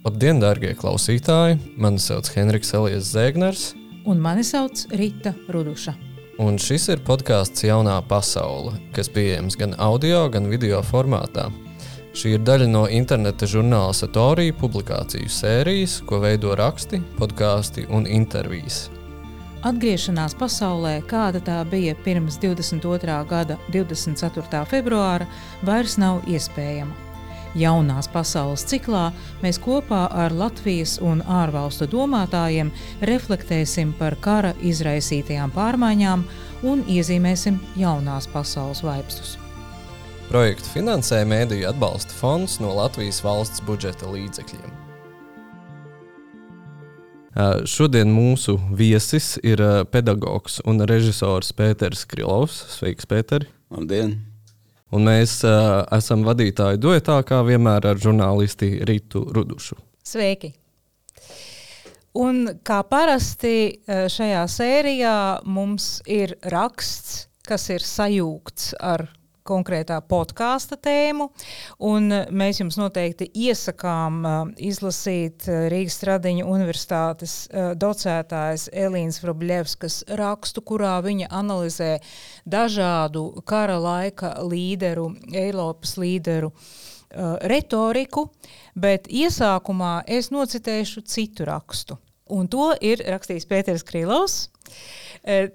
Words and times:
Labdien, 0.00 0.38
darbie 0.40 0.70
klausītāji! 0.72 1.58
Mani 1.76 2.00
sauc 2.00 2.30
Henriks 2.32 2.70
Elijas 2.72 3.10
Zēgners. 3.12 3.64
Un 4.08 4.22
mani 4.24 4.40
sauc 4.48 4.86
Rīta 4.96 5.34
Ruduša. 5.52 5.92
Un 6.40 6.56
šis 6.56 6.86
ir 6.94 7.02
podkāsts 7.04 7.66
Jaunā 7.66 7.98
pasaule, 8.08 8.72
kas 8.96 9.10
pieejams 9.12 9.58
gan 9.60 9.74
audio, 9.76 10.22
gan 10.32 10.48
video 10.48 10.78
formātā. 10.80 11.50
Šī 12.16 12.32
ir 12.38 12.46
daļa 12.48 12.70
no 12.70 12.86
interneta 12.88 13.44
žurnāla 13.44 13.92
Satorija 13.92 14.56
publikāciju 14.56 15.28
sērijas, 15.28 15.98
ko 16.08 16.22
veido 16.24 16.56
raksti, 16.56 17.02
podkāsti 17.20 17.84
un 17.92 18.08
intervijas. 18.08 18.86
Atgriešanās 19.68 20.32
pasaulē, 20.40 20.94
kāda 21.12 21.44
tā 21.44 21.60
bija 21.68 21.92
pirms 22.06 22.40
22. 22.40 23.20
gada 23.28 23.60
24. 23.68 24.64
februāra, 24.72 25.28
vairs 25.60 26.00
nav 26.00 26.24
iespējama. 26.24 27.09
Jaunās 27.58 28.06
pasaules 28.10 28.62
ciklā 28.70 29.08
mēs 29.42 29.58
kopā 29.58 30.04
ar 30.14 30.30
Latvijas 30.30 30.98
un 31.02 31.24
ārvalstu 31.26 31.88
domātājiem 31.90 32.70
reflektēsim 33.10 33.90
par 33.98 34.14
kara 34.22 34.52
izraisītajām 34.62 35.50
pārmaiņām 35.56 36.22
un 36.70 36.84
iezīmēsim 36.86 37.58
jaunās 37.80 38.30
pasaules 38.30 38.84
vaipstus. 38.86 39.34
Projektu 40.30 40.70
finansē 40.76 41.24
Mēdīļu 41.26 41.66
atbalsta 41.72 42.14
fonds 42.14 42.60
no 42.62 42.70
Latvijas 42.76 43.18
valsts 43.26 43.64
budžeta 43.66 44.06
līdzekļiem. 44.06 44.78
Šodien 47.66 48.10
mūsu 48.14 48.60
viesis 48.74 49.36
ir 49.42 49.62
pedagogs 49.90 50.60
un 50.66 50.86
režisors 50.86 51.50
Pēters 51.56 52.06
Krilovs. 52.06 52.62
Sveiks, 52.78 53.10
Pēter! 53.10 53.50
Labdien! 53.74 54.29
Un 54.90 55.06
mēs 55.06 55.36
uh, 55.46 55.84
esam 55.94 56.24
vadītāji 56.26 56.80
duetā, 56.82 57.20
kā 57.26 57.42
vienmēr 57.46 57.92
ar 57.92 58.00
žurnālisti 58.02 58.80
Rītu 58.88 59.26
Rudušu. 59.34 59.78
Sveiki! 60.06 60.54
Un 62.18 62.42
kā 62.66 62.80
parasti 62.90 63.54
šajā 63.86 64.42
sērijā 64.50 65.16
mums 65.46 66.00
ir 66.10 66.34
raksts, 66.50 67.28
kas 67.46 67.68
ir 67.70 67.86
sajūgts 67.86 68.72
ar 68.82 69.06
konkrētā 69.50 69.98
podkāsta 70.06 70.78
tēmu. 70.80 71.28
Mēs 72.30 72.62
jums 72.62 72.78
noteikti 72.80 73.28
iesakām 73.46 74.20
uh, 74.22 74.38
izlasīt 74.56 75.48
uh, 75.50 75.66
Rīgas 75.72 75.98
Stradiņa 76.00 76.46
Universitātes 76.48 77.34
docētājas 77.80 78.68
Elīnas 78.72 79.20
Vrobļevskas 79.24 79.98
rakstu, 80.20 80.62
kurā 80.66 80.98
viņa 81.04 81.30
analizē 81.34 81.96
dažādu 82.48 83.26
kara 83.48 83.78
laika 83.80 84.36
līderu, 84.46 85.10
Eiropas 85.34 85.96
līderu 86.00 86.52
retoriku, 87.50 88.28
bet 88.78 89.08
iesākumā 89.10 90.00
es 90.06 90.30
nocitēšu 90.30 91.02
citu 91.10 91.48
rakstu. 91.48 91.98
Un 92.30 92.46
to 92.50 92.70
ir 92.80 93.02
rakstījis 93.02 93.48
Pēters 93.50 93.82
Krilovs. 93.86 94.44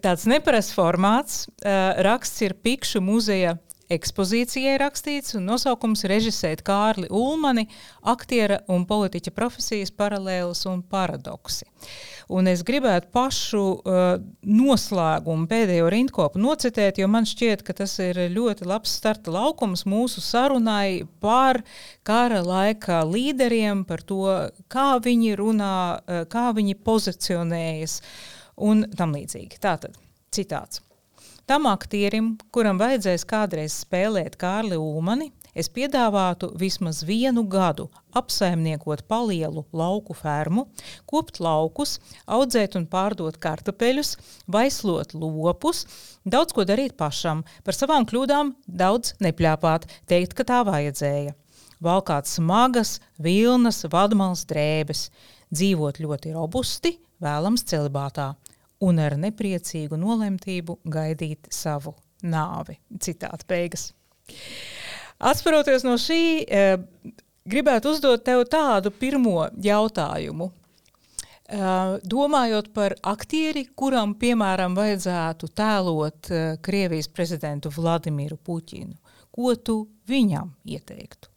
Tāds 0.04 0.26
neparasts 0.30 0.76
formāts. 0.76 1.46
Raksts 1.64 2.44
ir 2.46 2.58
Pikšu 2.60 3.02
muzeja 3.02 3.56
ekspozīcijai 3.91 4.78
rakstīts, 4.81 5.36
un 5.38 5.45
nosaukums 5.50 6.05
režisēt 6.09 6.64
Kārli 6.66 7.09
Ulmani, 7.14 7.67
aktiera 8.02 8.61
un 8.72 8.86
politiķa 8.89 9.33
profesijas 9.36 9.94
paralēlas 9.94 10.66
un 10.69 10.81
paradoksi. 10.81 11.67
Un 12.33 12.50
es 12.50 12.64
gribētu 12.66 13.11
pašu 13.14 13.61
uh, 13.61 14.05
noslēgumu, 14.42 15.45
pēdējo 15.50 15.92
rindkopu 15.94 16.42
nocitēt, 16.42 16.97
jo 17.02 17.09
man 17.11 17.27
šķiet, 17.30 17.61
ka 17.66 17.75
tas 17.77 17.94
ir 18.02 18.17
ļoti 18.33 18.66
labs 18.66 18.95
starta 18.97 19.33
laukums 19.33 19.86
mūsu 19.89 20.23
sarunai 20.25 21.05
par 21.22 21.61
kara 22.08 22.42
laika 22.45 23.03
līderiem, 23.05 23.86
par 23.86 24.02
to, 24.02 24.25
kā 24.73 24.95
viņi 25.05 25.38
runā, 25.38 25.75
uh, 25.99 26.25
kā 26.31 26.49
viņi 26.58 26.80
pozicionējas 26.81 27.99
un 28.66 28.88
tam 28.97 29.14
līdzīgi. 29.14 29.61
Tātad 29.61 29.94
citāts. 30.33 30.84
Tam 31.46 31.68
aktierim, 31.70 32.32
kuram 32.50 32.80
vajadzēs 32.82 33.22
kādreiz 33.30 33.73
spēlēt 33.83 34.33
Kārli 34.42 34.80
Ulmani, 34.82 35.28
es 35.54 35.67
piedāvātu 35.70 36.48
vismaz 36.58 37.04
vienu 37.06 37.44
gadu 37.45 37.86
apsaimniekot 38.17 39.04
palielu 39.06 39.61
lauku 39.70 40.16
fermu, 40.17 40.64
kopt 41.05 41.38
laukus, 41.45 42.00
audzēt 42.26 42.80
un 42.80 42.88
pārdot 42.89 43.38
kartupeļus, 43.38 44.16
vaislot 44.50 45.14
lopus, 45.14 45.84
daudz 46.26 46.58
ko 46.58 46.66
darīt 46.66 46.98
pašam, 46.98 47.45
par 47.61 47.78
savām 47.78 48.10
kļūdām 48.10 48.55
daudz 48.66 49.14
nepļāpāt, 49.22 49.86
teikt, 50.10 50.34
ka 50.34 50.48
tā 50.50 50.64
vajadzēja. 50.66 51.38
Valkāt 51.86 52.26
smagas, 52.26 52.98
vilnas, 53.22 53.84
vadmals 53.94 54.48
drēbes, 54.50 55.11
dzīvot 55.54 56.02
ļoti 56.02 56.34
robusti, 56.34 56.98
vēlams 57.22 57.70
celibātā 57.70 58.32
un 58.86 59.02
ar 59.02 59.18
nepriecīgu 59.20 59.98
nolemtību 60.00 60.80
gaidīt 60.92 61.50
savu 61.54 61.96
nāvi. 62.26 62.78
Citāta 63.02 63.48
beigas. 63.50 63.90
Atspēroties 65.26 65.86
no 65.88 65.96
šī, 66.02 66.22
eh, 66.48 66.78
gribētu 67.48 67.94
uzdot 67.94 68.26
tev 68.26 68.46
tādu 68.52 68.92
pirmo 68.92 69.50
jautājumu. 69.62 70.52
Uh, 71.46 72.00
domājot 72.02 72.72
par 72.73 72.96
aktieri, 73.06 73.68
kuram, 73.78 74.16
piemēram, 74.18 74.73
vajadzētu 74.73 75.52
tēlot 75.54 76.30
uh, 76.34 76.56
Krievijas 76.58 77.06
prezidentu 77.14 77.70
Vladimiru 77.70 78.34
Puķinu, 78.42 78.96
ko 79.30 79.54
tu 79.54 79.76
viņam 80.10 80.50
ieteiktu? 80.66 81.30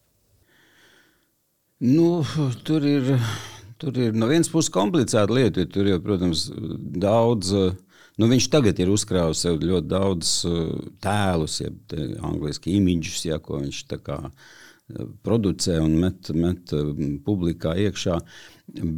Nu, 1.84 2.24
tur 2.64 2.88
ir 2.88 3.12
Tur 3.78 3.94
ir 3.94 4.16
no 4.18 4.26
vienas 4.26 4.48
puses 4.50 4.72
komplicēta 4.74 5.30
lieta, 5.30 5.62
jo 5.62 5.70
tur 5.70 5.86
jau, 5.86 5.98
protams, 6.02 6.48
daudz. 6.98 7.52
Nu, 8.18 8.26
viņš 8.26 8.48
tagad 8.50 8.80
ir 8.82 8.90
uzkrājis 8.90 9.44
sev 9.44 9.60
ļoti 9.62 9.86
daudz 9.92 10.32
uh, 10.48 10.72
tēlus, 11.04 11.60
jeb 11.62 11.94
angļuiski 12.26 12.74
imidžus, 12.74 13.20
ja, 13.28 13.38
ko 13.38 13.60
viņš 13.62 13.84
kā, 14.02 14.16
uh, 14.26 15.04
producē 15.22 15.76
un 15.84 15.94
met, 16.02 16.32
met 16.34 16.74
publikā 17.22 17.76
iekšā. 17.84 18.18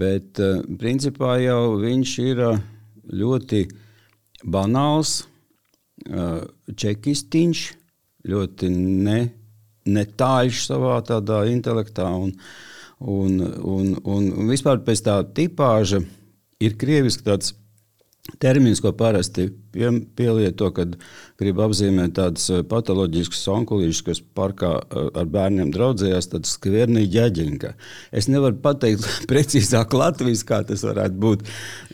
Bet 0.00 0.40
principā 0.80 1.36
jau 1.42 1.76
viņš 1.82 2.14
ir 2.24 2.40
ļoti 3.20 3.60
banāls, 4.50 5.20
čekistiņš, 6.80 7.62
ļoti 8.32 8.72
ne, 8.72 9.20
netāļš 9.84 10.64
savā 10.70 10.96
tādā 11.06 11.44
intelektā. 11.52 12.08
Un, 12.16 12.32
uh, 12.32 12.70
Un, 13.00 13.38
un, 13.40 13.94
un, 14.04 14.26
un 14.36 14.50
vispār 14.52 14.82
pēc 14.84 15.00
tā 15.06 15.16
tipāža 15.36 16.02
ir 16.60 16.76
krieviski 16.76 17.24
tāds 17.24 17.54
termins, 18.38 18.80
ko 18.80 18.92
parasti 18.96 19.48
pie, 19.72 19.90
pielieto, 20.16 20.70
kad 20.74 20.96
grib 21.40 21.60
apzīmēt 21.62 22.14
tādas 22.18 22.46
eh, 22.52 22.62
patoloģiskas 22.66 23.42
onkulīšas, 23.54 24.02
kas 24.06 24.20
parkā 24.36 24.72
eh, 24.80 25.08
ar 25.20 25.28
bērniem 25.30 25.72
draudzējās, 25.74 26.30
tad 26.34 26.48
skvērnī 26.48 27.06
ģeģinka. 27.10 27.72
Es 28.16 28.28
nevaru 28.30 28.58
pateikt 28.62 29.06
precīzāk 29.30 29.94
latvijas, 29.96 30.44
kā 30.46 30.62
tas 30.68 30.84
varētu 30.86 31.20
būt. 31.22 31.46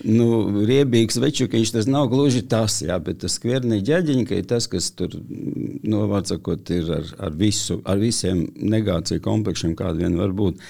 Nu, 0.07 0.29
riebīgs 0.69 1.21
večukiņš 1.23 1.75
tas 1.79 1.91
nav 1.91 2.11
gluži 2.13 2.45
tas, 2.49 2.81
jā, 2.85 2.99
bet 3.03 3.23
tas 3.25 3.39
skvērnī 3.41 3.81
ģeģinka 3.87 4.41
ir 4.41 4.49
tas, 4.51 4.69
kas 4.71 4.91
tur, 4.97 5.15
nu, 5.17 6.05
vārdsakot, 6.11 6.75
ir 6.77 6.93
ar, 7.01 7.13
ar 7.29 7.37
visu, 7.39 7.81
ar 7.87 8.01
visiem 8.03 8.47
negāciju 8.57 9.25
kompleksiem, 9.25 9.77
kāda 9.79 10.05
vien 10.05 10.19
var 10.21 10.35
būt. 10.37 10.61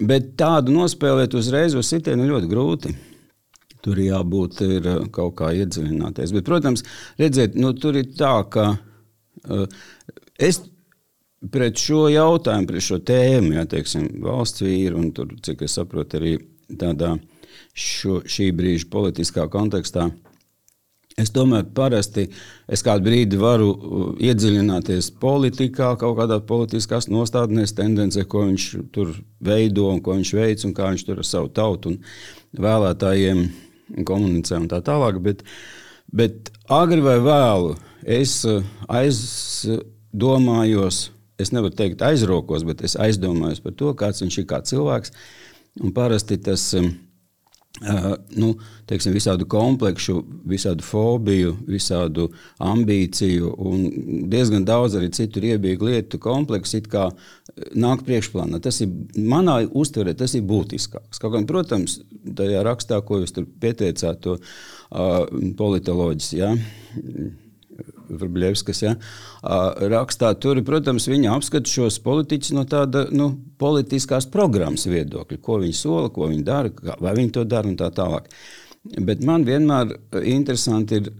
Bet 0.00 0.32
tādu 0.40 0.72
nospēlēt 0.72 1.34
uzreiz 1.36 1.74
uz 1.76 1.90
sitienu 1.90 2.30
ļoti 2.30 2.48
grūti. 2.48 2.94
Tur 3.84 4.00
jābūt 4.00 4.62
ir, 4.64 4.86
eh, 4.88 5.00
kaut 5.12 5.34
kā 5.40 5.50
iedziļināties. 5.52 6.32
Bet, 6.32 6.46
protams, 6.46 6.84
redziet, 7.20 7.58
nu, 7.60 7.74
tur 7.76 7.98
ir 8.00 8.14
tā, 8.16 8.36
ka 8.50 8.70
uh, 8.78 9.66
es 10.40 10.62
pret 11.52 11.76
šo 11.76 12.06
jautājumu, 12.08 12.68
pret 12.70 12.84
šo 12.84 13.00
tēmu, 13.04 13.54
ja 13.58 13.66
teiksim, 13.68 14.08
valsts 14.24 14.64
vīru, 14.64 15.02
un 15.02 15.10
tur, 15.12 15.34
cik 15.44 15.66
es 15.66 15.76
saprotu, 15.76 16.20
arī 16.20 16.38
tādā 16.80 17.18
šo, 17.76 18.22
šī 18.24 18.52
brīža 18.56 18.88
politiskā 18.92 19.48
kontekstā. 19.52 20.08
Es 21.20 21.30
tomēr 21.30 21.68
parasti 21.76 22.24
es 22.66 22.82
kādu 22.82 23.06
brīdi 23.06 23.38
varu 23.38 23.68
uh, 23.70 24.06
iedziļināties 24.18 25.12
politikā, 25.22 25.92
kaut 26.00 26.16
kādā 26.18 26.40
politiskās 26.42 27.06
nostādnēs, 27.12 27.76
tendencē, 27.76 28.24
ko 28.26 28.48
viņš 28.48 28.64
tur 28.96 29.12
veido 29.44 29.92
un 29.92 30.00
ko 30.02 30.16
viņš 30.16 30.32
veic 30.34 30.64
un 30.66 30.74
kā 30.74 30.88
viņš 30.90 31.06
tur 31.06 31.20
ar 31.22 31.28
savu 31.28 31.52
tautu 31.54 31.92
un 31.92 32.00
vēlētājiem 32.58 33.44
komunicē 34.06 34.58
un 34.62 34.68
tā 34.70 34.80
tālāk. 34.84 35.20
Bet, 35.24 35.42
bet 36.12 36.50
agri 36.72 37.00
vai 37.04 37.18
vēlu 37.24 37.74
es 38.04 38.44
eh, 38.48 38.62
aizdomājos, 39.00 39.76
es 41.40 41.52
nevaru 41.54 41.74
teikt 41.76 42.04
aizrokos, 42.06 42.64
bet 42.66 42.84
es 42.86 42.96
aizdomājos 43.00 43.62
par 43.64 43.72
to, 43.78 43.94
kāds 43.98 44.22
viņš 44.24 44.38
ir 44.40 44.46
kā 44.50 44.58
cilvēks. 44.64 45.14
Un 45.82 45.90
parasti 45.96 46.38
tas, 46.38 46.62
eh, 46.78 46.90
Uh, 47.82 48.12
nu, 48.38 48.52
teiksim, 48.86 49.10
visādu 49.16 49.48
kompleksu, 49.50 50.20
visādu 50.46 50.84
fobiju, 50.86 51.56
visādu 51.66 52.28
ambīciju 52.62 53.50
un 53.66 53.80
diezgan 54.30 54.62
daudz 54.64 54.94
arī 54.94 55.08
citu 55.10 55.42
riebīgu 55.42 55.88
lietu 55.90 56.20
kompleksu 56.22 56.78
nāk 57.74 58.04
priekšplānā. 58.06 58.60
Tas 58.62 58.78
ir 58.84 58.94
manā 59.18 59.58
uztverē, 59.66 60.14
tas 60.14 60.36
ir 60.38 60.46
būtiskāks. 60.46 61.18
Kaut 61.18 61.34
gan, 61.34 61.48
protams, 61.50 61.98
tajā 62.38 62.62
rakstā, 62.62 63.02
ko 63.02 63.18
jūs 63.24 63.34
tur 63.34 63.50
pieteicāt, 63.60 64.22
to 64.22 64.38
uh, 64.38 65.26
politoloģis. 65.58 66.30
Ja? 66.38 66.54
Vrbļevskas 68.08 68.82
ja, 68.84 68.94
rakstā. 69.94 70.32
Tur, 70.40 70.60
protams, 70.66 71.08
viņa 71.10 71.32
apskata 71.36 71.70
šos 71.70 72.00
politiķus 72.04 72.54
no 72.56 72.66
tāda 72.68 73.06
nu, 73.14 73.30
politiskās 73.60 74.28
programmas 74.32 74.86
viedokļa, 74.90 75.40
ko 75.44 75.60
viņi 75.62 75.78
sola, 75.78 76.12
ko 76.14 76.28
viņi 76.30 76.44
dara, 76.46 76.96
vai 77.00 77.16
viņi 77.18 77.34
to 77.38 77.46
dara 77.48 77.70
un 77.70 77.78
tā 77.80 77.90
tālāk. 77.94 78.28
Bet 79.00 79.22
man 79.24 79.46
vienmēr 79.48 79.94
interesanti 80.28 81.00
ir 81.00 81.12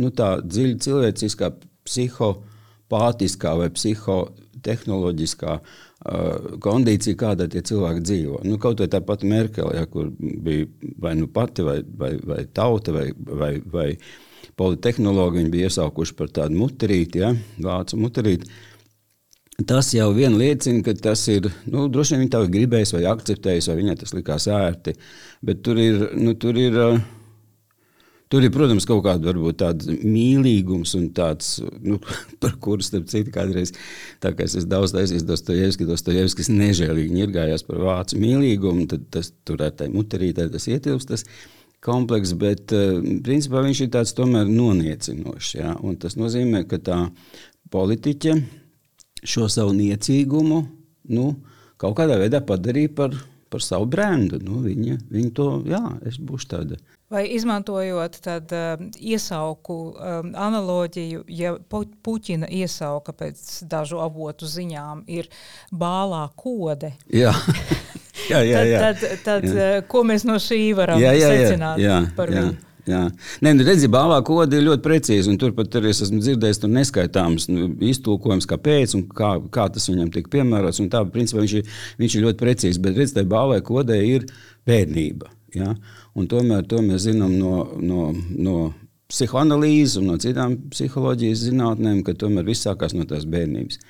nu, 0.00 0.10
tā 0.10 0.36
dziļa 0.42 0.78
cilvēciskā, 0.82 1.52
psihopātiskā 1.86 3.52
vai 3.60 3.68
psihotehnoloģiskā 3.76 5.58
kondīcija, 6.64 7.16
kādā 7.16 7.46
tie 7.48 7.62
cilvēki 7.64 8.02
dzīvo. 8.04 8.40
Nu, 8.44 8.58
kaut 8.60 8.82
vai 8.82 8.90
tāpat 8.92 9.24
Merkele, 9.28 9.76
ja, 9.78 9.86
kur 9.88 10.10
bija 10.18 10.66
vai 11.00 11.14
nu 11.16 11.30
pati, 11.32 11.64
vai, 11.64 11.78
vai, 11.86 12.12
vai 12.20 12.44
tauta, 12.52 12.92
vai, 12.92 13.06
vai, 13.16 13.52
vai 13.72 13.88
politehnologi, 14.58 15.40
viņi 15.40 15.52
bija 15.52 15.70
iesaukuši 15.70 16.16
par 16.18 16.30
tādu 16.34 16.60
muterīti, 16.60 17.24
ja, 17.24 17.32
vācu 17.64 17.98
muterīti. 18.02 18.50
Tas 19.68 19.92
jau 19.94 20.08
vien 20.16 20.34
liecina, 20.34 20.82
ka 20.82 20.96
tas 20.98 21.20
ir, 21.30 21.46
nu, 21.70 21.86
droši 21.92 22.16
vien 22.16 22.24
viņa 22.24 22.32
tā 22.34 22.40
gribējis 22.50 22.94
vai 22.96 23.04
akceptējis, 23.12 23.68
vai 23.70 23.76
viņai 23.82 23.98
tas 24.00 24.14
likās 24.16 24.48
ērti, 24.50 24.96
bet 25.46 25.62
tur 25.66 25.78
ir, 25.78 26.08
nu, 26.18 26.34
tur 26.38 26.58
ir, 26.58 26.80
Tur 28.34 28.42
ir, 28.42 28.50
protams, 28.50 28.82
kaut 28.88 29.04
kāda 29.04 29.28
varbūt 29.28 29.58
tāda 29.60 29.94
mīlīgums 30.00 30.94
un 30.98 31.04
tāds, 31.14 31.58
nu, 31.84 32.00
par 32.42 32.56
kuru, 32.62 32.82
starp 32.82 33.06
citu, 33.12 33.30
kādreiz, 33.34 33.70
tā 34.24 34.32
kā 34.34 34.46
es 34.48 34.56
esmu 34.58 34.72
daudz 34.72 34.94
taisījis 34.96 35.26
Dostojevski, 35.28 35.86
Dostojevskis 35.86 36.50
nežēlīgi 36.50 37.14
ņirgājās 37.14 37.62
par 37.68 37.82
vācu 37.84 38.18
mīlīgumu, 38.18 38.88
tad 38.90 39.04
tas 39.14 39.30
tur 39.46 39.62
ar 39.62 39.76
tai 39.78 39.86
muterītē 39.92 40.48
tas 40.50 40.66
ietilpst. 40.66 41.12
Tas, 41.12 41.26
komplekss, 41.84 42.34
bet 42.38 42.72
uh, 42.74 42.98
principā 43.24 43.62
viņš 43.64 43.84
ir 43.84 43.90
tāds 43.94 44.14
tomēr 44.16 44.48
noniecinošs. 44.50 45.54
Ja? 45.58 45.74
Tas 46.00 46.18
nozīmē, 46.20 46.64
ka 46.70 46.80
tā 46.82 47.00
politiķe 47.74 48.38
šo 49.24 49.48
savu 49.52 49.74
niecīgumu 49.76 50.64
nu, 51.14 51.28
kaut 51.80 51.96
kādā 51.98 52.18
veidā 52.20 52.40
padarīja 52.44 52.92
par, 52.96 53.16
par 53.52 53.64
savu 53.64 53.88
brendu. 53.90 54.40
Nu, 54.42 54.62
viņa, 54.64 54.98
viņa 55.12 55.32
to, 55.36 55.48
jā, 55.68 55.82
es 56.08 56.20
būšu 56.20 56.50
tāda. 56.54 56.80
Vai 57.12 57.26
izmantojot 57.36 58.16
tādu 58.24 58.58
uh, 58.58 58.84
iesauku 58.98 59.76
um, 59.92 60.30
analoģiju, 60.40 61.26
ja 61.28 61.52
Puķina 61.70 62.48
iesauka 62.48 63.12
pēc 63.14 63.42
dažu 63.70 64.00
avotu 64.02 64.48
ziņām 64.50 65.04
ir 65.12 65.28
bālā 65.70 66.24
kode. 66.40 66.94
Jā. 67.12 67.34
jā, 68.32 68.44
jā, 68.44 68.62
jā. 68.68 68.84
Tad, 68.84 69.02
tad, 69.02 69.24
tad 69.24 69.48
jā. 69.48 69.56
Eh, 69.64 69.80
ko 69.90 70.04
mēs 70.06 70.26
no 70.28 70.38
šī 70.42 70.60
varam 70.76 71.02
jā, 71.02 71.16
jā, 71.18 71.32
secināt 71.32 71.82
jā, 71.82 71.98
jā, 72.04 72.14
par 72.16 72.32
jā. 72.32 72.44
viņu? 72.44 72.62
Jā. 72.84 73.00
Nē, 73.40 73.54
nu, 73.56 73.64
redziet, 73.64 73.88
balvā 73.92 74.18
kodi 74.26 74.58
ir 74.58 74.66
ļoti 74.66 74.84
precīzi. 74.84 75.34
Turpat 75.40 75.78
arī 75.80 75.88
es 75.94 76.02
esmu 76.04 76.20
dzirdējis, 76.20 76.60
tur 76.60 76.72
neskaitāms 76.72 77.48
nu, 77.48 77.70
iztulkojums, 77.88 78.48
kāpēc 78.50 78.92
un 78.98 79.06
kā, 79.08 79.30
kā 79.52 79.70
tas 79.72 79.88
viņam 79.88 80.10
tika 80.12 80.32
piemērots. 80.34 80.82
Tā, 80.92 81.00
principā, 81.14 81.40
viņš, 81.40 81.54
ir, 81.62 81.78
viņš 82.02 82.16
ir 82.18 82.26
ļoti 82.26 82.40
precīzs. 82.42 82.80
Bet 82.84 82.98
redziet, 83.00 83.16
tai 83.22 83.24
balvai 83.30 83.62
kodē 83.64 83.96
ir 84.04 84.28
bērnība. 84.68 85.32
Ja? 85.56 85.72
Un 86.12 86.28
tomēr 86.28 86.66
to 86.68 86.82
mēs 86.84 87.06
zinām 87.06 87.38
no, 87.40 87.64
no, 87.80 88.10
no 88.36 88.58
psihoanalīzes 89.12 90.00
un 90.00 90.10
no 90.12 90.18
citām 90.20 90.58
psiholoģijas 90.72 91.46
zinātnēm, 91.48 92.02
ka 92.04 92.16
tomēr 92.20 92.46
viss 92.48 92.66
sākās 92.68 92.96
no 92.96 93.08
tās 93.08 93.24
bērnības. 93.30 93.80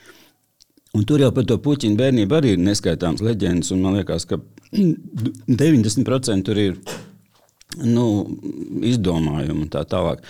Un 0.94 1.06
tur 1.08 1.23
jau 1.23 1.31
par 1.35 1.46
to 1.49 1.56
puķinu 1.58 1.99
bērnību 1.99 2.37
arī 2.37 2.55
ir 2.55 2.61
neskaitāms 2.62 3.23
leģendas. 3.25 3.73
Man 3.79 3.99
liekas, 3.99 4.29
ka 4.31 4.38
90% 5.64 6.46
tur 6.46 6.61
ir 6.61 6.76
nu, 7.82 8.06
izdomājumi 8.87 9.64
un 9.64 9.73
tā 9.73 9.82
tālāk. 9.91 10.23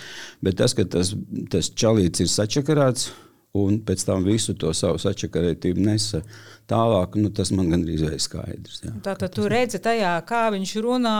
Bet 0.45 0.57
tas, 0.61 0.73
ka 0.77 0.87
tas, 0.89 1.13
tas 1.53 1.69
čalīts 1.69 2.23
ir 2.25 2.31
sačakarāts 2.31 3.11
un 3.55 3.79
pēc 3.85 4.05
tam 4.07 4.25
visu 4.27 4.55
to 4.59 4.73
savu 4.75 4.99
sačakarētību 5.01 5.87
nesa 5.87 6.23
Tālāk 6.65 7.13
nu, 7.21 7.29
tas 7.29 7.51
man 7.53 7.67
gandrīz 7.69 8.01
ir 8.01 8.13
skaidrs. 8.17 8.79
Jā. 8.81 8.91
Tātad 9.05 9.29
tu 9.35 9.43
redzi 9.51 9.77
tajā, 9.85 10.15
kā 10.25 10.47
viņš 10.49 10.71
runā, 10.81 11.17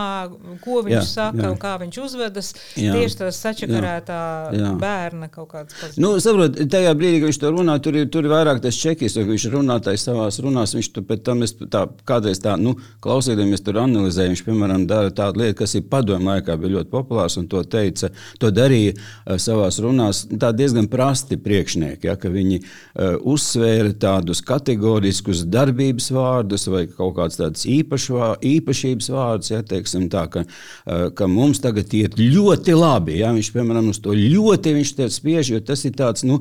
ko 0.64 0.80
viņš 0.82 0.96
jā, 0.96 1.02
saka 1.06 1.44
jā. 1.44 1.50
un 1.52 1.60
kā 1.62 1.76
viņš 1.84 1.98
uzvedas. 2.02 2.48
Jā. 2.74 2.96
Tieši 2.96 3.18
tas 3.20 3.38
sačakarētā 3.44 4.16
jā, 4.50 4.64
jā. 4.64 4.72
bērna 4.80 5.28
kaut 5.30 5.52
kāds 5.52 5.76
pats. 5.78 6.00
Nu, 6.02 6.16
saprot, 6.22 6.58
tajā 6.72 6.94
brīdī, 6.98 7.20
kad 7.22 7.30
viņš 7.30 7.38
to 7.44 7.52
runā, 7.54 7.76
tur 7.84 7.98
ir, 8.00 8.08
tur 8.10 8.26
ir 8.26 8.34
vairāk 8.34 8.58
tas 8.64 8.80
čekis, 8.80 9.14
ka 9.14 9.22
viņš 9.28 9.44
runātais 9.52 10.08
savās 10.08 10.40
runās. 10.42 10.74
Viņš 10.74 10.88
tur 10.96 11.06
pēc 11.12 11.22
tam, 11.30 11.46
es 11.46 11.54
tā, 11.62 11.84
kādreiz 12.10 12.42
tā, 12.42 12.56
nu, 12.58 12.74
klausīdamies 13.06 13.62
tur 13.62 13.78
analizēju, 13.84 14.34
viņš, 14.34 14.44
piemēram, 14.48 14.88
dara 14.90 15.14
tādu 15.14 15.44
lietu, 15.44 15.60
kas 15.62 15.76
ir 15.78 15.86
padomu 15.94 16.32
laikā 16.32 16.58
bija 16.58 16.80
ļoti 16.80 16.90
populārs 16.90 17.38
un 17.38 17.46
to 17.54 17.62
teica, 17.62 18.10
to 18.42 18.50
darīja 18.50 18.98
uh, 18.98 19.38
savās 19.38 19.78
runās 19.84 20.24
tā 20.34 20.50
diezgan 20.58 20.90
prasti 20.90 21.38
priekšnieki, 21.38 22.10
ja, 22.10 22.18
ka 22.26 22.34
viņi 22.34 22.60
uh, 22.60 23.16
uzsvēra 23.22 23.94
tādus 24.02 24.42
kategoriskus 24.44 25.36
kādus 25.36 25.50
darbības 25.50 26.10
vārdus 26.10 26.66
vai 26.68 26.86
kaut 26.86 27.16
kādas 27.16 27.38
tādas 27.38 27.66
īpašvā, 27.66 28.36
īpašības 28.42 29.10
vārdus. 29.10 29.50
Ja, 29.50 29.62
teiksim, 29.62 30.08
tā, 30.08 30.26
ka, 30.30 30.44
eh, 30.86 31.10
ka 31.14 31.26
mums 31.26 31.60
tagad 31.60 31.92
iet 31.94 32.16
ļoti 32.16 32.74
labi. 32.74 33.20
Ja, 33.20 33.32
viņš, 33.32 33.52
piemēram, 33.52 33.90
uz 33.90 34.00
to 34.00 34.12
ļoti 34.12 34.74
spiež, 35.12 35.52
jo 35.52 35.60
tas 35.60 35.84
ir 35.84 35.92
tāds. 35.92 36.24
Nu, 36.24 36.40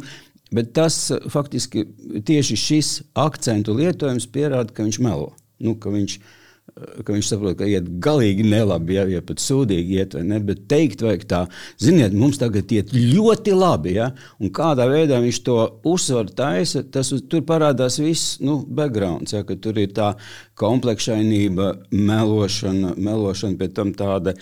Bet 0.54 0.74
tas 0.78 1.12
faktiski 1.28 1.82
tieši 2.24 2.56
šis 2.56 2.90
akcentu 3.18 3.74
lietojums 3.76 4.28
pierāda, 4.30 4.72
ka 4.72 4.86
viņš 4.86 5.00
melo. 5.02 5.34
Nu, 5.60 5.74
ka 5.76 5.90
viņš, 5.90 6.14
uh, 6.20 6.45
ka 6.76 7.14
viņš 7.14 7.28
saprot, 7.30 7.56
ka 7.60 7.68
iet 7.70 7.86
galīgi 8.04 8.44
nelabi, 8.48 8.98
ja, 8.98 9.06
ja 9.08 9.22
pat 9.24 9.40
sūdīgi 9.40 9.96
iet, 9.96 10.16
ne, 10.28 10.42
bet 10.44 10.66
teikt 10.72 11.04
vajag 11.06 11.24
tā, 11.30 11.42
ziniet, 11.82 12.16
mums 12.18 12.40
tagad 12.42 12.72
iet 12.76 12.92
ļoti 12.92 13.54
labi, 13.56 13.94
ja, 13.96 14.10
un 14.44 14.52
kādā 14.56 14.88
veidā 14.92 15.22
viņš 15.24 15.40
to 15.46 15.56
uzsvaru 15.88 16.36
taisa, 16.36 16.84
tas 16.84 17.14
tur 17.32 17.46
parādās 17.48 18.00
viss, 18.02 18.42
nu, 18.44 18.58
backgrounds, 18.68 19.38
ja, 19.38 19.46
ka 19.48 19.56
tur 19.62 19.80
ir 19.80 19.94
tā 19.96 20.12
komplekšainība, 20.60 21.72
melošana, 21.96 22.96
melošana 23.00 23.60
pēc 23.62 23.78
tam 23.80 23.96
tāda, 23.96 24.36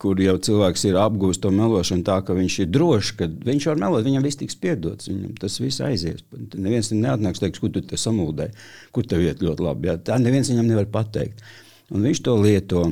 kur 0.00 0.20
jau 0.22 0.36
cilvēks 0.40 0.86
ir 0.88 0.96
apgūst 0.96 1.42
to 1.44 1.50
melošanu 1.52 2.04
tā, 2.06 2.16
ka 2.24 2.34
viņš 2.36 2.54
ir 2.62 2.70
drošs, 2.72 3.10
ka 3.18 3.28
viņš 3.28 3.66
var 3.68 3.82
melot, 3.82 4.06
viņam 4.06 4.24
viss 4.24 4.40
tiks 4.40 4.56
piedots, 4.60 5.10
viņam 5.10 5.34
tas 5.40 5.58
viss 5.60 5.82
aizies. 5.84 6.24
Neviens 6.56 6.88
neatnāks 6.94 7.42
teiks, 7.42 7.60
kur 7.60 7.72
tu 7.74 7.82
te 7.84 7.98
samuldēji, 8.00 8.56
kur 8.96 9.06
tev 9.08 9.26
iet 9.26 9.44
ļoti 9.44 9.66
labi, 9.66 9.90
ja, 9.92 9.98
tā 10.00 10.16
neviens 10.22 10.48
viņam 10.48 10.70
nevar 10.70 10.88
pateikt. 10.92 11.44
Un 11.92 12.06
viņš 12.06 12.24
to 12.24 12.36
lieto. 12.40 12.88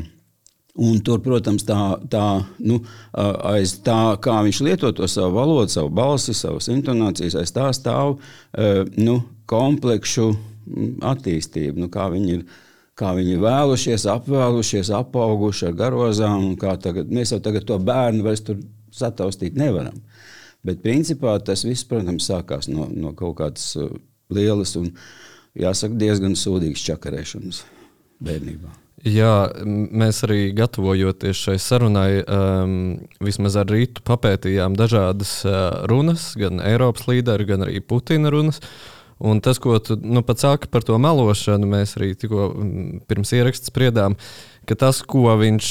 Un 0.79 1.01
tur, 1.03 1.19
protams, 1.19 1.65
tā, 1.67 1.97
tā, 2.07 2.25
nu, 2.63 2.77
aiz 3.51 3.73
tā, 3.83 4.15
kā 4.23 4.37
viņš 4.47 4.61
lieto 4.63 4.93
to 4.95 5.09
savu 5.11 5.35
valodu, 5.35 5.73
savu 5.73 5.91
balsi, 5.91 6.37
savas 6.39 6.69
intonācijas, 6.71 7.35
aiz 7.41 7.51
tā 7.51 7.73
stāv 7.75 8.21
nu, 8.95 9.17
kompleksu 9.51 10.29
attīstība. 11.03 11.83
Nu, 11.83 11.89
kā 11.91 12.07
viņi 12.13 12.37
ir, 12.37 12.45
kā 12.99 13.13
viņi 13.17 13.39
vēlušies, 13.43 14.09
apvēlušies, 14.11 14.91
apauguši 14.99 15.71
ar 15.71 15.79
garozām. 15.79 16.51
Tagad, 16.59 17.13
mēs 17.15 17.35
jau 17.35 17.41
tagad 17.45 17.69
to 17.69 17.79
bērnu 17.79 18.27
vairs 18.27 18.45
sataustīt 18.95 19.59
nevaram. 19.59 20.01
Bet 20.67 20.83
principā 20.83 21.37
tas 21.45 21.63
viss, 21.67 21.87
protams, 21.87 22.27
sākās 22.29 22.69
no, 22.71 22.89
no 22.91 23.15
kaut 23.17 23.39
kādas 23.39 23.71
lielas 24.35 24.75
un, 24.81 24.91
jāsaka, 25.59 25.97
diezgan 25.99 26.37
sūdīgas 26.39 26.85
čakarēšanas 26.91 27.63
bērnībā. 28.25 28.75
Jā, 29.07 29.33
mēs 29.63 30.25
arī 30.27 30.49
gatavojoties 30.59 31.39
šai 31.39 31.55
sarunai, 31.63 32.19
um, 32.27 32.73
vismaz 33.23 33.55
ar 33.61 33.69
rītu 33.71 34.03
papētījām 34.07 34.75
dažādas 34.79 35.37
uh, 35.47 35.85
runas, 35.91 36.33
gan 36.39 36.59
Eiropas 36.59 37.07
līderi, 37.07 37.47
gan 37.47 37.63
arī 37.69 37.79
Putina 37.79 38.33
runas. 38.35 38.59
Un 39.19 39.41
tas, 39.43 39.59
ko 39.59 39.75
tu 39.83 39.97
nu, 39.99 40.23
pats 40.23 40.45
saki 40.47 40.69
par 40.71 40.85
to 40.87 40.95
melošanu, 41.03 41.67
mēs 41.67 41.97
arī 41.99 42.13
tikko 42.19 42.53
pirms 43.11 43.33
ierakstā 43.35 43.73
spriedām, 43.73 44.15
ka 44.69 44.77
tas, 44.79 45.01
ko 45.03 45.33
viņš 45.41 45.71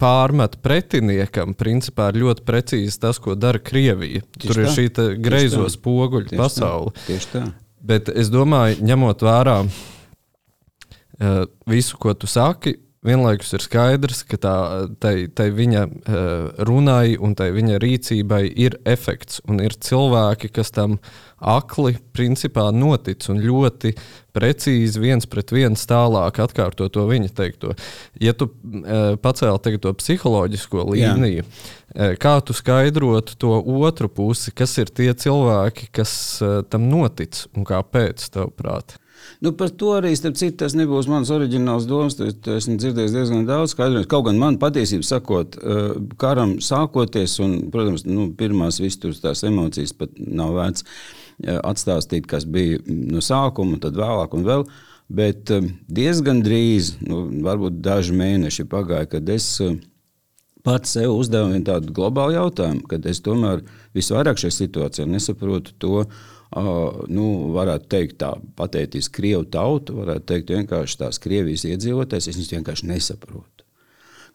pārmet 0.00 0.56
pretiniekam, 0.64 1.54
principā 1.54 2.08
ir 2.10 2.22
ļoti 2.24 2.44
precīzi 2.48 2.98
tas, 2.98 3.20
ko 3.22 3.36
dara 3.38 3.62
Krievija. 3.62 4.24
Tieši 4.34 4.48
Tur 4.48 4.58
tā. 4.58 4.66
ir 4.66 4.74
šī 4.74 5.08
greizo 5.22 5.68
spoguļu 5.70 6.34
pasaule. 6.34 6.90
Tā. 6.96 7.06
Tieši 7.12 7.32
tā. 7.36 7.44
Bet 7.80 8.10
es 8.12 8.28
domāju, 8.32 8.82
ņemot 8.84 9.22
vērā 9.24 9.56
uh, 9.64 11.44
visu, 11.70 11.96
ko 12.00 12.12
tu 12.18 12.28
saki, 12.28 12.74
vienlaikus 13.06 13.54
ir 13.56 13.64
skaidrs, 13.64 14.22
ka 14.28 14.36
tā, 14.40 14.54
tai, 15.00 15.14
tai 15.32 15.48
viņa 15.56 15.84
uh, 15.88 16.64
runai 16.68 17.16
un 17.16 17.32
tai 17.38 17.48
viņa 17.56 17.80
rīcībai 17.80 18.42
ir 18.60 18.76
efekts. 18.88 19.40
Un 19.48 19.62
ir 19.64 19.76
cilvēki, 19.80 20.50
kas 20.52 20.72
tam 20.76 20.98
akli 21.40 21.94
principā 22.12 22.66
notic 22.76 23.24
un 23.32 23.40
ļoti 23.40 23.94
precīzi 24.36 25.00
viens 25.00 25.24
pret 25.30 25.54
viens 25.56 25.86
tālāk 25.88 26.42
atkārto 26.44 26.90
to 26.92 27.06
viņa 27.08 27.32
teikto. 27.40 27.72
Ja 28.20 28.36
tu 28.36 28.50
uh, 28.52 29.16
pacēli 29.16 29.80
to 29.80 29.96
psiholoģisko 29.96 30.88
līniju, 30.92 31.48
uh, 31.48 32.16
kā 32.20 32.36
tu 32.44 32.56
skaidrotu 32.56 33.40
to 33.40 33.56
otru 33.80 34.12
pusi, 34.12 34.52
kas 34.52 34.76
ir 34.82 34.92
tie 34.92 35.14
cilvēki, 35.16 35.88
kas 35.88 36.12
tam 36.68 36.90
notic 36.92 37.46
un 37.56 37.64
kāpēc, 37.64 38.28
tavuprāt? 38.34 39.00
Nu, 39.40 39.52
par 39.56 39.70
to 39.72 39.94
arī, 39.96 40.12
starp 40.18 40.36
citu, 40.36 40.58
tas 40.62 40.74
nebūs 40.76 41.08
mans 41.10 41.30
oriģināls 41.32 41.86
domas. 41.88 42.18
Es 42.20 42.36
esmu 42.54 42.76
dzirdējis 42.80 43.14
diezgan 43.14 43.46
daudz 43.48 43.74
skaidrojumu. 43.74 44.08
Kaut 44.10 44.26
gan 44.28 44.40
man 44.40 44.58
patiesībā 44.60 45.06
sakot, 45.06 45.56
eh, 45.56 45.94
karam 46.20 46.58
sākoties, 46.64 47.38
un, 47.44 47.56
protams, 47.72 48.04
nu, 48.08 48.30
pirmās 48.36 48.80
vistas 48.82 49.22
tās 49.24 49.44
emocijas 49.48 49.96
pat 49.96 50.16
nav 50.20 50.54
vērts 50.58 50.84
eh, 50.84 51.56
atstāstīt, 51.56 52.28
kas 52.30 52.44
bija 52.44 52.82
no 52.86 53.24
sākuma, 53.24 53.80
tad 53.80 53.96
vēlāk 54.00 54.36
un 54.36 54.48
vēl. 54.48 54.66
Bet 55.10 55.50
eh, 55.56 55.70
diezgan 55.88 56.44
drīz, 56.44 56.98
nu, 57.06 57.24
varbūt 57.46 57.80
daži 57.80 58.16
mēneši 58.20 58.68
pagāja, 58.70 59.08
kad 59.16 59.32
es 59.32 59.48
pats 60.66 60.96
sev 60.96 61.14
uzdevu 61.14 61.60
tādu 61.64 61.94
globālu 61.96 62.36
jautājumu, 62.36 62.84
kad 62.90 63.06
es 63.08 63.22
tomēr 63.24 63.64
visvairāk 63.96 64.40
šajā 64.40 64.56
situācijā 64.58 65.08
nesaprotu 65.08 65.74
to, 65.80 66.04
nu, 66.50 67.26
varētu 67.54 67.88
teikt, 67.92 68.18
tā 68.22 68.32
patētiski 68.58 69.20
krievu 69.20 69.46
tautu, 69.54 70.00
varētu 70.00 70.26
teikt, 70.32 70.52
vienkārši 70.56 70.98
tās 71.04 71.22
Krievijas 71.22 71.66
iedzīvotājs, 71.68 72.30
es 72.30 72.38
viņus 72.38 72.54
vienkārši 72.56 72.88
nesaprotu. 72.90 73.66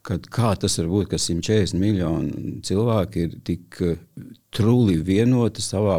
Kad, 0.06 0.28
kā 0.32 0.54
tas 0.62 0.78
var 0.80 0.92
būt, 0.92 1.10
ka 1.12 1.20
140 1.20 1.80
miljoni 1.82 2.60
cilvēki 2.64 3.24
ir 3.26 3.40
tik 3.48 3.80
trūli 4.54 5.00
vienoti 5.04 5.64
savā 5.66 5.98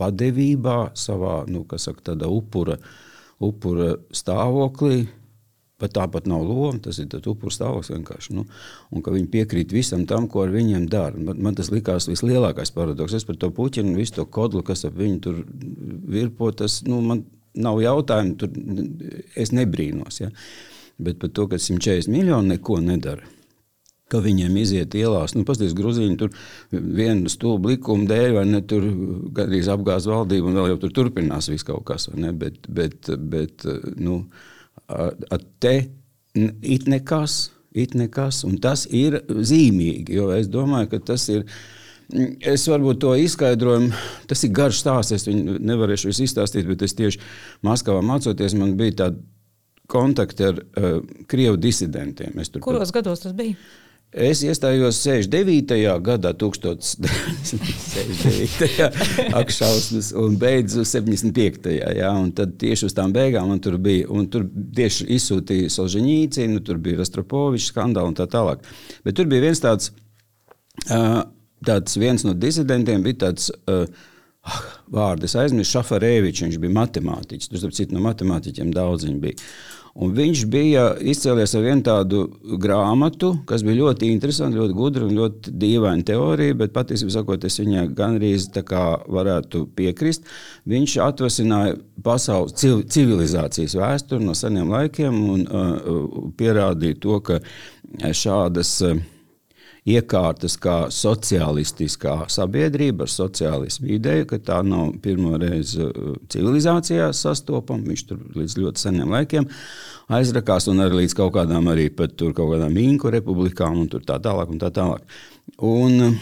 padevībā, 0.00 0.78
savā 0.98 1.42
nu, 1.52 1.62
saka, 1.78 2.16
upura, 2.26 2.78
upura 3.38 3.92
stāvoklī, 4.16 5.04
Pat 5.82 5.90
tāpat 5.96 6.28
nav 6.30 6.44
loma, 6.46 6.78
tas 6.78 7.00
ir 7.02 7.10
upurs 7.26 7.56
stāvoklis 7.58 7.90
vienkārši. 7.90 8.34
Nu, 8.36 8.44
un 8.94 9.02
ka 9.02 9.10
viņi 9.10 9.26
piekrīt 9.32 9.72
visam 9.74 10.04
tam, 10.06 10.28
ko 10.30 10.44
ar 10.44 10.52
viņiem 10.54 10.84
dara. 10.90 11.18
Man, 11.18 11.40
man 11.42 11.58
tas 11.58 11.72
likās 11.74 12.06
vislielākais 12.06 12.70
paradoks. 12.76 13.16
Es 13.18 13.26
par 13.26 13.40
to 13.42 13.50
puķinu 13.54 13.96
visu 13.98 14.20
to 14.20 14.26
kodlu, 14.30 14.62
kas 14.66 14.86
ap 14.86 14.94
viņu 15.00 15.18
tur 15.24 15.40
virpo, 16.14 16.52
tas 16.54 16.78
nu, 16.86 17.00
man 17.02 17.24
nav 17.54 17.82
jautājumu, 17.82 18.36
tur 18.38 18.54
es 19.34 19.54
nebrīnos. 19.54 20.20
Ja? 20.22 20.30
Bet 21.02 21.18
par 21.22 21.32
to, 21.34 21.48
ka 21.50 21.58
140 21.58 22.10
miljoni 22.12 22.54
neko 22.54 22.78
nedara. 22.84 23.26
Ka 24.12 24.20
viņiem 24.22 24.54
iziet 24.60 24.94
ielās, 24.94 25.32
nu, 25.34 25.42
paskatieties, 25.48 25.74
grūziņi 25.78 26.16
tur 26.20 26.34
vienu 26.70 27.30
stūbu 27.32 27.72
likumu 27.72 28.06
dēļ, 28.06 28.34
vai 28.36 28.42
ne, 28.46 28.60
tur 28.68 28.84
gandrīz 29.34 29.70
apgāz 29.72 30.06
valdību, 30.10 30.50
un 30.50 30.58
vēl 30.60 30.74
jau 30.74 30.80
tur 30.82 30.92
turpinās 31.00 31.48
viss 31.50 31.66
kaut 31.66 31.86
kas, 31.88 32.10
bet, 32.12 32.68
bet, 32.68 33.10
bet 33.32 33.64
nu, 33.96 34.20
te 35.62 35.74
it 36.34 36.88
nekas, 36.90 37.50
it 37.74 37.94
nekas, 37.98 38.42
un 38.48 38.58
tas 38.62 38.86
ir 38.90 39.20
zīmīgi, 39.28 40.14
jo 40.18 40.30
es 40.34 40.50
domāju, 40.50 40.94
ka 40.94 41.02
tas 41.12 41.28
ir. 41.32 41.46
Es 42.44 42.66
varbūt 42.68 42.98
to 43.00 43.14
izskaidrojumu, 43.16 43.88
tas 44.28 44.42
ir 44.44 44.50
garš 44.54 44.82
stāsts. 44.82 45.14
Es 45.16 45.24
viņu 45.24 45.56
nevarēšu 45.64 46.12
izstāstīt, 46.12 46.66
bet 46.68 46.84
es 46.84 46.92
tieši 46.94 47.22
Maskavā 47.64 48.02
mācoties, 48.04 48.52
man 48.60 48.74
bija 48.76 48.98
tāda 48.98 49.22
kontakti 49.90 50.44
ar 50.44 50.60
uh, 50.60 50.98
krievu 51.28 51.56
disidentiem. 51.60 52.36
Kuros 52.60 52.92
pat... 52.92 52.98
gados 53.00 53.24
tas 53.24 53.32
bija? 53.36 53.56
Es 54.14 54.44
iestājos 54.46 55.00
69. 55.02 55.74
gadā, 56.06 56.30
1969. 56.38 58.94
akšausmas, 59.40 60.12
un 60.14 60.36
beidzu 60.38 60.84
75. 60.86 61.66
Jā, 61.98 62.12
un 62.14 62.30
tad 62.36 62.52
tieši 62.60 62.86
uz 62.86 62.94
tām 62.94 63.10
beigām 63.14 63.48
man 63.50 63.60
tur 63.62 63.78
bija, 63.82 64.06
un 64.14 64.28
tur 64.30 64.46
tieši 64.46 65.06
izsūtīja 65.16 65.70
Solženīcinu, 65.74 66.62
tur 66.62 66.78
bija 66.84 67.00
Rastropovičs 67.02 67.70
skandāli 67.72 68.08
un 68.12 68.18
tā 68.20 68.26
tālāk. 68.30 68.58
Bet 69.02 69.12
tur 69.18 69.26
bija 69.30 69.44
viens 69.48 69.60
tāds, 69.64 69.84
tāds 71.66 71.92
viens 71.98 72.22
no 72.22 72.32
disidentiem, 72.38 73.02
bija 73.02 73.26
tāds, 73.26 73.50
ah, 73.66 73.90
vārds 74.94 75.34
aizmirsu, 75.42 75.74
Šafarēvičs, 75.74 76.46
viņš 76.46 76.56
bija 76.62 76.78
matemātiķis, 76.78 77.50
tur 77.50 77.58
starp 77.64 77.74
citu 77.80 77.92
no 77.98 78.02
matemātiķiem 78.06 78.70
daudz 78.78 79.10
viņi 79.10 79.20
bija. 79.26 79.36
Un 79.94 80.10
viņš 80.10 80.40
bija 80.50 80.88
izcēlies 81.06 81.52
ar 81.54 81.62
vienu 81.62 81.84
tādu 81.86 82.24
grāmatu, 82.58 83.30
kas 83.46 83.62
bija 83.62 83.78
ļoti 83.84 84.08
interesanta, 84.10 84.58
ļoti 84.58 84.74
gudra 84.74 85.06
un 85.06 85.14
ļoti 85.14 85.54
dīvaina 85.62 86.02
teorija, 86.08 86.56
bet 86.58 86.74
patiesībā 86.74 87.14
sakot, 87.14 87.46
es 87.46 87.60
viņai 87.62 87.86
gandrīz 87.94 88.48
varētu 88.50 89.68
piekrist. 89.78 90.26
Viņš 90.66 90.96
atvasināja 91.06 91.78
pasaules 92.02 92.58
civilizācijas 92.90 93.78
vēsturi 93.78 94.26
no 94.26 94.34
seniem 94.34 94.74
laikiem 94.74 95.24
un 95.36 95.46
uh, 95.46 96.20
pierādīja 96.38 96.98
to, 96.98 97.20
ka 97.22 97.42
šādas. 98.10 98.80
Uh, 98.82 99.10
iekārtas 99.84 100.56
kā 100.60 100.76
sociālistiskā 100.92 102.24
sabiedrība 102.32 103.04
ar 103.04 103.12
sociālismu 103.12 103.90
ideju, 103.98 104.28
ka 104.30 104.38
tā 104.40 104.60
nav 104.64 104.94
pirmo 105.04 105.36
reizi 105.40 105.82
uh, 105.84 106.14
civilizācijā 106.32 107.10
sastopama. 107.16 107.84
Viņš 107.90 108.06
tur 108.08 108.22
līdz 108.38 108.56
ļoti 108.62 108.84
seniem 108.86 109.12
laikiem 109.12 109.48
aizrakās 110.14 110.70
un 110.72 110.80
arī 110.84 111.02
līdz 111.02 111.16
kaut 111.18 111.34
kādām 111.36 111.68
arī 111.72 111.90
pat 111.92 112.16
tur 112.16 112.32
kaut 112.36 112.54
kādām 112.54 112.80
Inku 112.80 113.12
republikām 113.12 113.82
un 113.82 113.92
tā 113.92 114.16
tālāk. 114.24 114.54
Un 114.54 114.62
tā 114.62 114.72
tālāk. 114.74 115.04
Un, 115.60 116.16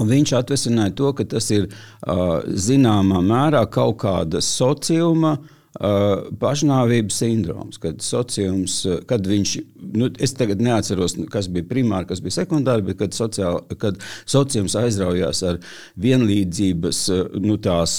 Un 0.00 0.08
viņš 0.08 0.30
atvesināja 0.38 0.94
to, 0.96 1.10
ka 1.14 1.26
tas 1.28 1.44
ir 1.52 1.66
uh, 1.68 2.40
zināmā 2.48 3.18
mērā 3.22 3.60
kaut 3.70 3.98
kāda 4.00 4.40
sociuma 4.42 5.34
uh, 5.36 5.53
Uh, 5.74 6.28
pašnāvības 6.38 7.16
sindroms, 7.18 7.80
kad 7.82 7.98
sociums, 8.06 8.76
uh, 8.86 9.00
kad 9.10 9.24
viņš, 9.26 9.54
nu, 9.98 10.06
es 10.22 10.30
tagad 10.38 10.62
neatceros, 10.62 11.16
kas 11.32 11.48
bija 11.50 11.66
primāri, 11.66 12.06
kas 12.06 12.22
bija 12.22 12.36
sekundāri, 12.36 12.84
bet 12.86 13.00
kad, 13.00 13.16
sociāli, 13.16 13.74
kad 13.82 13.98
sociums 14.22 14.78
aizraujās 14.78 15.42
ar 15.50 15.58
vienlīdzības, 15.98 17.02
uh, 17.10 17.34
nu, 17.42 17.58
tās, 17.58 17.96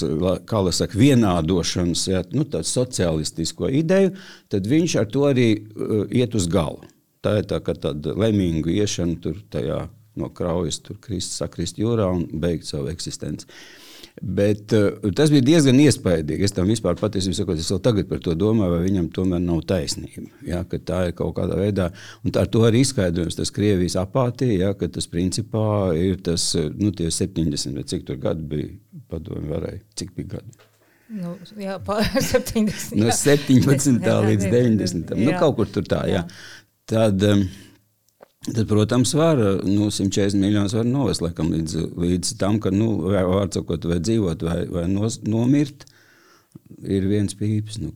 kā 0.47 0.63
lai 0.63 0.75
saka, 0.79 0.95
vienādošanas, 1.03 2.07
ja, 2.13 2.23
nu, 2.31 2.47
tādu 2.47 2.71
socialistisko 2.71 3.67
ideju, 3.83 4.15
tad 4.55 4.71
viņš 4.71 4.99
ar 5.03 5.11
to 5.11 5.27
arī 5.33 5.51
uh, 5.59 5.97
iet 6.15 6.39
uz 6.39 6.47
galu. 6.47 6.79
Tā 7.19 7.41
ir 7.41 7.51
tā, 7.51 7.59
tāda 7.59 8.15
lemīga 8.15 8.71
iešana 8.71 9.19
tur 9.19 9.43
tajā 9.51 9.83
no 10.15 10.31
kraujas, 10.31 10.79
tur 10.79 11.03
krist, 11.03 11.35
sakrist 11.35 11.83
jūrā 11.83 12.07
un 12.07 12.29
beigt 12.39 12.71
savu 12.71 12.87
eksistenci. 12.95 13.51
Uh, 13.51 13.81
Bet 14.21 14.71
uh, 14.71 15.09
tas 15.15 15.31
bija 15.33 15.43
diezgan 15.43 15.79
iespaidīgi. 15.83 16.47
Es 16.47 16.53
tam 16.55 16.69
vispār 16.71 16.95
patiesībā 16.99 17.35
sakot, 17.35 17.59
es 17.59 17.71
vēl 17.73 17.81
tagad 17.83 18.07
par 18.07 18.21
to 18.23 18.35
domāju, 18.39 18.77
vai 18.77 18.83
viņam 18.85 19.09
tomēr 19.15 19.41
nav 19.43 19.65
taisnība. 19.67 20.29
Ja, 20.47 20.61
tā 20.63 21.01
ir 21.09 21.17
kaut 21.17 21.35
kādā 21.39 21.57
veidā, 21.59 21.89
un 22.23 22.35
ar 22.39 22.47
to 22.51 22.63
arī 22.67 22.85
izskaidrojums 22.85 23.35
tas 23.35 23.51
Krievijas 23.55 23.97
apātija, 23.99 24.69
ja, 24.69 24.77
ka 24.79 24.87
tas 24.87 25.09
principā 25.11 25.65
ir 25.99 26.21
tas 26.23 26.53
nu, 26.55 26.93
70 26.95 27.75
vai 27.75 27.83
cik 27.91 28.07
tur 28.07 28.21
gadi 28.23 28.47
bija 28.55 29.03
padomi 29.11 29.51
varēja, 29.51 29.83
cik 29.99 30.15
bija 30.15 30.37
gadi. 30.37 30.71
Nu, 31.15 31.35
jā, 31.61 31.75
pār 31.85 32.07
70. 32.15 32.95
No 33.01 33.11
17. 33.13 33.99
Jā, 34.07 34.15
līdz 34.25 34.47
90. 34.49 35.11
Jā. 35.13 35.19
Nu, 35.21 35.35
kaut 35.37 35.59
kur 35.59 35.69
tur 35.69 35.85
tā, 35.85 36.01
jā. 36.09 36.23
jā. 36.23 36.71
Tad, 36.89 37.21
um, 37.29 37.43
Tad, 38.45 38.67
protams, 38.69 39.13
var 39.17 39.39
nu, 39.65 39.89
140 39.89 40.37
miljonus 40.37 40.75
var 40.77 40.85
novest 40.85 41.23
laikam, 41.25 41.49
līdz, 41.55 41.79
līdz 41.97 42.35
tam, 42.41 42.59
ka, 42.61 42.69
nu, 42.73 42.91
vai, 43.09 43.23
sakot, 43.53 43.87
vai 43.89 43.97
dzīvot, 44.03 44.45
vai, 44.45 44.59
vai 44.69 44.85
nos, 44.91 45.17
nomirt, 45.25 45.87
ir 46.85 47.07
viens 47.09 47.33
pīps. 47.37 47.79
Nu, 47.81 47.93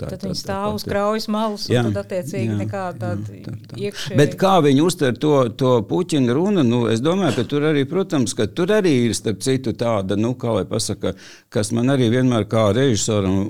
Tā, 0.00 0.08
tad 0.14 0.22
viņi 0.24 0.38
stāv 0.38 0.74
uz 0.78 0.84
kraujas 0.88 1.26
malas, 1.32 1.66
jā, 1.68 1.82
un 1.84 1.92
tad 1.92 2.06
attiecīgi 2.06 2.48
jā, 2.48 2.56
nekāda 2.62 3.10
tāda 3.18 3.58
iekšēja. 3.76 4.16
Bet 4.16 4.36
kā 4.40 4.52
viņi 4.64 4.84
uztver 4.84 5.18
to, 5.20 5.32
to 5.60 5.72
Puķina 5.88 6.36
runu, 6.36 6.64
nu, 6.64 6.80
es 6.92 7.02
domāju, 7.04 7.34
ka 7.36 7.44
tur 7.50 7.66
arī, 7.68 7.84
protams, 7.88 8.32
ka 8.36 8.46
tur 8.48 8.72
arī 8.78 8.94
ir, 9.06 9.14
starp 9.16 9.42
citu, 9.44 9.74
tāda, 9.76 10.16
nu, 10.20 10.32
kā 10.40 10.54
lai 10.56 10.64
pasaka, 10.68 11.12
kas 11.52 11.72
man 11.76 11.92
arī 11.92 12.08
vienmēr 12.14 12.48
kā 12.50 12.70
režisoram 12.76 13.42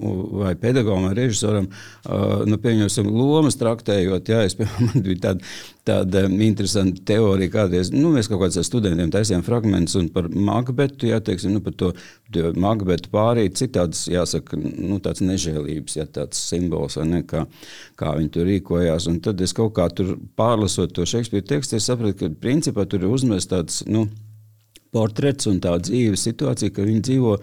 vai 0.43 0.57
pedagogam 0.59 1.07
vai 1.11 1.15
režisoram, 1.21 1.71
uh, 1.71 2.41
nu, 2.51 2.59
pieņemsim, 2.63 3.11
lomas 3.15 3.59
traktējot, 3.61 4.35
jā, 4.35 4.43
es, 4.49 4.59
piemēram, 4.59 4.89
man 4.91 5.07
bija 5.07 5.27
tāda 5.29 5.53
tāda 5.91 6.25
interesanta 6.47 7.03
teorija. 7.11 7.53
Kādreiz 7.55 7.91
nu, 7.95 8.13
mēs 8.15 8.31
kaut 8.31 8.45
kādiem 8.45 8.67
studentiem 8.67 9.13
taisījām 9.13 9.45
fragmentus 9.47 10.09
par 10.15 10.31
Makbetu, 10.31 11.11
jā, 11.11 11.21
teiksim, 11.25 11.57
nu, 11.57 11.63
par 11.65 11.77
to 11.81 11.93
Makbetu 12.61 13.13
pārīt, 13.13 13.59
citāds, 13.61 14.07
jāsaka, 14.11 14.59
nu, 14.61 15.01
tāds 15.03 15.25
nežēlības, 15.27 15.99
jā, 15.99 16.07
tāds 16.19 16.41
simbols, 16.51 16.99
ne, 17.05 17.23
kā, 17.29 17.45
kā 18.01 18.15
viņi 18.19 18.35
tur 18.37 18.49
rīkojās. 18.49 19.11
Un 19.11 19.21
tad 19.25 19.43
es 19.45 19.55
kaut 19.57 19.75
kā 19.79 19.89
tur 19.93 20.17
pārlasot 20.39 20.95
to 20.97 21.07
Šekspīra 21.09 21.49
tekstu, 21.55 21.79
es 21.81 21.91
sapratu, 21.91 22.17
ka 22.23 22.35
principā 22.43 22.87
tur 22.89 23.05
ir 23.05 23.13
uzmests 23.13 23.51
tāds, 23.51 23.83
nu, 23.91 24.07
portrets 24.95 25.49
un 25.51 25.61
tā 25.63 25.77
dzīves 25.83 26.25
situācija, 26.27 26.75
ka 26.75 26.87
viņi 26.87 27.05
dzīvo 27.09 27.35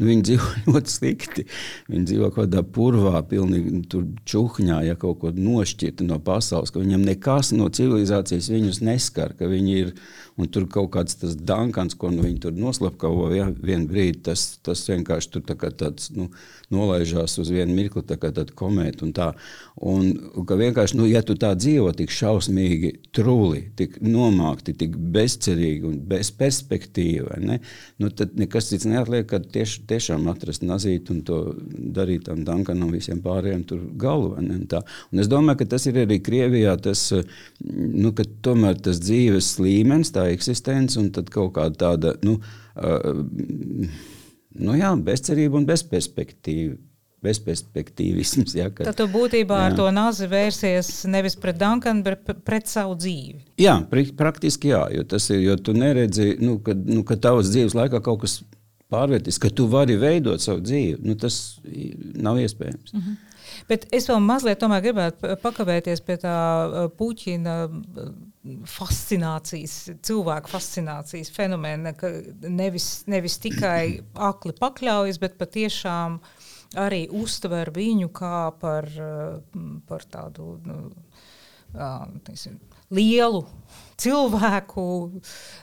Nu, 0.00 0.08
viņi 0.08 0.24
dzīvo 0.28 0.48
ļoti 0.72 0.92
slikti. 0.92 1.46
Viņi 1.92 2.08
dzīvo 2.08 2.30
kaut 2.32 2.46
kādā 2.46 2.64
purvā, 2.64 3.20
pilnīgi 3.28 3.82
tur 3.92 4.06
čūhņā, 4.28 4.80
ja 4.88 4.96
kaut 4.98 5.20
ko 5.22 5.32
nošķirta 5.36 6.06
no 6.08 6.18
pasaules, 6.22 6.72
ka 6.72 6.82
viņam 6.82 7.04
nekas 7.06 7.52
no 7.56 7.68
civilizācijas 7.72 8.50
viņus 8.52 8.82
neskar, 8.86 9.36
ka 9.38 9.50
viņi 9.50 9.78
ir 9.82 9.94
un 10.40 10.48
tur 10.48 10.66
kaut 10.70 10.90
kāds 10.94 11.16
tas 11.20 11.34
dankans, 11.36 11.96
ko 11.98 12.10
nu, 12.12 12.24
viņi 12.24 12.40
tur 12.46 12.56
noslapkavo 12.56 13.28
ja, 13.34 13.48
vienu 13.52 13.88
brīdi, 13.90 14.22
tas, 14.28 14.44
tas 14.64 14.82
vienkārši 14.88 15.30
tur 15.34 15.44
tā 15.46 15.56
tāds, 15.58 16.08
nu, 16.16 16.28
nolaižās 16.72 17.36
uz 17.42 17.50
vienu 17.52 17.76
mirkli, 17.76 18.04
tā 18.06 18.16
kā 18.20 18.32
tāda 18.34 18.54
komēta 18.56 19.04
un 19.06 19.12
tā. 19.16 19.28
Un, 19.76 20.08
ka 20.48 20.56
vienkārši, 20.58 20.96
nu, 20.98 21.06
ja 21.10 21.22
tu 21.26 21.36
tā 21.40 21.52
dzīvo 21.58 21.92
tik 21.96 22.12
šausmīgi 22.14 22.94
trūli, 23.14 23.66
tik 23.76 23.98
nomākti, 24.04 24.76
tik 24.84 24.96
bezcerīgi 24.96 25.88
un 25.88 25.98
bez 26.08 26.32
perspektīva, 26.38 27.36
ne, 27.42 27.60
nu, 28.00 28.12
tad 28.16 28.36
nekas 28.40 28.72
cits 28.72 28.88
neatliek, 28.88 29.28
ka 29.28 29.42
tieši, 29.42 29.81
tiešām 29.88 30.24
atrast 30.32 30.64
nazīti 30.64 31.12
un 31.12 31.20
to 31.26 31.38
darīt 31.92 32.24
tam 32.30 32.44
Dankanam 32.46 32.92
visiem 32.94 33.20
pārējiem 33.24 33.64
tur 33.68 33.84
galu. 34.00 34.32
Ne, 34.40 34.62
un 34.62 34.82
un 35.12 35.22
es 35.22 35.28
domāju, 35.28 35.62
ka 35.62 35.70
tas 35.74 35.86
ir 35.90 36.00
arī 36.04 36.22
Krievijā, 36.24 36.74
tas, 36.80 37.10
nu, 37.62 38.14
ka 38.16 38.24
tomēr 38.44 38.80
tas 38.80 39.00
dzīves 39.02 39.58
līmenis, 39.60 40.14
tā 40.14 40.22
tā 40.22 40.30
eksistence 40.36 41.00
un 41.00 41.10
tad 41.14 41.30
kaut 41.32 41.54
kāda 41.58 41.78
tāda 41.86 42.14
nu, 42.26 42.38
uh, 42.78 43.92
nu 44.62 44.78
jā, 44.78 44.94
bezcerība 45.10 45.60
un 45.60 45.68
bezperspektīva. 45.68 46.78
Bezperspektīvisms. 47.22 48.56
Ja, 48.58 48.64
ka, 48.74 48.82
Tad 48.88 48.96
tu 48.98 49.04
būtībā 49.06 49.54
jā. 49.54 49.66
ar 49.68 49.76
to 49.78 49.84
nāzi 49.94 50.26
vērsies 50.26 50.88
nevis 51.06 51.36
pret 51.38 51.54
Dunkanu, 51.54 52.02
bet 52.02 52.40
pret 52.42 52.66
savu 52.66 52.96
dzīvi. 52.98 53.44
Jā, 53.62 53.76
praktiski 54.18 54.72
jā, 54.72 54.80
jo 54.90 55.04
tas 55.06 55.28
ir, 55.30 55.38
jo 55.44 55.54
tu 55.54 55.70
neredzi, 55.76 56.32
nu, 56.42 56.56
ka, 56.66 56.74
nu, 56.74 57.04
ka 57.06 57.14
tavas 57.22 57.52
dzīves 57.54 57.76
laikā 57.78 58.00
kaut 58.02 58.24
kas 58.24 58.40
pārvērties, 58.92 59.40
ka 59.42 59.50
tu 59.50 59.66
vari 59.72 59.96
veidot 60.00 60.42
savu 60.42 60.62
dzīvi. 60.64 61.00
Nu, 61.06 61.16
tas 61.18 61.58
nav 62.14 62.40
iespējams. 62.42 62.92
Mm 62.92 63.00
-hmm. 63.00 63.20
Bet 63.68 63.86
es 63.94 64.08
vēl 64.10 64.20
mazliet 64.24 64.62
gribētu 64.62 65.36
pakavēties 65.42 66.02
pie 66.06 66.16
tā 66.22 66.36
Puķina 66.98 67.56
fascinācijas, 68.68 69.76
cilvēku 70.02 70.50
fascinācijas 70.50 71.30
fenomena, 71.34 71.92
ka 71.92 72.10
nevis, 72.48 73.04
nevis 73.06 73.38
tikai 73.42 74.00
akli 74.30 74.54
pakļaujas, 74.58 75.20
bet 75.22 75.38
patiešām 75.38 76.18
arī 76.82 77.06
uztver 77.12 77.70
viņu 77.74 78.08
kā 78.16 78.50
par, 78.60 78.88
par 79.86 80.04
tādu 80.10 80.56
nu, 80.66 80.78
teisim, 82.24 82.58
lielu 82.90 83.44
cilvēku, 84.00 84.84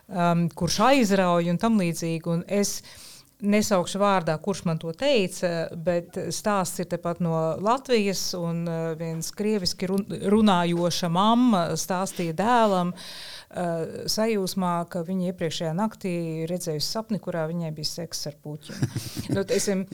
um, 0.08 0.48
kurš 0.56 0.80
aizrauja 0.88 1.52
un 1.52 1.60
tam 1.62 1.78
līdzīgi. 1.82 2.30
Un 2.30 2.44
es, 2.48 2.80
uh, 2.80 3.09
Nesaukšu 3.40 4.02
vārdā, 4.02 4.34
kurš 4.44 4.66
man 4.68 4.80
to 4.82 4.92
teica, 4.92 5.70
bet 5.72 6.18
stāsts 6.36 6.82
ir 6.84 6.90
tepat 6.92 7.22
no 7.24 7.36
Latvijas. 7.64 8.34
Un 8.36 8.66
uh, 8.68 8.80
viens 9.00 9.32
krieviski 9.32 9.88
runājoša 9.88 11.12
mamma 11.14 11.62
stāstīja 11.80 12.36
dēlam, 12.42 12.92
uh, 12.92 13.39
uh, 13.50 14.06
sajūsmā, 14.10 14.74
ka 14.92 15.02
viņa 15.06 15.32
iepriekšējā 15.32 15.72
naktī 15.78 16.14
redzējusi 16.50 16.86
sapni, 16.86 17.20
kurā 17.22 17.46
viņai 17.50 17.72
bija 17.76 17.90
seks 17.90 18.28
ar 18.30 18.38
puķinu. 18.44 18.90
nu, 19.36 19.44
teisim, 19.50 19.86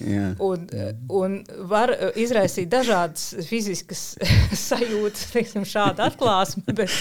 un, 0.44 0.68
un 1.22 1.38
var 1.72 1.94
izraisīt 2.20 2.70
dažādas 2.72 3.48
fiziskas 3.48 4.04
sajūtas, 4.68 5.30
teiksim, 5.34 5.66
šāda 5.70 6.10
atklāsme, 6.12 6.66
bet, 6.76 6.94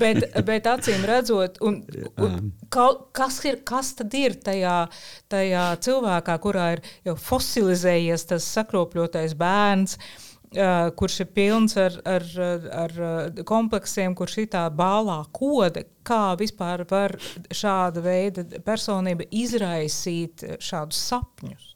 bet, 0.00 0.26
bet 0.46 0.68
acīm 0.70 1.06
redzot, 1.08 1.60
un, 1.64 1.80
un, 2.18 2.52
ka, 2.74 2.90
kas, 3.16 3.40
ir, 3.48 3.62
kas 3.66 3.94
tad 4.00 4.14
ir 4.18 4.38
tajā, 4.44 4.84
tajā 5.32 5.64
cilvēkā, 5.86 6.38
kurā 6.42 6.68
ir 6.76 6.84
jau 7.06 7.16
fosilizējies 7.30 8.30
tas 8.34 8.52
sakropļotais 8.58 9.36
bērns, 9.38 9.98
uh, 9.98 10.30
Uh, 10.54 10.88
kurš 10.94 11.20
ir 11.24 11.30
pilns 11.34 11.74
ar, 11.80 11.96
ar, 12.06 12.24
ar 12.84 12.92
kompleksiem, 13.48 14.14
kurš 14.14 14.36
ir 14.44 14.50
tā 14.52 14.64
bālā 14.70 15.16
kode, 15.34 15.82
kā 16.06 16.36
vispār 16.38 16.84
var 16.90 17.16
šāda 17.50 18.02
veida 18.04 18.44
personība 18.62 19.26
izraisīt 19.34 20.44
šādus 20.62 21.00
sapņus? 21.10 21.70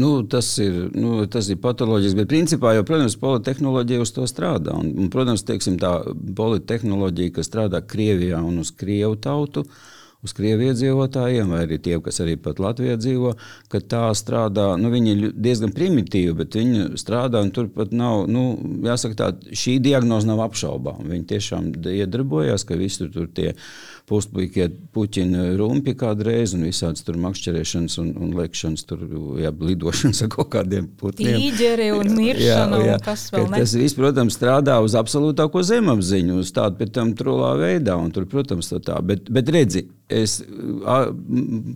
Nu, 0.00 0.10
tas, 0.28 0.50
ir, 0.60 0.76
nu, 0.96 1.26
tas 1.32 1.48
ir 1.52 1.60
patoloģiski, 1.60 2.22
bet 2.22 2.30
principā 2.32 2.74
jau, 2.76 2.84
protams, 2.88 3.16
politehnoloģija 3.20 4.04
uz 4.04 4.12
to 4.16 4.24
strādā. 4.28 4.72
Un, 4.76 4.92
un, 4.96 5.08
protams, 5.12 5.44
teiksim, 5.48 5.76
tā 5.80 5.98
politehnoloģija, 6.36 7.34
kas 7.36 7.48
strādā 7.48 7.82
Krievijā 7.84 8.40
un 8.44 8.62
uz 8.62 8.72
Krievu 8.76 9.18
tautu, 9.20 9.66
uh, 9.66 9.99
uz 10.24 10.34
Krievijas 10.36 10.80
iedzīvotājiem, 10.80 11.52
vai 11.54 11.62
arī 11.64 11.78
tiem, 11.82 12.02
kas 12.04 12.20
arī 12.22 12.36
pat 12.40 12.60
Latvijā 12.60 12.96
dzīvo, 13.00 13.34
ka 13.72 13.80
tā 13.80 14.02
strādā. 14.18 14.66
Nu, 14.80 14.90
viņi 14.92 15.14
ir 15.14 15.22
diezgan 15.32 15.72
primitīvi, 15.76 16.34
bet 16.42 16.58
viņi 16.58 17.00
strādā 17.00 17.42
un 17.44 17.52
turpat 17.56 17.94
nav, 17.96 18.26
nu, 18.30 18.44
jāsaka, 18.84 19.16
tā, 19.16 19.54
šī 19.56 19.78
diagnoze 19.82 20.28
nav 20.28 20.42
apšaubāma. 20.48 21.08
Viņi 21.14 21.28
tiešām 21.34 21.70
iedarbojas, 21.94 22.66
ka 22.68 22.78
visur 22.80 23.08
tur 23.14 23.30
tie 23.32 23.54
pusplikie 24.10 24.66
puķina 24.94 25.52
rumpi 25.58 25.94
kādreiz, 25.98 26.54
un 26.56 26.66
visādas 26.66 27.04
tur 27.06 27.18
makšķerēšanas 27.22 27.98
un, 28.02 28.10
un 28.18 28.34
lekšanas, 28.38 28.84
tur, 28.88 29.04
jā, 29.38 29.52
lidošanas 29.70 30.24
ar 30.26 30.32
kaut 30.34 30.50
kādiem 30.56 30.88
putniem. 31.00 31.38
Tīģeri 31.38 31.90
un 31.94 32.12
miršana, 32.16 32.80
jā, 32.82 32.88
jā, 32.90 32.98
un 32.98 33.06
kas 33.06 33.28
vēl 33.34 33.46
ne. 33.46 33.62
Tas 33.62 33.76
viss, 33.78 33.98
protams, 33.98 34.36
strādā 34.38 34.80
uz 34.82 34.96
absolūtāko 34.98 35.62
zemapziņu, 35.70 36.40
uz 36.42 36.52
tādu 36.56 36.80
pēc 36.80 36.94
tam 36.98 37.14
trulā 37.18 37.54
veidā, 37.60 37.96
un 38.00 38.10
tur, 38.14 38.26
protams, 38.30 38.72
tā, 38.82 38.98
bet, 39.06 39.30
bet 39.30 39.54
redzi, 39.54 39.86
es 40.10 40.40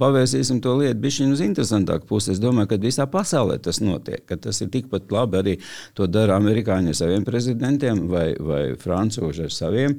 pavērsīsim 0.01 0.59
to 0.63 0.75
lietu 0.81 0.99
bišķiņu 1.05 1.37
uz 1.37 1.43
interesantāku 1.45 2.09
pusi. 2.11 2.33
Es 2.35 2.43
domāju, 2.43 2.73
ka 2.73 2.81
visā 2.83 3.07
pasaulē 3.11 3.61
tas 3.63 3.79
notiek, 3.85 4.25
ka 4.27 4.39
tas 4.49 4.59
ir 4.65 4.73
tikpat 4.75 5.13
labi 5.15 5.41
arī 5.41 5.57
to 5.95 6.09
dara 6.11 6.39
amerikāņi 6.41 6.91
ar 6.91 6.99
saviem 6.99 7.27
prezidentiem 7.27 8.07
vai, 8.11 8.33
vai 8.41 8.65
francūži 8.81 9.47
ar 9.47 9.55
saviem 9.55 9.99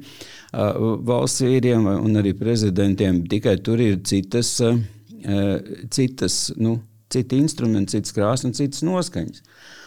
valsts 0.52 1.44
vīriem 1.46 1.86
un 1.96 2.20
arī 2.20 2.34
prezidentiem. 2.38 3.24
Tikai 3.30 3.56
tur 3.64 3.80
ir 3.82 4.00
citas, 4.06 4.52
uh, 4.60 5.56
citas 5.90 6.52
nu, 6.56 6.78
citi 7.12 7.40
instrumenti, 7.40 7.96
citas 7.96 8.14
krāsas 8.16 8.48
un 8.48 8.56
citas 8.56 8.84
noskaņas. 8.86 9.42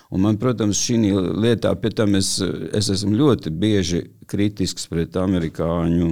Un 0.10 0.24
man, 0.26 0.40
protams, 0.42 0.80
šī 0.82 0.98
lietā, 1.38 1.76
pie 1.78 1.92
tam 1.94 2.16
es, 2.18 2.40
es 2.74 2.90
esmu 2.90 3.14
ļoti 3.14 3.52
bieži 3.54 4.02
kritisks 4.30 4.88
pret 4.90 5.18
amerikāņu 5.22 6.10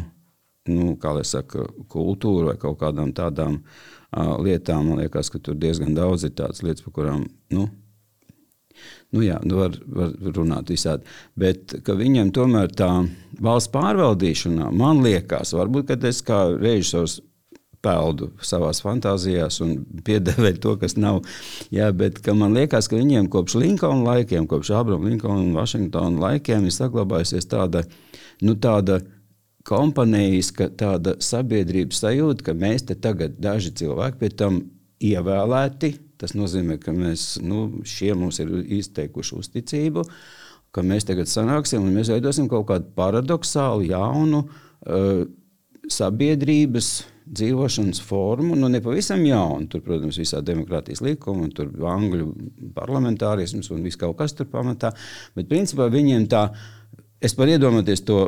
nu, 0.68 0.92
saka, 1.24 1.66
kultūru 1.90 2.52
vai 2.52 2.58
kaut 2.62 2.78
kādām 2.82 3.14
tādām 3.16 3.58
uh, 3.58 4.36
lietām. 4.44 4.92
Man 4.92 5.02
liekas, 5.02 5.32
ka 5.34 5.40
tur 5.40 5.58
diezgan 5.58 5.96
daudz 5.98 6.28
ir 6.28 6.36
tādas 6.38 6.62
lietas, 6.62 6.84
par 6.86 6.94
kurām. 6.94 7.26
Nu, 7.54 7.70
Nu, 9.16 9.22
jā, 9.24 9.38
nu 9.48 9.62
var, 9.62 9.78
var 9.88 10.12
runāt 10.36 10.72
visādi. 10.74 11.08
Bet 11.40 11.78
viņam 11.88 12.34
tomēr 12.36 12.74
tā 12.76 12.90
valsts 13.44 13.72
pārvaldīšanā, 13.74 14.72
man 14.76 15.02
liekas, 15.06 15.56
varbūt 15.56 15.96
es 16.10 16.22
kā 16.28 16.44
režisors 16.58 17.22
peldu 17.84 18.32
savā 18.44 18.72
fantāzijās 18.74 19.62
un 19.64 19.76
piedēvēju 20.06 20.62
to, 20.64 20.74
kas 20.82 20.98
nav. 21.00 21.22
Jā, 21.74 21.92
bet 21.96 22.20
man 22.36 22.56
liekas, 22.58 22.90
ka 22.90 23.00
viņiem 23.00 23.30
kopš 23.32 23.58
Linkolna 23.62 24.16
laikiem, 24.16 24.48
kopš 24.50 24.74
Abrahama 24.76 25.12
Linkolna 25.12 25.46
un 25.46 25.54
Vašingtona 25.58 26.24
laikiem 26.26 26.68
ir 26.68 26.76
saglabājusies 26.76 27.48
tāda, 27.52 27.86
nu, 28.42 28.58
tāda 28.60 29.00
kompaneiska 29.68 30.70
tāda 30.80 31.18
sabiedrības 31.24 32.02
sajūta, 32.04 32.50
ka 32.50 32.58
mēs 32.58 32.88
te 32.88 32.96
tagad 33.00 33.40
daži 33.44 33.74
cilvēki 33.78 34.22
pie 34.22 34.34
tam 34.42 34.62
ievēlēti. 35.04 35.94
Tas 36.18 36.34
nozīmē, 36.38 36.80
ka 36.82 36.94
mēs, 36.96 37.38
nu, 37.46 37.84
šie 37.86 38.14
mums 38.18 38.40
ir 38.42 38.54
izteikuši 38.80 39.36
uzticību, 39.38 40.06
ka 40.74 40.84
mēs 40.86 41.06
tagad 41.08 41.30
sanāksim 41.30 41.86
un 41.86 41.94
mēs 41.96 42.10
veidosim 42.14 42.50
kaut 42.52 42.68
kādu 42.72 42.90
paradoxālu, 42.98 43.86
jaunu 43.92 44.44
uh, 44.48 45.28
sabiedrības 45.94 46.90
dzīvošanas 47.28 48.02
formu. 48.08 48.56
Nu, 48.56 48.70
ne 48.72 48.82
pavisam 48.84 49.24
jaunu, 49.26 49.68
tur, 49.72 49.84
protams, 49.86 50.20
visā 50.22 50.42
demokrātijas 50.46 51.04
likuma, 51.06 51.50
tur 51.56 51.72
angļu 51.92 52.32
parlamentārisms 52.76 53.72
un 53.76 53.86
viss 53.86 54.00
kaut 54.00 54.18
kas 54.20 54.36
tur 54.38 54.50
pamatā. 54.52 54.94
Bet 55.36 55.50
principā 55.52 55.90
viņiem 55.94 56.28
tā, 56.32 56.48
es 57.22 57.36
varu 57.38 57.58
iedomāties 57.58 58.06
to 58.08 58.22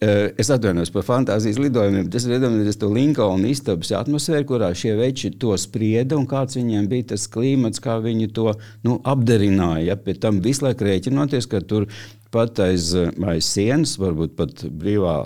es 0.00 0.48
atvainojos 0.48 0.88
par 0.94 1.04
fantāzijas 1.04 1.58
lidojumiem, 1.60 2.06
bet 2.08 2.14
es 2.16 2.24
iedomājos 2.24 2.78
to 2.80 2.88
Linkolna 2.88 3.50
istabas 3.52 3.90
atmosfēru, 3.98 4.46
kurā 4.48 4.70
šie 4.76 4.94
veči 4.96 5.28
to 5.36 5.52
sprieda 5.60 6.16
un 6.16 6.24
kāds 6.28 6.56
viņiem 6.56 6.86
bija 6.88 7.10
tas 7.12 7.26
klimats, 7.28 7.82
kā 7.84 7.98
viņi 8.00 8.30
to 8.36 8.54
nu, 8.86 8.96
apdarināja. 9.04 9.90
Ja? 9.90 9.98
Pēc 10.00 10.22
tam 10.22 10.40
visu 10.40 10.64
laiku 10.64 10.88
rēķinoties, 10.88 11.50
ka 11.52 11.60
tur 11.60 11.84
pat 12.32 12.62
aiz, 12.64 12.94
aiz 12.96 13.50
sienas, 13.52 13.98
varbūt 14.00 14.38
pat 14.38 14.64
brīvā, 14.64 15.18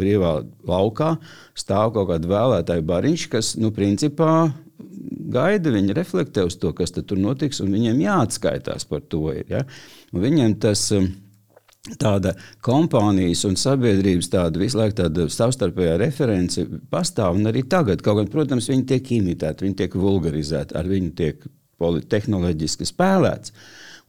brīvā 0.00 0.32
laukā, 0.64 1.12
stāv 1.52 1.92
kaut 1.98 2.08
kāda 2.14 2.32
vēlētāja 2.32 2.86
bariņš, 2.88 3.26
kas 3.34 3.52
nu, 3.60 3.68
principā 3.76 4.48
gaida, 5.32 5.74
viņi 5.74 5.98
reflektē 5.98 6.46
uz 6.48 6.56
to, 6.56 6.72
kas 6.76 6.96
tur 6.96 7.20
notiks, 7.20 7.60
un 7.60 7.68
viņiem 7.76 8.00
jāatskaitās 8.06 8.88
par 8.88 9.04
to. 9.12 9.26
Ir, 9.36 9.44
ja? 9.58 9.66
Un 10.16 10.24
viņiem 10.24 10.56
tas 10.64 10.88
ir 10.96 11.12
tāda 11.98 12.36
kompānijas 12.62 13.42
un 13.48 13.56
sabiedrības 13.58 14.28
tāda 14.30 14.60
visu 14.60 14.78
laiku 14.78 15.00
tāda 15.00 15.26
savstarpējā 15.32 15.96
reference 15.98 16.62
pastāv. 16.92 17.40
Arī 17.50 17.64
tagad, 17.66 18.04
kaut 18.06 18.20
gan, 18.20 18.28
protams, 18.30 18.68
viņi 18.70 18.86
tiek 18.92 19.10
imitēti, 19.18 19.66
viņi 19.66 19.78
tiek 19.80 19.96
vulgarizēti, 19.98 20.76
ar 20.78 20.90
viņu 20.90 21.10
tiek 21.18 21.42
tehnoloģiski 21.82 22.86
spēlēts. 22.86 23.54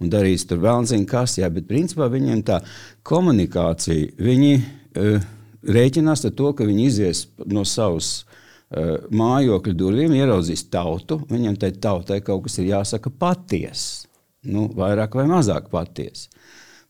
Un 0.01 0.11
darīs 0.13 0.45
tur 0.45 0.61
vēl 0.61 0.85
zina, 0.89 1.07
kas, 1.09 1.39
jā, 1.39 1.49
bet 1.53 1.65
principā 1.69 2.09
viņiem 2.11 2.43
tā 2.45 2.59
komunikācija, 3.07 4.13
viņi 4.21 4.53
uh, 4.59 5.25
rēķinās 5.65 6.25
ar 6.27 6.33
to, 6.37 6.51
ka 6.53 6.67
viņi 6.69 6.87
izies 6.91 7.23
no 7.49 7.63
savas 7.65 8.11
uh, 8.21 8.99
mājokļa 9.09 9.73
durvīm, 9.79 10.13
ieraudzīs 10.17 10.67
tautu. 10.73 11.23
Viņam 11.31 11.57
tai 11.61 11.71
tautai 11.73 12.19
kaut 12.25 12.45
kas 12.45 12.59
ir 12.61 12.69
jāsaka 12.73 13.09
patiesa, 13.09 14.09
nu, 14.45 14.67
vairāk 14.77 15.17
vai 15.17 15.25
mazāk 15.31 15.71
patiesa. 15.73 16.29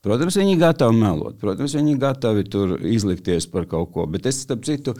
Protams, 0.03 0.35
viņi 0.35 0.57
ir 0.57 0.59
gatavi 0.59 0.99
melot, 0.99 1.37
protams, 1.39 1.73
viņi 1.77 1.93
ir 1.93 1.99
gatavi 2.01 2.43
tur 2.51 2.73
izlikties 2.83 3.45
par 3.47 3.69
kaut 3.71 3.93
ko. 3.95 4.03
Bet 4.11 4.25
es, 4.27 4.41
starp 4.43 4.65
citu, 4.67 4.97